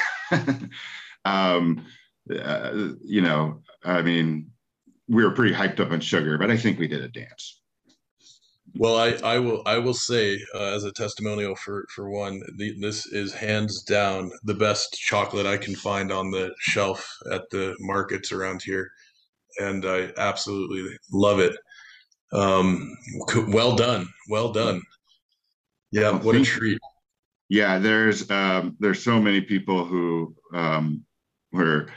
um, 1.25 1.85
uh, 2.33 2.89
you 3.03 3.21
know, 3.21 3.61
I 3.83 4.01
mean, 4.01 4.51
we 5.07 5.23
were 5.23 5.31
pretty 5.31 5.53
hyped 5.53 5.79
up 5.79 5.91
on 5.91 5.99
sugar, 5.99 6.37
but 6.37 6.49
I 6.49 6.57
think 6.57 6.79
we 6.79 6.87
did 6.87 7.03
a 7.03 7.09
dance. 7.09 7.58
Well, 8.75 8.97
I, 8.97 9.09
I 9.23 9.39
will 9.39 9.63
I 9.65 9.77
will 9.77 9.93
say 9.93 10.39
uh, 10.53 10.75
as 10.75 10.83
a 10.83 10.91
testimonial 10.91 11.55
for 11.55 11.85
for 11.93 12.09
one, 12.09 12.41
the, 12.57 12.75
this 12.79 13.05
is 13.07 13.33
hands 13.33 13.83
down 13.83 14.31
the 14.43 14.53
best 14.53 14.93
chocolate 14.93 15.45
I 15.45 15.57
can 15.57 15.75
find 15.75 16.11
on 16.11 16.31
the 16.31 16.53
shelf 16.59 17.07
at 17.31 17.49
the 17.49 17.75
markets 17.79 18.31
around 18.31 18.61
here, 18.61 18.91
and 19.59 19.85
I 19.85 20.11
absolutely 20.17 20.97
love 21.11 21.39
it. 21.39 21.55
Um, 22.31 22.95
well 23.47 23.75
done, 23.75 24.07
well 24.29 24.51
done. 24.51 24.81
Yeah, 25.91 26.11
what 26.11 26.35
a 26.35 26.43
treat. 26.43 26.79
Yeah, 27.49 27.79
there's 27.79 28.29
um, 28.29 28.77
there's 28.79 29.03
so 29.03 29.19
many 29.19 29.41
people 29.41 29.85
who 29.85 30.35
um, 30.53 31.03
were 31.51 31.87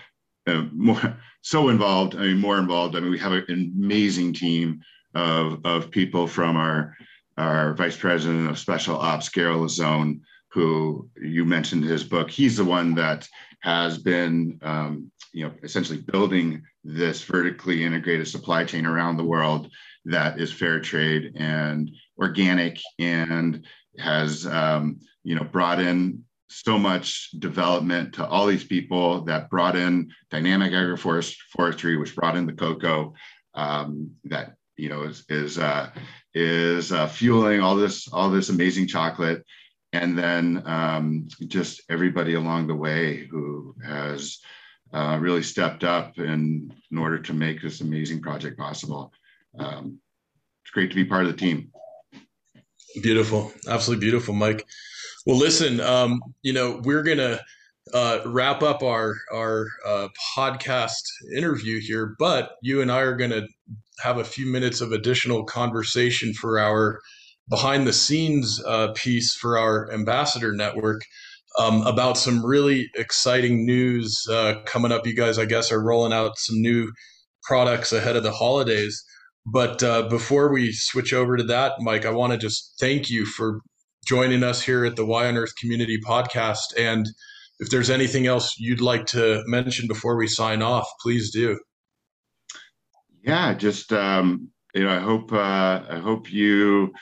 uh, 0.46 0.64
more 0.72 1.18
so 1.42 1.68
involved. 1.68 2.16
I 2.16 2.20
mean, 2.20 2.38
more 2.38 2.58
involved. 2.58 2.96
I 2.96 3.00
mean, 3.00 3.10
we 3.10 3.18
have 3.18 3.32
an 3.32 3.72
amazing 3.78 4.32
team 4.32 4.80
of, 5.14 5.64
of 5.64 5.90
people 5.90 6.26
from 6.26 6.56
our, 6.56 6.96
our 7.36 7.74
vice 7.74 7.96
president 7.96 8.50
of 8.50 8.58
special 8.58 8.96
ops, 8.96 9.28
Gero 9.28 9.58
Leson, 9.58 10.22
who 10.52 11.08
you 11.20 11.44
mentioned 11.44 11.84
his 11.84 12.04
book. 12.04 12.30
He's 12.30 12.56
the 12.56 12.64
one 12.64 12.94
that 12.96 13.26
has 13.60 13.98
been, 13.98 14.58
um, 14.62 15.10
you 15.32 15.46
know, 15.46 15.54
essentially 15.62 15.98
building 15.98 16.62
this 16.84 17.22
vertically 17.22 17.84
integrated 17.84 18.28
supply 18.28 18.64
chain 18.64 18.84
around 18.84 19.16
the 19.16 19.24
world 19.24 19.70
that 20.04 20.38
is 20.38 20.52
fair 20.52 20.80
trade 20.80 21.32
and 21.36 21.90
organic 22.18 22.78
and 22.98 23.64
has, 23.98 24.46
um, 24.46 24.98
you 25.24 25.34
know, 25.34 25.44
brought 25.44 25.80
in 25.80 26.22
so 26.48 26.78
much 26.78 27.30
development 27.38 28.12
to 28.14 28.26
all 28.26 28.46
these 28.46 28.64
people 28.64 29.22
that 29.22 29.48
brought 29.48 29.74
in 29.74 30.10
dynamic 30.30 30.72
agroforestry, 30.72 31.98
which 31.98 32.14
brought 32.14 32.36
in 32.36 32.46
the 32.46 32.52
cocoa 32.52 33.14
um, 33.54 34.10
that 34.24 34.54
you 34.82 34.88
know 34.88 35.04
is 35.04 35.24
is 35.28 35.58
uh, 35.58 35.88
is 36.34 36.90
uh, 36.90 37.06
fueling 37.06 37.60
all 37.60 37.76
this 37.76 38.08
all 38.12 38.30
this 38.30 38.48
amazing 38.48 38.88
chocolate 38.88 39.44
and 39.92 40.18
then 40.18 40.62
um, 40.66 41.28
just 41.46 41.82
everybody 41.88 42.34
along 42.34 42.66
the 42.66 42.74
way 42.74 43.26
who 43.30 43.76
has 43.86 44.38
uh, 44.92 45.18
really 45.20 45.42
stepped 45.42 45.84
up 45.84 46.18
in, 46.18 46.72
in 46.90 46.98
order 46.98 47.18
to 47.18 47.32
make 47.32 47.60
this 47.60 47.80
amazing 47.80 48.20
project 48.20 48.58
possible. 48.58 49.12
Um, 49.58 49.98
it's 50.64 50.70
great 50.72 50.90
to 50.90 50.96
be 50.96 51.04
part 51.04 51.26
of 51.26 51.30
the 51.30 51.36
team. 51.36 51.70
Beautiful, 53.02 53.52
absolutely 53.68 54.04
beautiful, 54.04 54.34
Mike. 54.34 54.66
Well, 55.26 55.38
listen, 55.38 55.80
um, 55.80 56.20
you 56.42 56.52
know 56.52 56.80
we're 56.84 57.04
gonna 57.04 57.38
uh, 57.94 58.18
wrap 58.26 58.62
up 58.62 58.82
our 58.82 59.14
our 59.32 59.68
uh, 59.86 60.08
podcast 60.36 61.02
interview 61.36 61.80
here, 61.80 62.16
but 62.18 62.56
you 62.62 62.82
and 62.82 62.90
I 62.90 63.00
are 63.00 63.16
gonna 63.16 63.46
have 64.00 64.18
a 64.18 64.24
few 64.24 64.46
minutes 64.46 64.80
of 64.80 64.92
additional 64.92 65.44
conversation 65.44 66.32
for 66.34 66.58
our 66.58 66.98
behind 67.48 67.86
the 67.86 67.92
scenes 67.92 68.62
uh, 68.66 68.92
piece 68.94 69.34
for 69.34 69.58
our 69.58 69.92
ambassador 69.92 70.52
network 70.52 71.02
um, 71.58 71.82
about 71.82 72.16
some 72.16 72.44
really 72.44 72.88
exciting 72.96 73.66
news 73.66 74.22
uh, 74.30 74.54
coming 74.64 74.92
up. 74.92 75.06
You 75.06 75.14
guys, 75.14 75.38
I 75.38 75.44
guess, 75.44 75.70
are 75.70 75.82
rolling 75.82 76.12
out 76.12 76.38
some 76.38 76.60
new 76.60 76.90
products 77.42 77.92
ahead 77.92 78.16
of 78.16 78.22
the 78.22 78.32
holidays. 78.32 79.02
But 79.44 79.82
uh, 79.82 80.08
before 80.08 80.52
we 80.52 80.72
switch 80.72 81.12
over 81.12 81.36
to 81.36 81.42
that, 81.44 81.72
Mike, 81.80 82.06
I 82.06 82.10
want 82.10 82.32
to 82.32 82.38
just 82.38 82.74
thank 82.80 83.10
you 83.10 83.26
for 83.26 83.60
joining 84.06 84.42
us 84.44 84.62
here 84.62 84.84
at 84.84 84.96
the 84.96 85.04
Y 85.04 85.26
on 85.26 85.36
Earth 85.36 85.52
Community 85.60 85.98
Podcast 86.04 86.76
and 86.78 87.06
if 87.62 87.70
there's 87.70 87.90
anything 87.90 88.26
else 88.26 88.56
you'd 88.58 88.80
like 88.80 89.06
to 89.06 89.40
mention 89.46 89.86
before 89.86 90.16
we 90.16 90.26
sign 90.26 90.62
off, 90.62 90.88
please 91.00 91.30
do. 91.30 91.60
Yeah, 93.22 93.54
just 93.54 93.92
um, 93.92 94.48
you 94.74 94.84
know, 94.84 94.90
I 94.90 95.00
hope 95.00 95.32
uh, 95.32 95.82
I 95.88 95.98
hope 96.02 96.32
you 96.32 96.92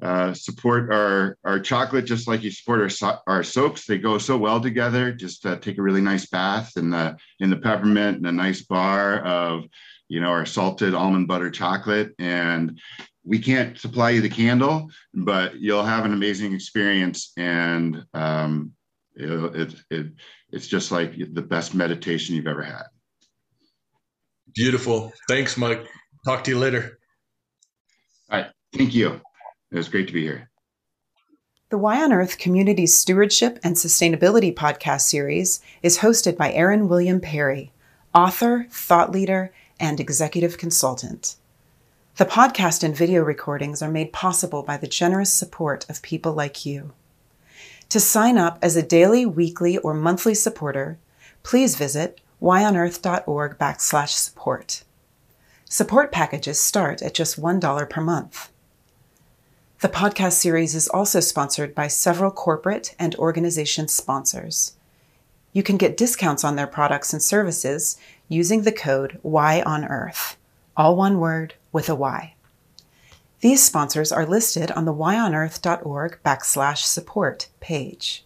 uh, 0.00 0.32
support 0.34 0.92
our 0.92 1.36
our 1.44 1.60
chocolate 1.60 2.06
just 2.06 2.28
like 2.28 2.42
you 2.42 2.50
support 2.50 2.92
our 3.02 3.20
our 3.26 3.42
soaps. 3.42 3.86
They 3.86 3.98
go 3.98 4.18
so 4.18 4.36
well 4.38 4.60
together. 4.60 5.12
Just 5.12 5.44
uh, 5.44 5.56
take 5.56 5.78
a 5.78 5.82
really 5.82 6.00
nice 6.00 6.26
bath 6.26 6.72
in 6.76 6.90
the 6.90 7.16
in 7.40 7.50
the 7.50 7.56
peppermint 7.56 8.18
and 8.18 8.26
a 8.26 8.32
nice 8.32 8.62
bar 8.62 9.20
of 9.20 9.64
you 10.08 10.20
know 10.20 10.28
our 10.28 10.46
salted 10.46 10.94
almond 10.94 11.28
butter 11.28 11.50
chocolate 11.50 12.14
and 12.18 12.80
we 13.26 13.40
can't 13.40 13.76
supply 13.76 14.10
you 14.10 14.20
the 14.20 14.28
candle, 14.28 14.88
but 15.12 15.56
you'll 15.56 15.84
have 15.84 16.04
an 16.04 16.12
amazing 16.12 16.54
experience, 16.54 17.32
and 17.36 18.04
um, 18.14 18.72
it, 19.16 19.56
it, 19.56 19.74
it 19.90 20.06
it's 20.52 20.68
just 20.68 20.92
like 20.92 21.14
the 21.32 21.42
best 21.42 21.74
meditation 21.74 22.36
you've 22.36 22.46
ever 22.46 22.62
had. 22.62 22.84
Beautiful. 24.56 25.12
Thanks, 25.28 25.56
Mike. 25.56 25.86
Talk 26.24 26.42
to 26.44 26.50
you 26.50 26.58
later. 26.58 26.98
All 28.30 28.40
right. 28.40 28.50
Thank 28.74 28.94
you. 28.94 29.20
It 29.70 29.76
was 29.76 29.88
great 29.88 30.08
to 30.08 30.14
be 30.14 30.22
here. 30.22 30.50
The 31.68 31.78
Y 31.78 32.02
on 32.02 32.12
Earth 32.12 32.38
Community 32.38 32.86
Stewardship 32.86 33.58
and 33.62 33.76
Sustainability 33.76 34.54
podcast 34.54 35.02
series 35.02 35.60
is 35.82 35.98
hosted 35.98 36.36
by 36.36 36.52
Aaron 36.52 36.88
William 36.88 37.20
Perry, 37.20 37.72
author, 38.14 38.66
thought 38.70 39.12
leader, 39.12 39.52
and 39.78 40.00
executive 40.00 40.56
consultant. 40.56 41.36
The 42.16 42.24
podcast 42.24 42.82
and 42.82 42.96
video 42.96 43.22
recordings 43.22 43.82
are 43.82 43.90
made 43.90 44.12
possible 44.12 44.62
by 44.62 44.78
the 44.78 44.86
generous 44.86 45.32
support 45.32 45.84
of 45.90 46.00
people 46.00 46.32
like 46.32 46.64
you. 46.64 46.92
To 47.90 48.00
sign 48.00 48.38
up 48.38 48.58
as 48.62 48.74
a 48.74 48.82
daily, 48.82 49.26
weekly, 49.26 49.76
or 49.76 49.92
monthly 49.92 50.34
supporter, 50.34 50.98
please 51.42 51.76
visit 51.76 52.20
yonearth.org 52.40 53.58
backslash 53.58 54.10
support. 54.10 54.84
Support 55.68 56.12
packages 56.12 56.60
start 56.60 57.02
at 57.02 57.14
just 57.14 57.40
$1 57.40 57.90
per 57.90 58.00
month. 58.00 58.50
The 59.80 59.88
podcast 59.88 60.32
series 60.32 60.74
is 60.74 60.88
also 60.88 61.20
sponsored 61.20 61.74
by 61.74 61.88
several 61.88 62.30
corporate 62.30 62.94
and 62.98 63.14
organization 63.16 63.88
sponsors. 63.88 64.74
You 65.52 65.62
can 65.62 65.76
get 65.76 65.96
discounts 65.96 66.44
on 66.44 66.56
their 66.56 66.66
products 66.66 67.12
and 67.12 67.22
services 67.22 67.96
using 68.28 68.62
the 68.62 68.72
code 68.72 69.18
YONEARTH, 69.24 70.36
all 70.76 70.96
one 70.96 71.18
word 71.18 71.54
with 71.72 71.88
a 71.88 71.94
Y. 71.94 72.34
These 73.40 73.64
sponsors 73.64 74.12
are 74.12 74.26
listed 74.26 74.70
on 74.72 74.84
the 74.86 74.92
yonearth.org 74.92 76.18
backslash 76.24 76.78
support 76.78 77.48
page. 77.60 78.25